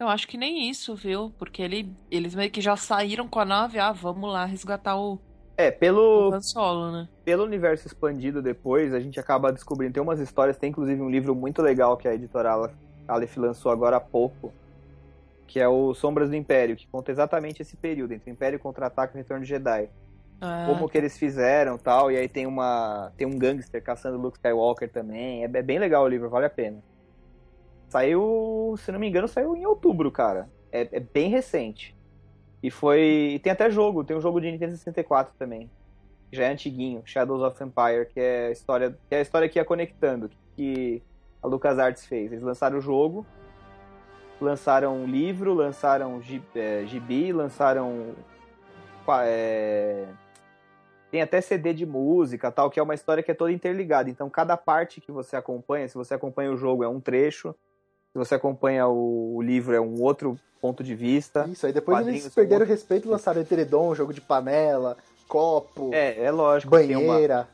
[0.00, 1.32] Eu acho que nem isso, viu?
[1.38, 5.18] Porque ele, eles meio que já saíram com a nave, ah, vamos lá resgatar o,
[5.56, 7.08] É, pelo, Solo, né?
[7.24, 11.34] pelo universo expandido depois, a gente acaba descobrindo, tem umas histórias, tem inclusive um livro
[11.34, 12.74] muito legal que a editora Aleph-
[13.06, 14.52] Aleph lançou agora há pouco,
[15.46, 19.14] que é o Sombras do Império, que conta exatamente esse período, entre o Império Contra-Ataque
[19.14, 19.88] e o Retorno de Jedi.
[20.40, 24.38] Ah, como que eles fizeram tal, e aí tem uma tem um gangster caçando Luke
[24.38, 26.82] Skywalker também, é, é bem legal o livro, vale a pena.
[27.88, 31.94] Saiu, se não me engano, saiu em outubro, cara, é, é bem recente.
[32.62, 35.68] E foi, e tem até jogo, tem um jogo de Nintendo 64 também,
[36.30, 39.48] que já é antiguinho, Shadows of Empire, que é a história, que é a história
[39.48, 41.02] que ia conectando, que
[41.42, 42.30] a LucasArts fez.
[42.30, 43.26] Eles lançaram o jogo,
[44.40, 48.14] lançaram um livro, lançaram gi- é, gibi, lançaram
[49.24, 50.06] é,
[51.10, 54.08] tem até CD de música, tal, que é uma história que é toda interligada.
[54.08, 57.54] Então, cada parte que você acompanha, se você acompanha o jogo é um trecho,
[58.12, 61.48] se você acompanha o, o livro é um outro ponto de vista.
[61.50, 62.78] Isso, aí depois eles são perderam o outros.
[62.80, 67.48] respeito e lançaram edredom, jogo de panela, copo, É, é lógico, tem uma, banheira.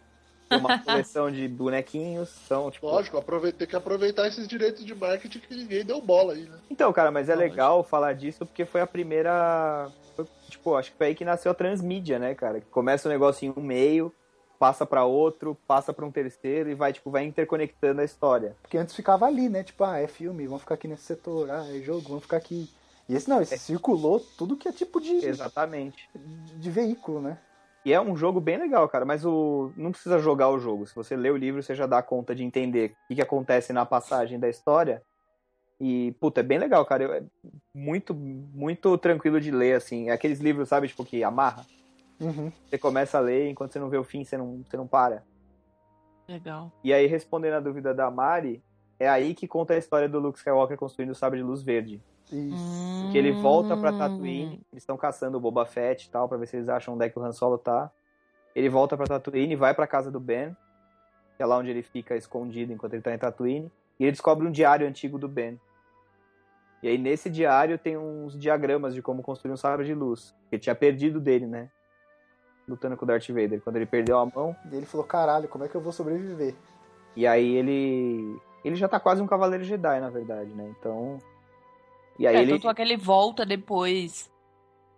[0.48, 2.86] tem uma coleção de bonequinhos, são tipo...
[2.86, 3.22] Lógico,
[3.52, 6.58] tem que aproveitar esses direitos de marketing que ninguém deu bola aí, né?
[6.68, 9.88] Então, cara, mas é Não, legal falar disso porque foi a primeira.
[10.16, 12.60] foi, tipo, acho que foi aí que nasceu a transmídia, né, cara?
[12.60, 14.12] Que começa um negócio em um meio,
[14.58, 18.56] passa pra outro, passa pra um terceiro e vai, tipo, vai interconectando a história.
[18.60, 19.62] Porque antes ficava ali, né?
[19.62, 22.68] Tipo, ah, é filme, vamos ficar aqui nesse setor, ah, é jogo, vamos ficar aqui.
[23.08, 26.10] E esse não, esse circulou tudo que é tipo de, Exatamente.
[26.14, 27.38] de veículo, né?
[27.84, 30.86] E é um jogo bem legal, cara, mas o não precisa jogar o jogo.
[30.86, 33.72] Se você lê o livro, você já dá conta de entender o que, que acontece
[33.72, 35.02] na passagem da história.
[35.80, 37.18] E, puta, é bem legal, cara.
[37.18, 37.22] É
[37.72, 40.10] muito, muito tranquilo de ler, assim.
[40.10, 41.64] É aqueles livros, sabe, tipo, que amarra.
[42.20, 42.50] Uhum.
[42.68, 45.22] Você começa a ler, enquanto você não vê o fim, você não, você não para.
[46.28, 46.70] Legal.
[46.84, 48.62] E aí, respondendo a dúvida da Mari,
[48.98, 52.02] é aí que conta a história do Luke Skywalker construindo o sabre de luz verde.
[52.30, 53.08] Isso.
[53.10, 53.98] Que ele volta pra Hum.
[53.98, 57.06] Tatooine, eles estão caçando o Boba Fett e tal, pra ver se eles acham onde
[57.06, 57.90] é que o Han Solo tá.
[58.54, 60.54] Ele volta pra Tatooine, vai pra casa do Ben,
[61.36, 64.46] que é lá onde ele fica escondido enquanto ele tá em Tatooine, e ele descobre
[64.46, 65.58] um diário antigo do Ben.
[66.82, 70.34] E aí, nesse diário, tem uns diagramas de como construir um sabre de luz.
[70.48, 71.70] Que ele tinha perdido dele, né?
[72.68, 73.60] Lutando com o Darth Vader.
[73.62, 76.54] Quando ele perdeu a mão, E ele falou, caralho, como é que eu vou sobreviver?
[77.16, 78.38] E aí ele.
[78.64, 80.72] Ele já tá quase um Cavaleiro Jedi, na verdade, né?
[80.78, 81.18] Então.
[82.18, 82.52] E aí É, ele.
[82.52, 84.30] tanto é que ele volta depois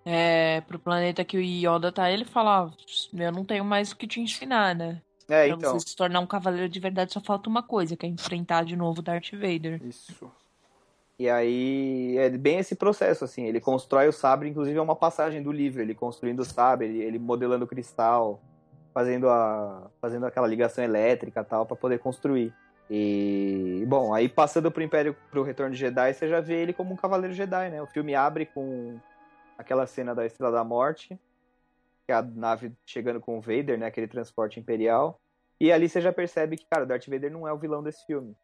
[0.05, 2.70] é, pro planeta que o Yoda tá, ele fala, "Ah,
[3.14, 5.01] eu não tenho mais o que te ensinar, né?
[5.28, 5.72] É, pra então.
[5.78, 8.74] você se tornar um cavaleiro de verdade só falta uma coisa, que é enfrentar de
[8.74, 9.80] novo o Darth Vader.
[9.84, 10.30] Isso.
[11.20, 13.44] E aí é bem esse processo, assim.
[13.44, 15.82] Ele constrói o sabre, inclusive é uma passagem do livro.
[15.82, 18.40] Ele construindo o sabre, ele, ele modelando o cristal,
[18.94, 22.55] fazendo, a, fazendo aquela ligação elétrica tal, pra poder construir.
[22.88, 26.94] E, bom, aí passando pro Império, pro Retorno de Jedi, você já vê ele como
[26.94, 27.82] um Cavaleiro Jedi, né?
[27.82, 28.98] O filme abre com
[29.59, 31.20] aquela cena da Estrela da Morte,
[32.06, 33.84] que é a nave chegando com o Vader, né?
[33.84, 35.20] Aquele transporte imperial.
[35.60, 38.34] E ali você já percebe que, cara, Darth Vader não é o vilão desse filme.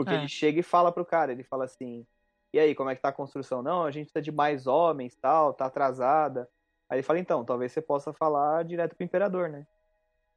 [0.00, 0.16] Porque É.
[0.18, 2.06] ele chega e fala pro cara, ele fala assim,
[2.54, 3.62] e aí, como é que tá a construção?
[3.62, 6.48] Não, a gente precisa de mais homens, tal, tá atrasada.
[6.88, 9.66] Aí ele fala, então, talvez você possa falar direto pro Imperador, né?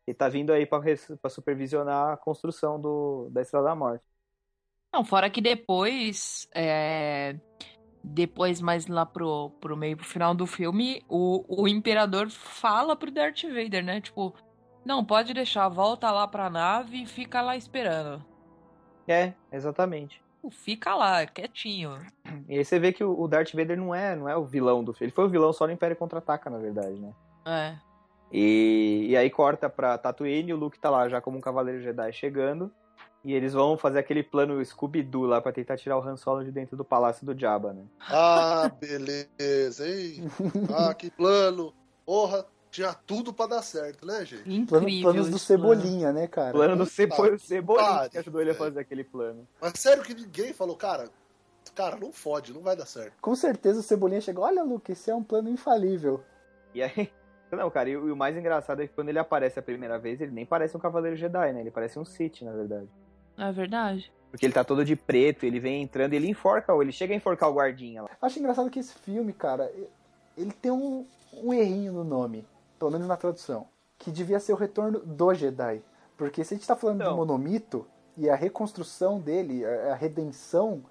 [0.06, 4.04] Ele tá vindo aí pra supervisionar a construção do, da Estrela da Morte.
[4.94, 7.40] Não, fora que depois, é,
[8.04, 13.10] depois mais lá pro, pro meio, pro final do filme, o, o Imperador fala pro
[13.10, 14.02] Darth Vader, né?
[14.02, 14.36] Tipo,
[14.86, 18.33] não, pode deixar, volta lá pra nave e fica lá esperando.
[19.08, 20.22] É, exatamente.
[20.52, 22.06] Fica lá, quietinho.
[22.50, 24.94] E aí você vê que o Darth Vader não é, não é o vilão do
[24.94, 25.06] filme.
[25.06, 27.14] Ele foi o vilão só no Império Contra-Ataca, na verdade, né?
[27.46, 27.76] É.
[28.32, 32.12] E, e aí corta pra Tatooine, o Luke tá lá já como um Cavaleiro Jedi
[32.12, 32.72] chegando.
[33.24, 36.52] E eles vão fazer aquele plano Scooby-Doo lá pra tentar tirar o Han Solo de
[36.52, 37.86] dentro do Palácio do Jabba, né?
[38.10, 40.30] Ah, beleza, hein?
[40.76, 41.74] Ah, que plano.
[42.06, 44.66] Porra, tinha tudo pra dar certo, né, gente?
[44.66, 45.12] Plano- Incrível.
[45.12, 45.76] planos do esse plano.
[45.76, 46.52] Cebolinha, né, cara?
[46.52, 48.66] Plano do Cebo Cebolinha que pariu, ajudou ele a velho.
[48.66, 49.48] fazer aquele plano.
[49.62, 51.08] Mas sério que ninguém falou, cara,
[51.76, 53.14] cara, não fode, não vai dar certo.
[53.22, 56.24] Com certeza o Cebolinha chegou, olha, Luke, esse é um plano infalível.
[56.74, 57.10] E aí.
[57.54, 60.00] Não, cara, e o, e o mais engraçado é que quando ele aparece a primeira
[60.00, 61.60] vez, ele nem parece um Cavaleiro Jedi, né?
[61.62, 62.88] Ele parece um Sith, na verdade.
[63.38, 64.12] É verdade.
[64.32, 67.16] Porque ele tá todo de preto, ele vem entrando e ele enforca, ele chega a
[67.16, 68.10] enforcar o guardinha lá.
[68.20, 69.72] Acho engraçado que esse filme, cara,
[70.36, 72.44] ele tem um, um errinho no nome,
[72.84, 73.66] pelo menos na tradução,
[73.98, 75.82] que devia ser o retorno do Jedi.
[76.18, 77.12] Porque se a gente tá falando Então.
[77.12, 77.88] do monomito
[78.18, 80.84] e a reconstrução dele, a, redenção,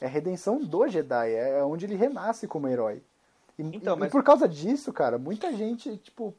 [0.00, 3.04] É a redenção do Jedi, é onde ele renasce como herói.
[3.56, 6.34] E, Então, e mas- por causa disso, cara, muita gente, tipo,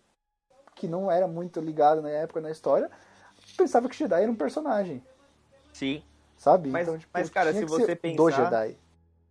[0.76, 2.92] que não era muito ligado na época na história,
[3.56, 5.02] pensava que Jedi era um personagem,
[5.72, 6.04] Sim.
[6.38, 6.70] sabe?
[6.70, 8.78] Mas- então, tipo, mas, cara, se você pensar- do Jedi.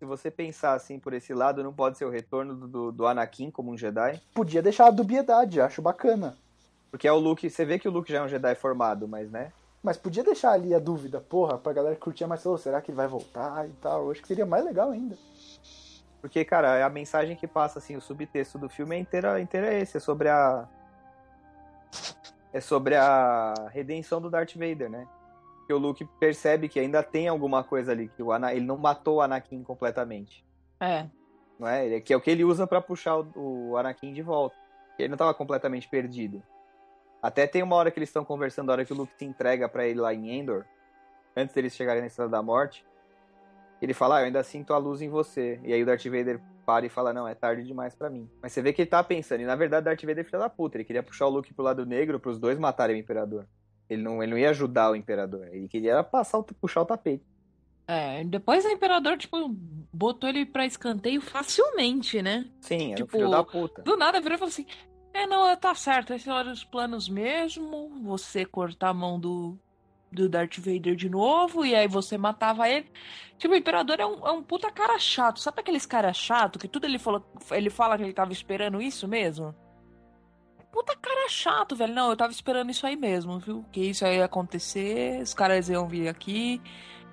[0.02, 3.52] Se você pensar assim por esse lado, não pode ser o retorno do- do, Anakin
[3.52, 4.20] como um Jedi.
[4.34, 6.36] Podia deixar a dubiedade, acho bacana.
[6.90, 9.30] Porque é o Luke, você vê que o Luke já é um Jedi formado, mas
[9.30, 9.52] né?
[9.80, 12.90] Mas podia deixar ali a dúvida, porra, pra galera que curtia mais, "Ô, será que
[12.90, 14.06] ele vai voltar e tal?
[14.06, 15.16] Eu acho que seria mais legal ainda.
[16.20, 19.98] Porque, cara, a mensagem que passa, assim, o subtexto do filme é inteira, inteira esse,
[19.98, 20.66] é sobre a.
[22.52, 25.06] É sobre a redenção do Darth Vader, né?
[25.72, 28.52] Que o Luke percebe que ainda tem alguma coisa ali, que o Ana...
[28.52, 30.44] ele não matou o Anakin completamente.
[30.78, 31.06] É.
[31.58, 31.86] Não é?
[31.86, 34.54] Ele- Que é o que ele usa pra puxar o, o Anakin de volta.
[34.98, 36.42] Ele não tava completamente perdido.
[37.22, 39.66] Até tem uma hora que eles estão conversando, a hora que o Luke se entrega
[39.66, 40.66] pra ele lá em Endor,
[41.34, 42.84] antes deles chegarem na Estrada da Morte.
[43.80, 45.58] Ele fala, ah, eu ainda sinto a luz em você.
[45.64, 48.28] E aí o Darth Vader para e fala, não, é tarde demais pra mim.
[48.42, 50.38] Mas você vê que ele tá pensando, e na verdade o Darth Vader é filho
[50.38, 50.76] da puta.
[50.76, 53.46] Ele queria puxar o Luke pro lado negro pros dois matarem o Imperador.
[53.92, 55.46] Ele não, ele não ia ajudar o Imperador.
[55.52, 57.22] Ele queria era passar o, puxar o tapete.
[57.86, 59.48] É, depois o Imperador, tipo,
[59.92, 62.46] botou ele pra escanteio facilmente, né?
[62.60, 63.82] Sim, era Tipo, um filho da puta.
[63.82, 64.66] Do nada virou e falou assim:
[65.12, 67.90] É, não, tá certo, esses eram os planos mesmo.
[68.02, 69.58] Você cortar a mão do,
[70.10, 72.90] do Darth Vader de novo, e aí você matava ele.
[73.36, 75.38] Tipo, o Imperador é um, é um puta cara chato.
[75.40, 79.06] Sabe aqueles cara chato que tudo ele, falou, ele fala que ele tava esperando isso
[79.06, 79.54] mesmo?
[80.72, 81.92] Puta cara chato, velho.
[81.94, 83.64] Não, eu tava esperando isso aí mesmo, viu?
[83.70, 86.60] Que isso aí ia acontecer, os caras iam vir aqui.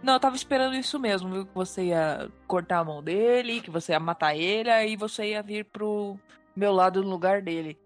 [0.01, 1.45] Não, eu tava esperando isso mesmo, viu?
[1.45, 5.43] Que você ia cortar a mão dele, que você ia matar ele, aí você ia
[5.43, 6.17] vir pro
[6.55, 7.77] meu lado no lugar dele.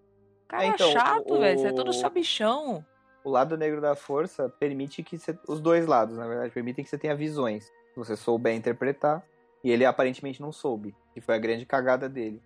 [0.48, 1.58] Cara É, então, chato, o- velho.
[1.60, 2.86] Você é todo sabichão.
[3.24, 6.90] o lado negro da força permite que você, os dois lados, na verdade, permitem que
[6.90, 7.66] você tenha visões.
[7.66, 9.24] Se você souber interpretar.
[9.64, 12.42] E ele aparentemente não soube, que foi a grande cagada dele.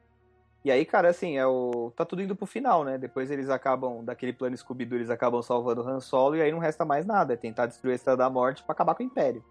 [0.66, 2.98] E aí, cara, assim, é o tá tudo indo pro final, né?
[2.98, 6.60] Depois eles acabam daquele plano Scooby-Doo, eles acabam salvando o Han Solo e aí não
[6.60, 9.44] resta mais nada, é tentar destruir a Estrela da Morte pra acabar com o Império.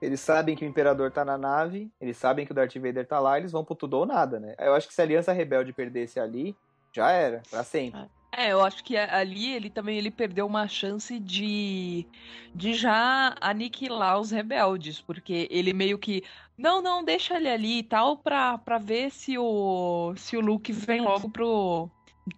[0.00, 3.18] Eles sabem que o Imperador tá na nave, eles sabem que o Darth Vader tá
[3.18, 4.54] lá, eles vão pro tudo ou nada, né?
[4.58, 6.56] Eu acho que se a Aliança Rebelde perdesse ali,
[6.92, 8.08] já era, pra sempre.
[8.30, 12.06] É, eu acho que ali ele também ele perdeu uma chance de,
[12.54, 16.22] de já aniquilar os rebeldes, porque ele meio que
[16.58, 20.72] não, não, deixa ele ali e tal pra, pra ver se o se o Luke
[20.72, 21.88] vem logo pro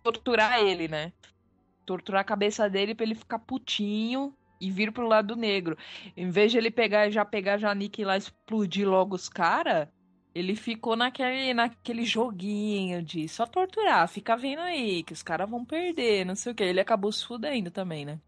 [0.02, 1.10] torturar ele, né?
[1.86, 5.76] Torturar a cabeça dele pra ele ficar putinho e vir pro lado negro.
[6.14, 9.88] Em vez de ele pegar já pegar, já aniquilar, explodir logo os caras,
[10.34, 15.64] ele ficou naquele, naquele joguinho de só torturar, fica vendo aí que os caras vão
[15.64, 16.62] perder, não sei o que.
[16.62, 18.20] Ele acabou se fudendo também, né?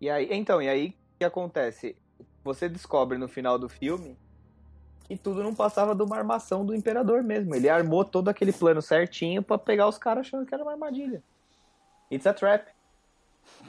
[0.00, 1.96] E aí, então, e aí o que acontece?
[2.42, 4.18] Você descobre no final do filme
[5.04, 7.54] que tudo não passava de uma armação do imperador mesmo.
[7.54, 11.22] Ele armou todo aquele plano certinho pra pegar os caras achando que era uma armadilha.
[12.10, 12.66] It's a trap.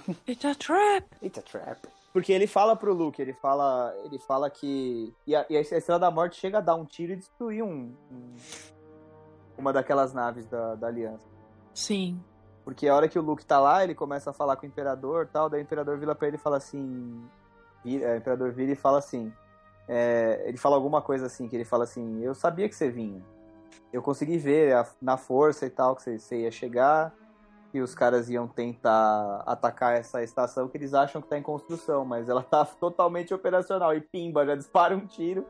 [0.27, 1.05] It's a trap!
[1.21, 1.79] It's a trap.
[2.13, 5.99] Porque ele fala pro Luke, ele fala, ele fala que e a, e a Estrela
[5.99, 8.35] da Morte chega a dar um tiro e destruir um, um-
[9.57, 11.25] uma daquelas naves da, da Aliança.
[11.73, 12.17] Sim.
[12.63, 15.25] Porque a hora que o Luke tá lá, ele começa a falar com o Imperador
[15.25, 17.21] e tal, daí o Imperador vira pra ele e fala assim...
[17.83, 19.31] vira- é, o Imperador vira e fala assim...
[19.87, 23.21] é, ele fala alguma coisa assim, que ele fala assim, eu sabia que você vinha.
[23.91, 27.13] Eu consegui ver a- na força e tal, que você, você ia chegar,
[27.71, 32.05] que os caras iam tentar atacar essa estação que eles acham que tá em construção,
[32.05, 33.93] mas ela tá totalmente operacional.
[33.95, 35.45] E pimba, já dispara um tiro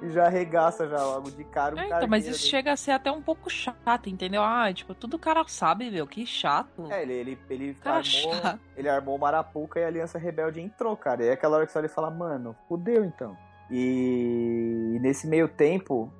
[0.00, 2.50] e já arregaça já logo de cara um É, então, mas isso dele.
[2.50, 4.42] chega a ser até um pouco chato, entendeu?
[4.42, 6.90] Ah, tipo, tudo o cara sabe, meu, que chato.
[6.90, 8.60] É, ele, ele, ele, Cara armou, chato.
[8.76, 11.24] ele armou o Marapuca e a Aliança Rebelde entrou, cara.
[11.24, 13.36] E é aquela hora que você olha e fala, mano, fudeu então.
[13.72, 16.12] E, e nesse meio tempo,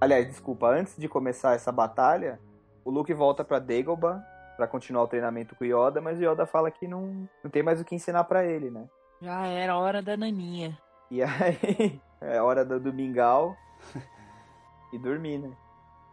[0.00, 2.38] aliás, desculpa, antes de começar essa batalha,
[2.84, 4.22] o Luke volta pra Dagobah
[4.56, 7.62] pra continuar o treinamento com o Yoda, mas o Yoda fala que não, não tem
[7.62, 8.88] mais o que ensinar pra ele, né?
[9.20, 10.78] Já era hora da naninha.
[11.10, 13.56] E aí, é hora do, do mingau
[14.92, 15.50] e dormir, né?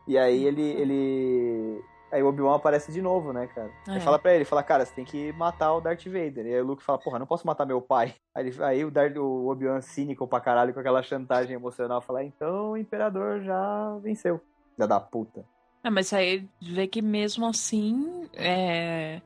[0.07, 1.83] E aí ele, ele...
[2.13, 3.71] Aí o Obi-Wan aparece de novo, né, cara?
[3.87, 3.93] É.
[3.93, 6.45] Aí fala pra ele, fala, cara, você tem que matar o Darth Vader.
[6.45, 8.13] E aí o Luke fala, porra, não posso matar meu pai.
[8.35, 12.23] Aí, ele- aí o, Darth, o Obi-Wan cínico pra caralho, com aquela chantagem emocional, fala,
[12.23, 14.39] então o Imperador já venceu.
[14.75, 15.43] Filha da puta.
[15.83, 19.19] É, mas aí vê que mesmo assim, é...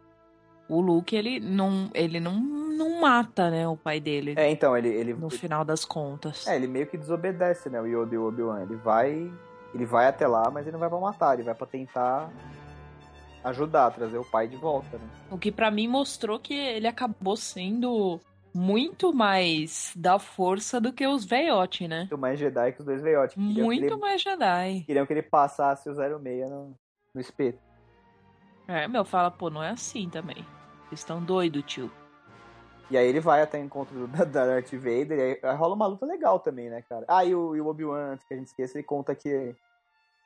[0.67, 4.89] o Luke, ele não, ele não, não mata, né, o pai dele, É, então, ele...
[4.89, 6.47] ele no final das contas.
[6.47, 8.61] É, ele meio que desobedece, né, o Yoda e o Obi-Wan.
[8.63, 9.31] Ele vai...
[9.73, 11.33] Ele vai até lá, mas ele não vai pra matar.
[11.33, 12.31] Ele vai pra tentar
[13.47, 15.07] ajudar, trazer o pai de volta, né?
[15.31, 18.19] O que pra mim mostrou que ele acabou sendo
[18.53, 21.99] muito mais da força do que os veiote, né?
[21.99, 23.01] Muito mais Jedi que os dois
[23.33, 24.83] que Muito ele- mais Jedi.
[24.85, 26.73] Queriam que ele passasse o 06 no,
[27.13, 27.59] no espeto.
[28.67, 30.45] É, meu, fala, pô, não é assim também.
[30.89, 31.91] Vocês estão doidos, tio.
[32.89, 35.75] E aí ele vai até o encontro da, da Darth Vader, e aí, aí rola
[35.75, 37.05] uma luta legal também, né, cara?
[37.07, 39.55] Ah, e o, e o Obi-Wan, antes que a gente esqueça, ele conta que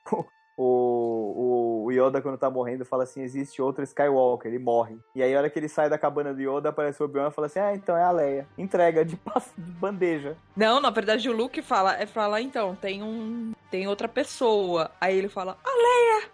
[0.12, 0.24] o,
[0.56, 4.98] o, o Yoda, quando tá morrendo, fala assim, existe outro Skywalker, ele morre.
[5.14, 7.32] E aí, a hora que ele sai da cabana do Yoda, aparece o Obi-Wan e
[7.32, 8.48] fala assim, ah, então é a Leia.
[8.56, 9.16] Entrega de,
[9.58, 10.36] de bandeja.
[10.56, 14.90] Não, na verdade o Luke fala, é falar então, tem um, tem outra pessoa.
[15.00, 16.28] Aí ele fala, a Leia.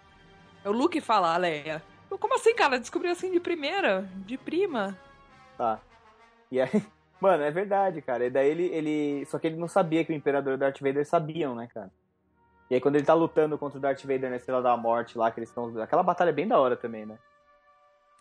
[0.63, 1.81] É o Luke fala, a Leia.
[2.09, 2.79] Eu, Como assim, cara?
[2.79, 4.97] Descobriu assim de primeira, de prima.
[5.57, 5.79] Tá.
[6.51, 6.69] E aí,
[7.21, 8.25] mano, é verdade, cara.
[8.25, 9.25] E daí ele, ele.
[9.25, 11.91] Só que ele não sabia que o Imperador e Darth Vader sabiam, né, cara?
[12.69, 15.31] E aí quando ele tá lutando contra o Darth Vader na Estrela da Morte lá,
[15.31, 15.79] que eles estão.
[15.81, 17.17] Aquela batalha é bem da hora também, né?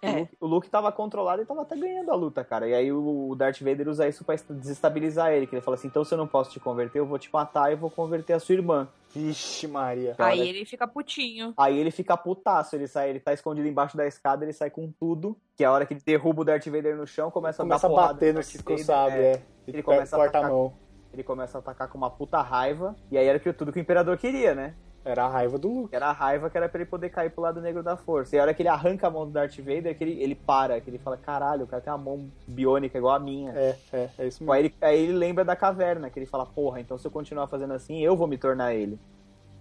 [0.01, 0.13] O, É.
[0.21, 2.69] Luke, o Luke tava controlado e tava até ganhando a luta, cara.
[2.69, 5.45] E aí o, o Darth Vader usa isso pra est- desestabilizar ele.
[5.47, 7.73] Que ele fala assim: então se eu não posso te converter, eu vou te matar
[7.73, 8.89] e vou converter a sua irmã.
[9.13, 10.15] Vixe, Maria.
[10.15, 11.53] Cara, Aí ele fica putinho.
[11.57, 14.91] Aí ele fica putaço, ele sai, ele tá escondido embaixo da escada, ele sai com
[15.01, 15.37] tudo.
[15.57, 17.91] Que é a hora que ele derruba o Darth Vader no chão, começa, Começa a
[17.91, 19.33] a bater no o sabre, é.
[19.33, 19.43] é.
[19.67, 20.73] Ele começa a corta a mão.
[21.19, 22.95] Ele começa a atacar com uma puta raiva.
[23.11, 24.75] E aí era tudo que o Imperador queria, né?
[25.05, 25.97] Era a raiva do Luke.
[25.97, 28.37] Era a raiva que era pra ele poder cair pro lado negro da força.
[28.37, 30.81] E a hora que ele arranca a mão do Darth Vader, que ele, ele para,
[30.81, 33.51] que ele fala, caralho, o cara tem uma mão biônica igual a minha.
[33.51, 34.53] É, é, é isso mesmo.
[34.53, 37.49] Aí, ele, aí ele lembra da caverna, que ele fala, porra, então se eu continuar
[37.49, 38.97] fazendo assim, eu vou me tornar ele.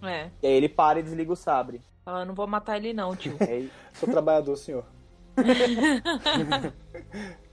[0.00, 0.30] É.
[0.40, 1.80] E aí ele para e desliga o sabre.
[2.04, 3.36] Fala, não vou matar ele não, tio.
[3.42, 4.84] Aí- Sou trabalhador, senhor.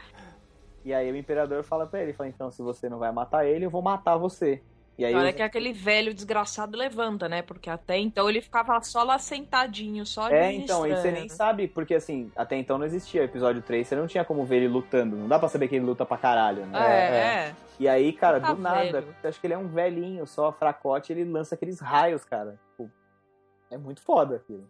[0.86, 3.66] e aí o Imperador fala pra ele, fala, então se você não vai matar ele,
[3.66, 4.62] eu vou matar você.
[4.98, 7.42] E aí Olha os- que aquele velho desgraçado levanta, né?
[7.42, 11.68] Porque até então ele ficava só lá sentadinho, só É, então, e você nem sabe,
[11.68, 14.70] porque assim, até então não existia o episódio 3, você não tinha como ver ele
[14.70, 15.18] lutando.
[15.18, 16.80] Não dá pra saber que ele luta pra caralho, né?
[16.80, 17.56] É, É, é.
[17.78, 19.14] E aí, cara, Tá do nada, velho.
[19.20, 22.58] você acha que ele é um velhinho, só fracote, ele lança aqueles raios, cara.
[22.70, 22.90] Tipo,
[23.70, 24.70] é muito foda aquilo.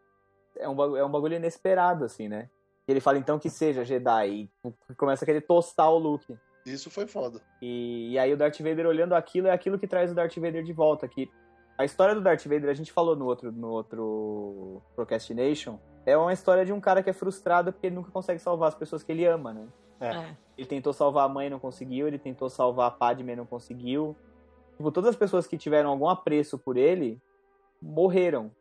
[0.57, 2.49] É um, bagulho, é um bagulho inesperado, assim, né?
[2.87, 6.37] E ele fala então que seja Jedi, e começa a querer tostar o Luke.
[6.65, 7.41] Isso foi foda.
[7.61, 10.63] E, e aí o Darth Vader olhando aquilo é aquilo que traz o Darth Vader
[10.63, 11.07] de volta.
[11.07, 11.29] Que
[11.77, 16.33] a história do Darth Vader, a gente falou no outro, no outro Procrastination, é uma
[16.33, 19.11] história de um cara que é frustrado porque ele nunca consegue salvar as pessoas que
[19.11, 19.67] ele ama, né?
[19.99, 20.35] É.
[20.57, 23.45] Ele tentou salvar a mãe e não conseguiu, ele tentou salvar a Padme e não
[23.45, 24.15] conseguiu.
[24.77, 27.21] Tipo, todas as pessoas que tiveram algum apreço por ele
[27.81, 28.51] morreram.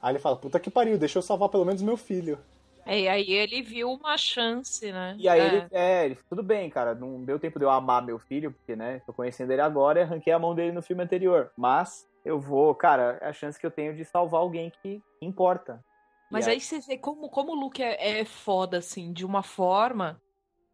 [0.00, 2.38] Aí ele fala, puta que pariu, deixa eu salvar pelo menos meu filho.
[2.84, 5.14] É, e aí ele viu uma chance, né?
[5.18, 5.46] E aí é.
[5.46, 8.74] ele, é, ele, tudo bem, cara, não deu tempo de eu amar meu filho, porque,
[8.74, 11.52] né, tô conhecendo ele agora e arranquei a mão dele no filme anterior.
[11.56, 15.84] Mas eu vou, cara, é a chance que eu tenho de salvar alguém que importa.
[16.30, 19.42] Mas E aí você vê como, como o Luke é, é foda, assim, de uma
[19.42, 20.20] forma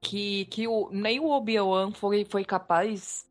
[0.00, 3.28] que, que o, nem o Obi-Wan foi, foi capaz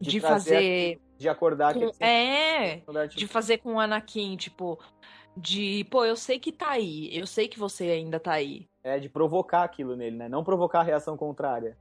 [0.00, 1.00] De de, fazer.
[1.18, 4.78] de acordar com- é, de fazer com o Anakin, tipo,
[5.38, 8.68] de, pô, eu sei que tá aí, eu sei que você ainda tá aí.
[8.82, 10.28] é de provocar aquilo nele, né?
[10.28, 11.76] Não provocar a reação contrária.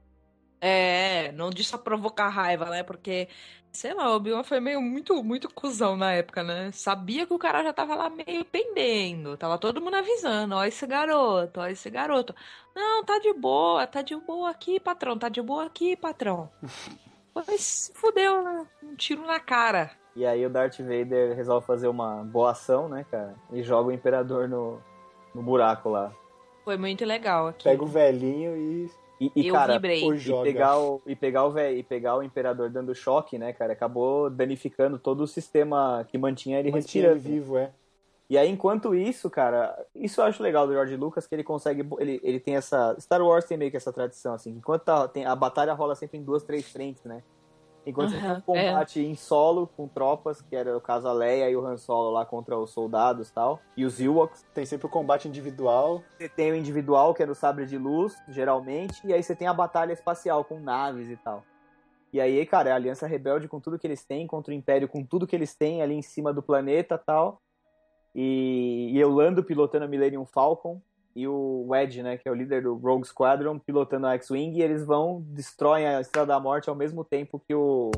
[0.60, 2.82] É, não de só provocar raiva, né?
[2.84, 3.28] Porque,
[3.72, 6.72] sei lá, o Obi-Wan foi meio muito, muito cuzão na época, né?
[6.72, 9.38] Sabia que o cara já tava lá meio pendendo.
[9.38, 12.34] Tava todo mundo avisando, ó esse garoto, ó esse garoto.
[12.76, 16.50] Não, tá de boa, tá de boa aqui, patrão, tá de boa aqui, patrão.
[17.34, 18.68] Pois se fudeu, né?
[18.82, 19.92] Um tiro na cara.
[20.18, 23.36] E aí o Darth Vader resolve fazer uma boa ação, né, cara?
[23.54, 24.80] E joga o Imperador no,
[25.34, 26.12] no buraco lá.
[26.66, 27.64] Foi muito legal aqui.
[27.66, 28.90] Pega o velhinho e
[29.22, 30.04] E, e, Eu cara, vibrei.
[30.04, 30.44] o e joga.
[30.44, 34.30] pegar o e pegar o velho e pegar o imperador dando choque, né, cara, acabou
[34.30, 37.20] danificando todo o sistema que mantinha ele Mantinha respirando.
[37.20, 37.72] vivo, é.
[38.30, 41.88] E aí enquanto isso, cara, isso eu acho legal do George Lucas que ele consegue
[42.00, 45.26] ele, ele tem essa Star Wars tem meio que essa tradição assim, enquanto tá- tem
[45.26, 47.24] a batalha rola sempre em duas, três frentes, né?
[47.88, 51.50] Enquanto você tem um combate em solo com tropas, que era o caso a Leia
[51.50, 54.88] e o Han Solo lá contra os soldados e tal, e os Ewoks, Tem sempre
[54.88, 56.04] o combate individual.
[56.18, 59.48] você tem o individual, que é no sabre de luz, geralmente, e aí você tem
[59.48, 61.46] a batalha espacial com naves e tal.
[62.12, 64.90] E aí, cara, é a Aliança Rebelde com tudo que eles têm, contra o Império
[64.90, 67.42] com tudo que eles têm ali em cima do planeta e tal.
[68.14, 70.82] E, e Eulando pilotando a Millennium Falcon.
[71.18, 74.56] E o Wedge, né, que é o líder do Rogue Squadron, pilotando a X-Wing.
[74.56, 77.90] E eles vão, destroem a Estrela da Morte ao mesmo tempo que o,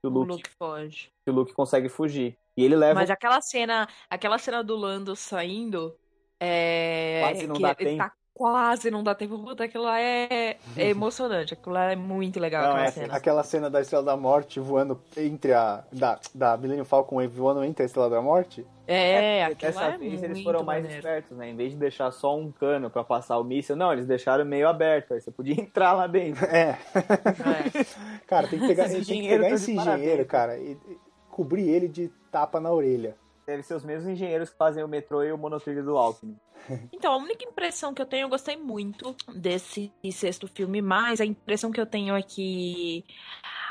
[0.00, 1.10] que o, O Luke, Luke foge.
[1.22, 2.38] que o Luke consegue fugir.
[2.56, 2.94] E ele leva...
[3.00, 5.94] Mas aquela cena, aquela cena do Lando saindo,
[6.40, 7.98] é, Quase não que dá ele tempo.
[7.98, 12.40] tá- quase não dá tempo, puta, aquilo lá é, é emocionante, aquilo lá é muito
[12.40, 13.14] legal, Não, aquela é, cena.
[13.14, 15.84] aquela cena da Estrela da Morte voando entre a.
[15.92, 18.66] Da, da Millennium Falcon voando entre a Estrela da Morte.
[18.86, 20.98] É, lá Dessa é vez eles foram mais maneiro.
[21.06, 21.48] espertos, né?
[21.48, 24.68] Em vez de deixar só um cano pra passar o míssil, não, eles deixaram meio
[24.68, 25.14] aberto.
[25.14, 26.44] Aí você podia entrar lá dentro.
[26.44, 26.78] É.
[26.94, 27.84] É.
[28.26, 29.96] Cara, tem que pegar, Esse tem que engenheiro pegar tá esse parabéns.
[29.98, 30.98] engenheiro, cara, e, e
[31.30, 33.16] cobrir ele de tapa na orelha.
[33.46, 36.36] Deve ser os mesmos engenheiros que fazem o metrô e o monotrilho do Alckmin.
[36.92, 41.24] Então, a única impressão que eu tenho, eu gostei muito desse sexto filme, mas a
[41.24, 43.04] impressão que eu tenho é que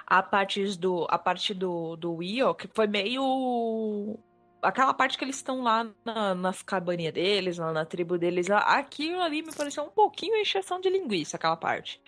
[0.05, 4.19] a parte do, a parte do, do Ewok foi meio.
[4.61, 9.19] Aquela parte que eles estão lá na- nas cabaninhas deles, lá na tribo deles, aquilo
[9.21, 11.99] ali me pareceu um pouquinho encheção de linguiça, aquela parte.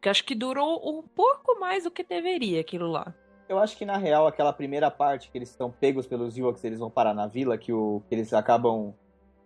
[0.00, 3.14] Que acho que durou um pouco mais do que deveria aquilo lá.
[3.48, 6.78] Eu acho que, na real, aquela primeira parte que eles estão pegos pelos Ewoks, eles
[6.78, 8.94] vão parar na vila, que, o, que eles acabam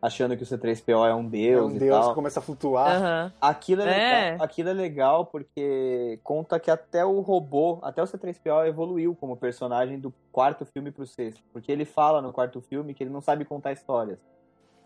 [0.00, 2.08] achando que o C3PO é um É deus um e deus tal.
[2.10, 2.96] que começa a flutuar.
[2.96, 3.32] Aham.
[3.40, 4.30] Aquilo é, É.
[4.30, 9.36] Legal, aquilo é legal porque conta que até o robô, até o C3PO evoluiu como
[9.36, 11.42] personagem do quarto filme pro sexto.
[11.52, 14.18] Porque ele fala no quarto filme que ele não sabe contar histórias.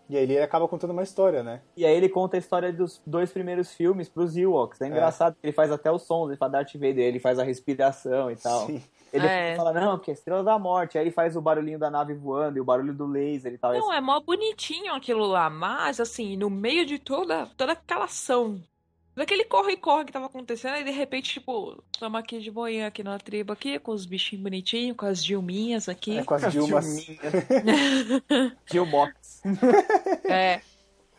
[0.08, 1.60] E aí ele acaba contando uma história, né?
[1.76, 4.80] E aí ele conta a história dos dois primeiros filmes pros Ewoks.
[4.80, 7.44] É engraçado que ele faz até os sons, ele faz Darth Vader, ele faz a
[7.44, 8.66] respiração e tal.
[8.66, 8.82] Sim.
[9.12, 9.54] Ele É.
[9.56, 10.96] fala, não, porque é a Estrela da Morte.
[10.96, 13.72] Aí ele faz o barulhinho da nave voando e o barulho do laser e tal.
[13.74, 18.62] Não, é mó bonitinho aquilo lá, mas assim, no meio de toda, toda aquela ação,
[19.14, 23.18] daquele corre-corre que tava acontecendo, aí de repente, tipo, tamo aqui de boinha aqui na
[23.18, 26.16] tribo aqui, com os bichinhos bonitinhos, com as Dilminhas aqui.
[26.18, 27.06] É com as Dilmas.
[28.70, 29.42] Dilmox.
[30.24, 30.60] É.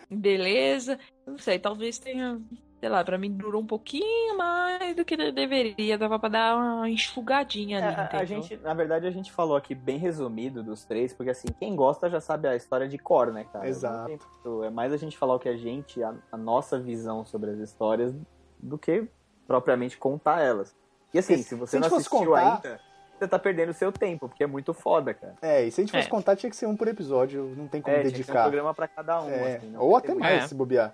[0.09, 0.99] Beleza.
[1.25, 2.39] Não sei, talvez tenha.
[2.84, 5.97] Sei lá, pra mim durou um pouquinho mais do que deveria.
[5.97, 9.73] Dava pra dar uma enxugadinha ali, É, a, gente, na verdade, a gente falou aqui
[9.73, 13.45] bem resumido dos três, porque assim, quem gosta já sabe a história de cor, né,
[13.53, 13.65] cara?
[13.69, 14.19] Exato.
[14.65, 17.57] É mais a gente falar o que a gente, a, a nossa visão sobre as
[17.60, 18.14] histórias,
[18.60, 19.07] do que
[19.47, 20.76] propriamente contar elas.
[21.14, 22.81] E assim, Se- se você se não assistiu contar- ainda,
[23.18, 25.35] você tá perdendo o seu tempo, porque é muito foda, cara.
[25.41, 26.11] É, e se a gente fosse É.
[26.11, 28.26] contar, tinha que ser um por episódio, não tem como É, tinha que ser um
[28.26, 28.41] dedicar.
[28.43, 30.47] programa pra cada um, É, assim, ou até mais, É.
[30.47, 30.91] se bobear.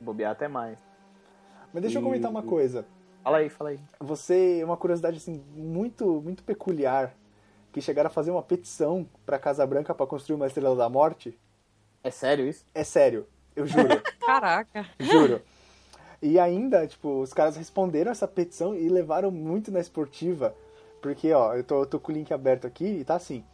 [0.00, 0.78] Bobear até mais.
[1.74, 2.86] Mas deixa eu E- comentar uma coisa.
[3.22, 3.80] Fala aí, fala aí.
[4.00, 7.12] Você, uma curiosidade assim, muito, muito peculiar,
[7.72, 11.36] que chegaram a fazer uma petição pra Casa Branca pra construir uma Estrela da Morte.
[12.02, 12.64] É sério isso?
[12.72, 13.26] É sério,
[13.56, 13.88] eu juro,
[14.24, 14.86] Caraca.
[15.00, 15.42] juro.
[16.22, 20.54] E ainda, tipo, os caras responderam essa petição e levaram muito na esportiva.
[21.02, 23.44] Porque, ó, eu tô, eu tô com o link aberto aqui e tá assim.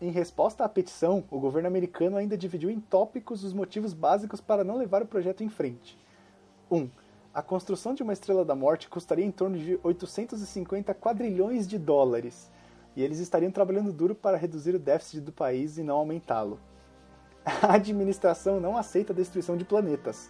[0.00, 4.64] Em resposta à petição, o governo americano ainda dividiu em tópicos os motivos básicos para
[4.64, 5.98] não levar o projeto em frente.
[6.70, 6.76] 1.
[6.76, 6.90] Um,
[7.38, 12.50] a construção de uma Estrela da Morte custaria em torno de 850 quadrilhões de dólares.
[12.96, 16.58] E eles estariam trabalhando duro para reduzir o déficit do país e não aumentá-lo.
[17.62, 20.28] A administração não aceita a destruição de planetas.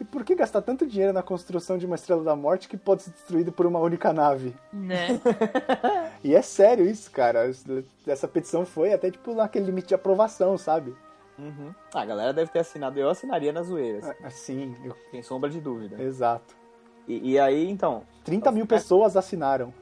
[0.00, 3.02] E por que gastar tanto dinheiro na construção de uma Estrela da Morte que pode
[3.04, 4.52] ser destruída por uma única nave?
[4.72, 5.20] Né?
[6.24, 7.50] E é sério isso, cara.
[8.06, 10.94] Essa petição foi até tipo naquele limite de aprovação, sabe?
[11.40, 11.74] Uhum.
[11.94, 12.98] Ah, a galera deve ter assinado.
[12.98, 16.00] Eu assinaria nas zoeiras, Assim, eu- sem sombra de dúvida.
[16.02, 16.54] exato.
[17.08, 19.72] E, e aí, então, 30 mil pessoas assinaram.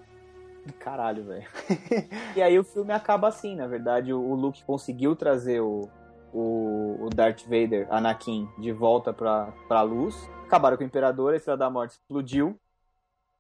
[0.79, 1.47] Caralho, velho.
[2.37, 5.89] e aí o filme acaba assim, na verdade, o, o Luke conseguiu trazer o,
[6.33, 10.15] o, o Darth Vader, Anakin, de volta pra, pra luz.
[10.47, 12.59] Acabaram com o Imperador, a Estrela da Morte explodiu.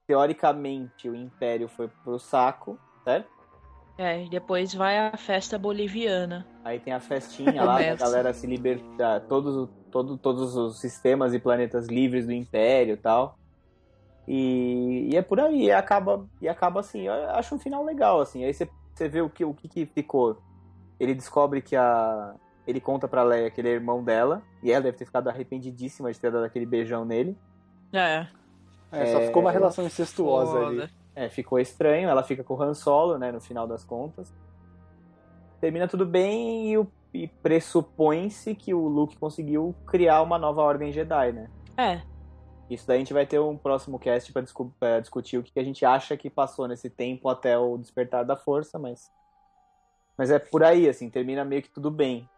[0.07, 3.31] Teoricamente, o Império foi pro saco, certo?
[3.99, 6.47] É, e depois vai a festa boliviana.
[6.65, 11.41] Aí tem a festinha lá, a galera se liberta, todos, todo, todos os sistemas e
[11.41, 13.37] planetas livres do Império e tal.
[14.27, 18.21] E, e é por aí, e acaba, e acaba assim, eu acho um final legal,
[18.21, 18.45] assim.
[18.45, 20.41] Aí você, você vê o que, o que, que ficou.
[21.01, 22.35] Ele descobre que a.
[22.67, 26.13] Ele conta pra Leia que ele é irmão dela, e ela deve ter ficado arrependidíssima
[26.13, 27.37] de ter dado aquele beijão nele.
[27.93, 28.27] É.
[28.93, 30.89] É, só É, ficou uma relação incestuosa ali.
[31.19, 34.33] É, ficou estranho, ela fica com o Han Solo, né, no final das contas.
[35.61, 41.33] Termina tudo bem e, e pressupõe-se que o Luke conseguiu criar uma nova ordem Jedi,
[41.33, 41.51] né?
[41.77, 42.01] É.
[42.71, 45.59] Isso daí a gente vai ter um próximo cast pra, discu- discutir o que que
[45.59, 49.11] a gente acha que passou nesse tempo até o despertar da força, mas.
[50.17, 52.31] Mas é por aí, assim, termina meio que tudo bem.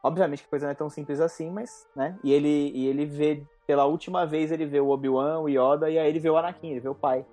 [0.00, 2.16] Obviamente que a coisa não é tão simples assim, mas, né?
[2.22, 5.98] E ele, e ele vê, pela última vez, ele vê o Obi-Wan, o Yoda, e
[5.98, 7.26] aí ele vê o Anakin, ele vê o pai.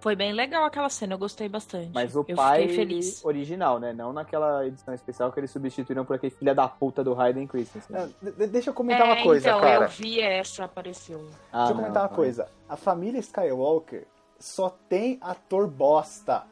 [0.00, 1.90] Foi bem legal aquela cena, eu gostei bastante.
[1.92, 3.24] Mas o eu pai feliz.
[3.24, 3.92] original, né?
[3.92, 7.96] Não naquela edição especial que eles substituíram por aquele filho da puta do Hayden Christensen.
[7.96, 9.84] É, de- deixa eu comentar É, uma coisa, então, cara.
[9.86, 11.18] eu vi essa, apareceu.
[11.52, 12.16] Ah, Deixa eu não, comentar uma pai.
[12.16, 12.48] coisa.
[12.68, 14.06] A família Skywalker
[14.38, 16.44] só tem ator bosta.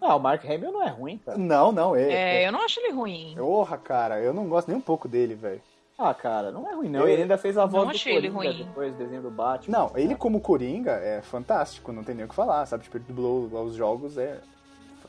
[0.00, 1.36] Ah, o Mark Hamill não é ruim, cara.
[1.38, 2.12] Não, não, ele.
[2.12, 3.34] É, eu não acho ele ruim.
[3.36, 5.60] Porra, cara, eu não gosto nem um pouco dele, velho.
[5.98, 7.08] Ah, cara, não é ruim não.
[7.08, 8.64] Ele ainda fez a voz Não do achei ele Coringa ruim.
[8.66, 9.78] depois, desenho do Batman.
[9.78, 12.84] Não, ele como Coringa é fantástico, não tem nem o que falar, sabe?
[12.84, 14.40] Tipo, ele dublou aos jogos, é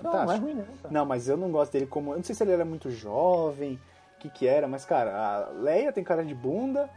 [0.01, 0.25] Não, fantástico.
[0.27, 0.89] não é ruim não, cara.
[0.93, 2.11] Não, mas eu não gosto dele como.
[2.13, 3.77] Eu não sei se ele era muito jovem,
[4.15, 6.89] o que que era, mas, cara, a Leia tem cara de bunda.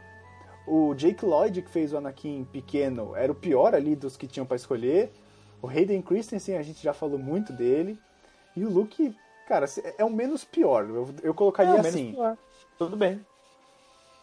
[0.65, 4.45] O Jake Lloyd, que fez o Anakin pequeno, era o pior ali dos que tinham
[4.45, 5.11] pra escolher.
[5.61, 7.99] O Hayden Christensen, a gente já falou muito dele.
[8.55, 9.13] E o Luke,
[9.47, 9.65] cara,
[9.97, 10.85] é o menos pior.
[10.87, 12.11] Eu, eu colocaria É, menos assim.
[12.13, 12.37] pior.
[12.77, 13.19] Tudo bem.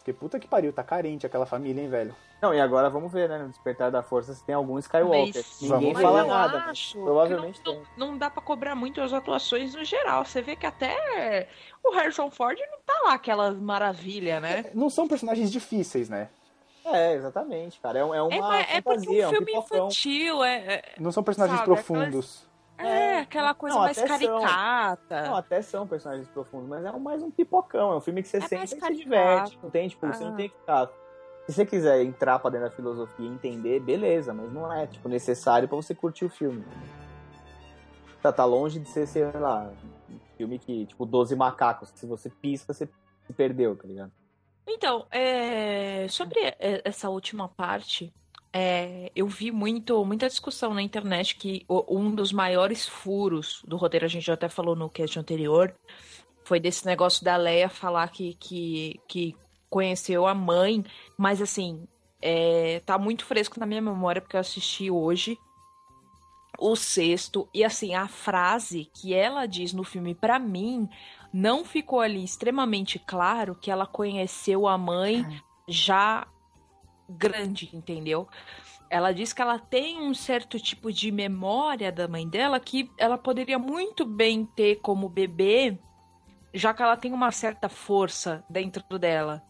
[0.09, 2.15] Porque puta que pariu, tá carente aquela família, hein, velho?
[2.41, 5.35] Não, e agora vamos ver, né, no Despertar da Força, se tem algum Skywalker.
[5.35, 7.83] Mas- Ninguém Vamos fala nada, mas acho provavelmente não, tem.
[7.97, 10.25] não, não dá pra cobrar muito as atuações no geral.
[10.25, 11.47] Você vê que até
[11.83, 14.65] o Harrison Ford não tá lá aquela maravilha, né?
[14.73, 16.29] Não são personagens difíceis, né?
[16.85, 17.99] É, exatamente, cara.
[17.99, 19.77] É, um- é uma É, mas é porque é um filme pipocão.
[19.77, 22.47] infantil, é, é, Não são personagens Sabe, profundos.
[22.87, 24.17] É aquela coisa Não, mais até são.
[24.41, 25.21] caricata.
[25.23, 27.93] Não, até são personagens profundos, mas é mais um pipocão.
[27.93, 29.59] É um filme que você É mais e se diverte.
[29.61, 30.27] Não tem, tipo, você Ah.
[30.29, 30.87] não tem que ficar.
[31.47, 35.09] Se você quiser entrar pra dentro da filosofia e entender, beleza, mas não é, tipo,
[35.09, 36.63] necessário pra você curtir o filme.
[38.21, 39.71] Tá, tá longe de ser, sei lá,
[40.09, 41.89] um filme que, tipo, 12 macacos.
[41.95, 42.87] Se você pisca, você
[43.25, 44.11] se perdeu, tá ligado?
[44.67, 48.13] Então, é, sobre é, essa última parte,
[48.51, 54.05] é, eu vi muito, muita discussão na internet que um dos maiores furos do roteiro,
[54.05, 55.73] a gente já até falou no cast anterior,
[56.43, 59.35] foi desse negócio da Leia falar que, que, que
[59.69, 60.83] conheceu a mãe,
[61.15, 61.87] mas assim,
[62.21, 65.37] é, tá muito fresco na minha memória porque eu assisti hoje
[66.57, 70.89] o sexto e assim a frase que ela diz no filme pra mim
[71.31, 75.25] não ficou ali extremamente claro que ela conheceu a mãe
[75.67, 76.27] já
[77.09, 78.27] grande, entendeu?
[78.89, 83.17] Ela diz que ela tem um certo tipo de memória da mãe dela que ela
[83.17, 85.77] poderia muito bem ter como bebê,
[86.53, 89.41] já que ela tem uma certa força dentro dela.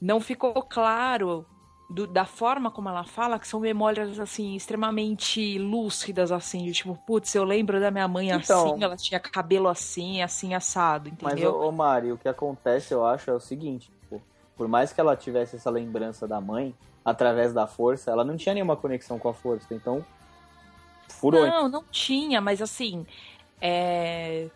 [0.00, 1.46] Não ficou claro
[1.90, 6.96] do- da forma como ela fala que são memórias assim extremamente lúcidas assim, de tipo,
[7.06, 8.68] putz, eu lembro da minha mãe Então.
[8.68, 11.52] assim, ela tinha cabelo assim, assim assado, Mas, entendeu?
[11.52, 13.90] ô, ô Mari, o que acontece, eu acho, é o seguinte,
[14.62, 16.72] por mais que ela tivesse essa lembrança da mãe,
[17.04, 20.06] através da força, ela não tinha nenhuma conexão com a força, então
[21.08, 21.44] furou.
[21.44, 23.04] Não, não tinha, mas assim,
[23.60, 24.48] é,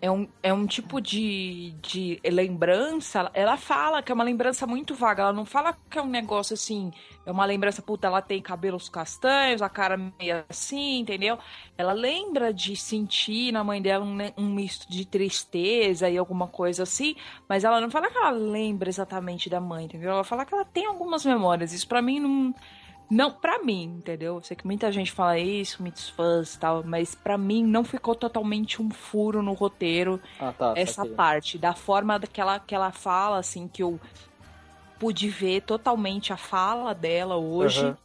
[0.00, 3.30] é, um, é um tipo de, de lembrança.
[3.32, 5.22] Ela fala que é uma lembrança muito vaga.
[5.22, 6.92] Ela não fala que é um negócio assim,
[7.24, 11.38] é uma lembrança, puta, ela tem cabelos castanhos, a cara meio assim, entendeu?
[11.78, 16.82] Ela lembra de sentir na mãe dela um, um misto de tristeza e alguma coisa
[16.82, 17.16] assim,
[17.48, 20.10] mas ela não fala que ela lembra exatamente da mãe, entendeu?
[20.10, 21.72] Ela fala que ela tem algumas memórias.
[21.72, 22.54] Isso pra mim não.
[23.10, 24.36] Não, pra mim, entendeu?
[24.36, 27.84] Eu sei que muita gente fala isso, muitos fãs e tal, mas pra mim não
[27.84, 30.72] ficou totalmente um furo no roteiro Ah, tá.
[30.74, 31.14] essa saquei.
[31.14, 31.58] parte.
[31.58, 34.00] Da forma que ela, que ela fala, assim, que eu
[34.98, 37.96] pude ver totalmente a fala dela hoje, Aham.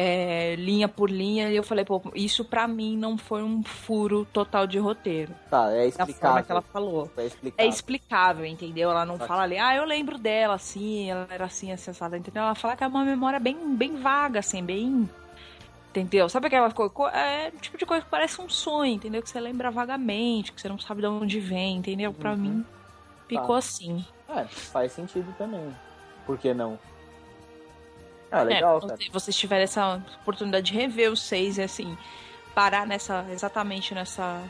[0.00, 4.24] É, linha por linha, e eu falei, pô, isso pra mim não foi um furo
[4.32, 5.34] total de roteiro.
[5.50, 6.44] Tá, é Da forma explicável.
[6.44, 7.10] que ela falou.
[7.16, 7.68] É É explicável.
[7.68, 8.90] explicável, entendeu?
[8.92, 9.26] Ela não Saquei.
[9.26, 12.44] fala ali, ah, eu lembro dela, assim, ela era assim, acessada, entendeu?
[12.44, 15.08] Ela fala que é uma memória bem, bem vaga, assim, bem.
[15.90, 16.28] Entendeu?
[16.28, 16.92] Sabe aquela coisa?
[16.92, 19.20] co- É o tipo de coisa que parece um sonho, entendeu?
[19.20, 22.12] Que você lembra vagamente, que você não sabe de onde vem, entendeu?
[22.12, 22.36] Pra Uhum.
[22.36, 22.64] mim,
[23.26, 23.58] ficou Tá.
[23.58, 24.04] assim.
[24.28, 25.74] É, faz sentido também.
[26.24, 26.78] Por que não?
[28.30, 29.10] Ah, É, legal, quando cara.
[29.12, 31.96] vocês tiverem essa oportunidade de rever os seis e assim,
[32.54, 34.42] parar nessa, exatamente nessa,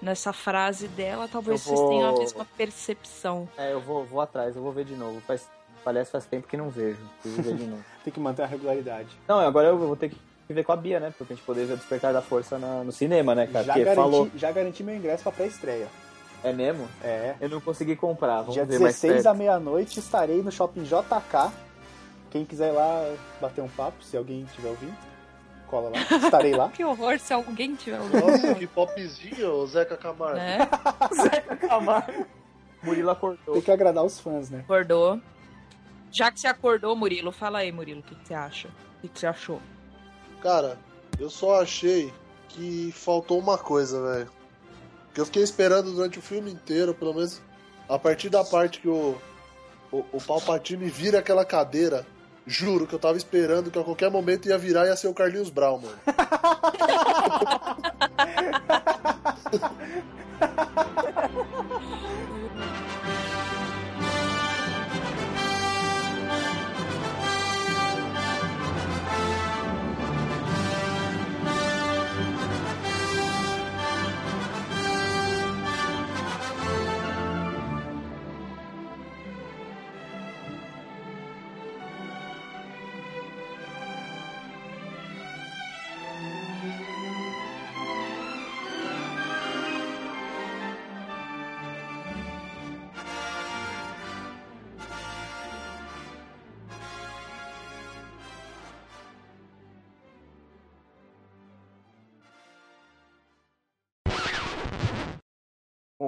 [0.00, 3.48] nessa frase dela, talvez Eu vocês tenham a vou- mesma percepção.
[3.56, 5.20] É, eu vou, vou atrás, eu vou ver de novo.
[5.26, 5.48] Faz,
[5.84, 6.98] aliás, faz tempo que não vejo.
[7.22, 7.84] Preciso ver de novo.
[8.04, 9.08] Tem que manter a regularidade.
[9.26, 11.12] Não, agora eu vou ter que ver com a Bia, né?
[11.16, 13.64] Pra gente poder ver o Despertar da Força na- no cinema, né, cara?
[13.64, 14.30] Já Porque garanti, falou.
[14.36, 15.88] já garanti meu ingresso pra pré-estreia.
[16.44, 16.86] É mesmo?
[17.02, 17.34] É.
[17.40, 18.38] Eu não consegui comprar.
[18.42, 19.26] Vamos Dia ver mais 16 perto.
[19.26, 21.50] à meia-noite estarei no shopping JK.
[22.36, 24.94] Quem quiser ir lá bater um papo, se alguém estiver ouvindo,
[25.66, 26.18] cola lá.
[26.18, 26.68] Estarei lá.
[26.76, 30.36] Que horror se alguém tiver ouvindo, Nossa, que popzinho, ô Zeca Camargo.
[30.36, 30.58] né?
[31.22, 32.26] Zeca Camargo.
[32.82, 33.54] Murilo acordou.
[33.54, 34.60] Tem que agradar os fãs, né?
[34.60, 35.18] Acordou.
[36.12, 38.68] Já que você acordou, Murilo, fala aí, Murilo, o que, que você acha?
[38.68, 39.60] O que, que você achou?
[40.42, 40.78] Cara,
[41.18, 42.12] eu só achei
[42.50, 44.30] que faltou uma coisa, velho.
[45.14, 47.40] Que eu fiquei esperando durante o filme inteiro, pelo menos
[47.88, 49.16] a partir da parte que o,
[49.90, 52.06] o, o Palpatine vira aquela cadeira.
[52.46, 55.14] Juro que eu tava esperando que a qualquer momento ia virar e ia ser o
[55.14, 55.98] Carlinhos Brown, mano.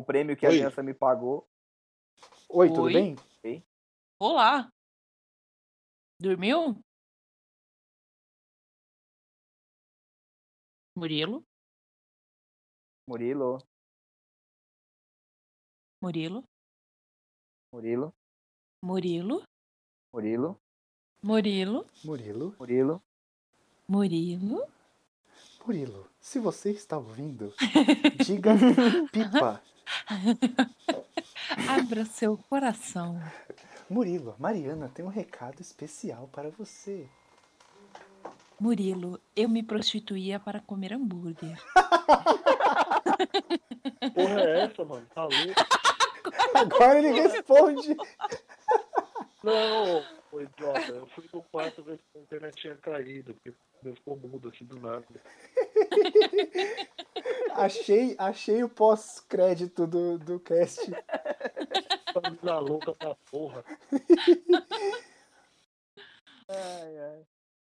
[0.08, 0.54] prêmio que a Oi.
[0.56, 1.46] aliança me pagou.
[2.48, 2.94] Oi, tudo Oi?
[2.94, 3.62] bem?
[4.18, 4.70] Olá.
[6.18, 6.80] Dormiu?
[10.96, 11.44] Murilo?
[13.06, 13.58] Murilo,
[16.02, 16.42] Murilo?
[17.70, 18.14] Murilo,
[18.82, 19.44] Murilo?
[20.10, 20.60] Murilo,
[21.22, 21.86] Murilo?
[22.02, 22.56] Murilo?
[22.58, 23.02] Murilo.
[23.88, 24.66] Murilo?
[25.66, 27.52] Murilo, se você está ouvindo,
[28.26, 28.52] diga
[29.12, 29.62] pipa.
[31.68, 33.20] Abra seu coração.
[33.88, 37.08] Murilo, Mariana tem um recado especial para você.
[38.60, 41.56] Murilo, eu me prostituía para comer hambúrguer.
[44.14, 45.06] Porra é essa, mano?
[45.14, 45.36] Tá louco?
[46.54, 47.96] Agora ele responde.
[49.42, 50.02] Não,
[50.32, 50.92] ô idiota.
[50.92, 54.64] Eu fui no quarto ver se a internet tinha caído, porque meu ficou mudo aqui
[54.64, 55.06] do nada.
[57.54, 60.80] Achei, achei o pós-crédito do, do cast.
[62.14, 63.64] Camisa louca da porra.
[66.50, 67.26] Ai, ai.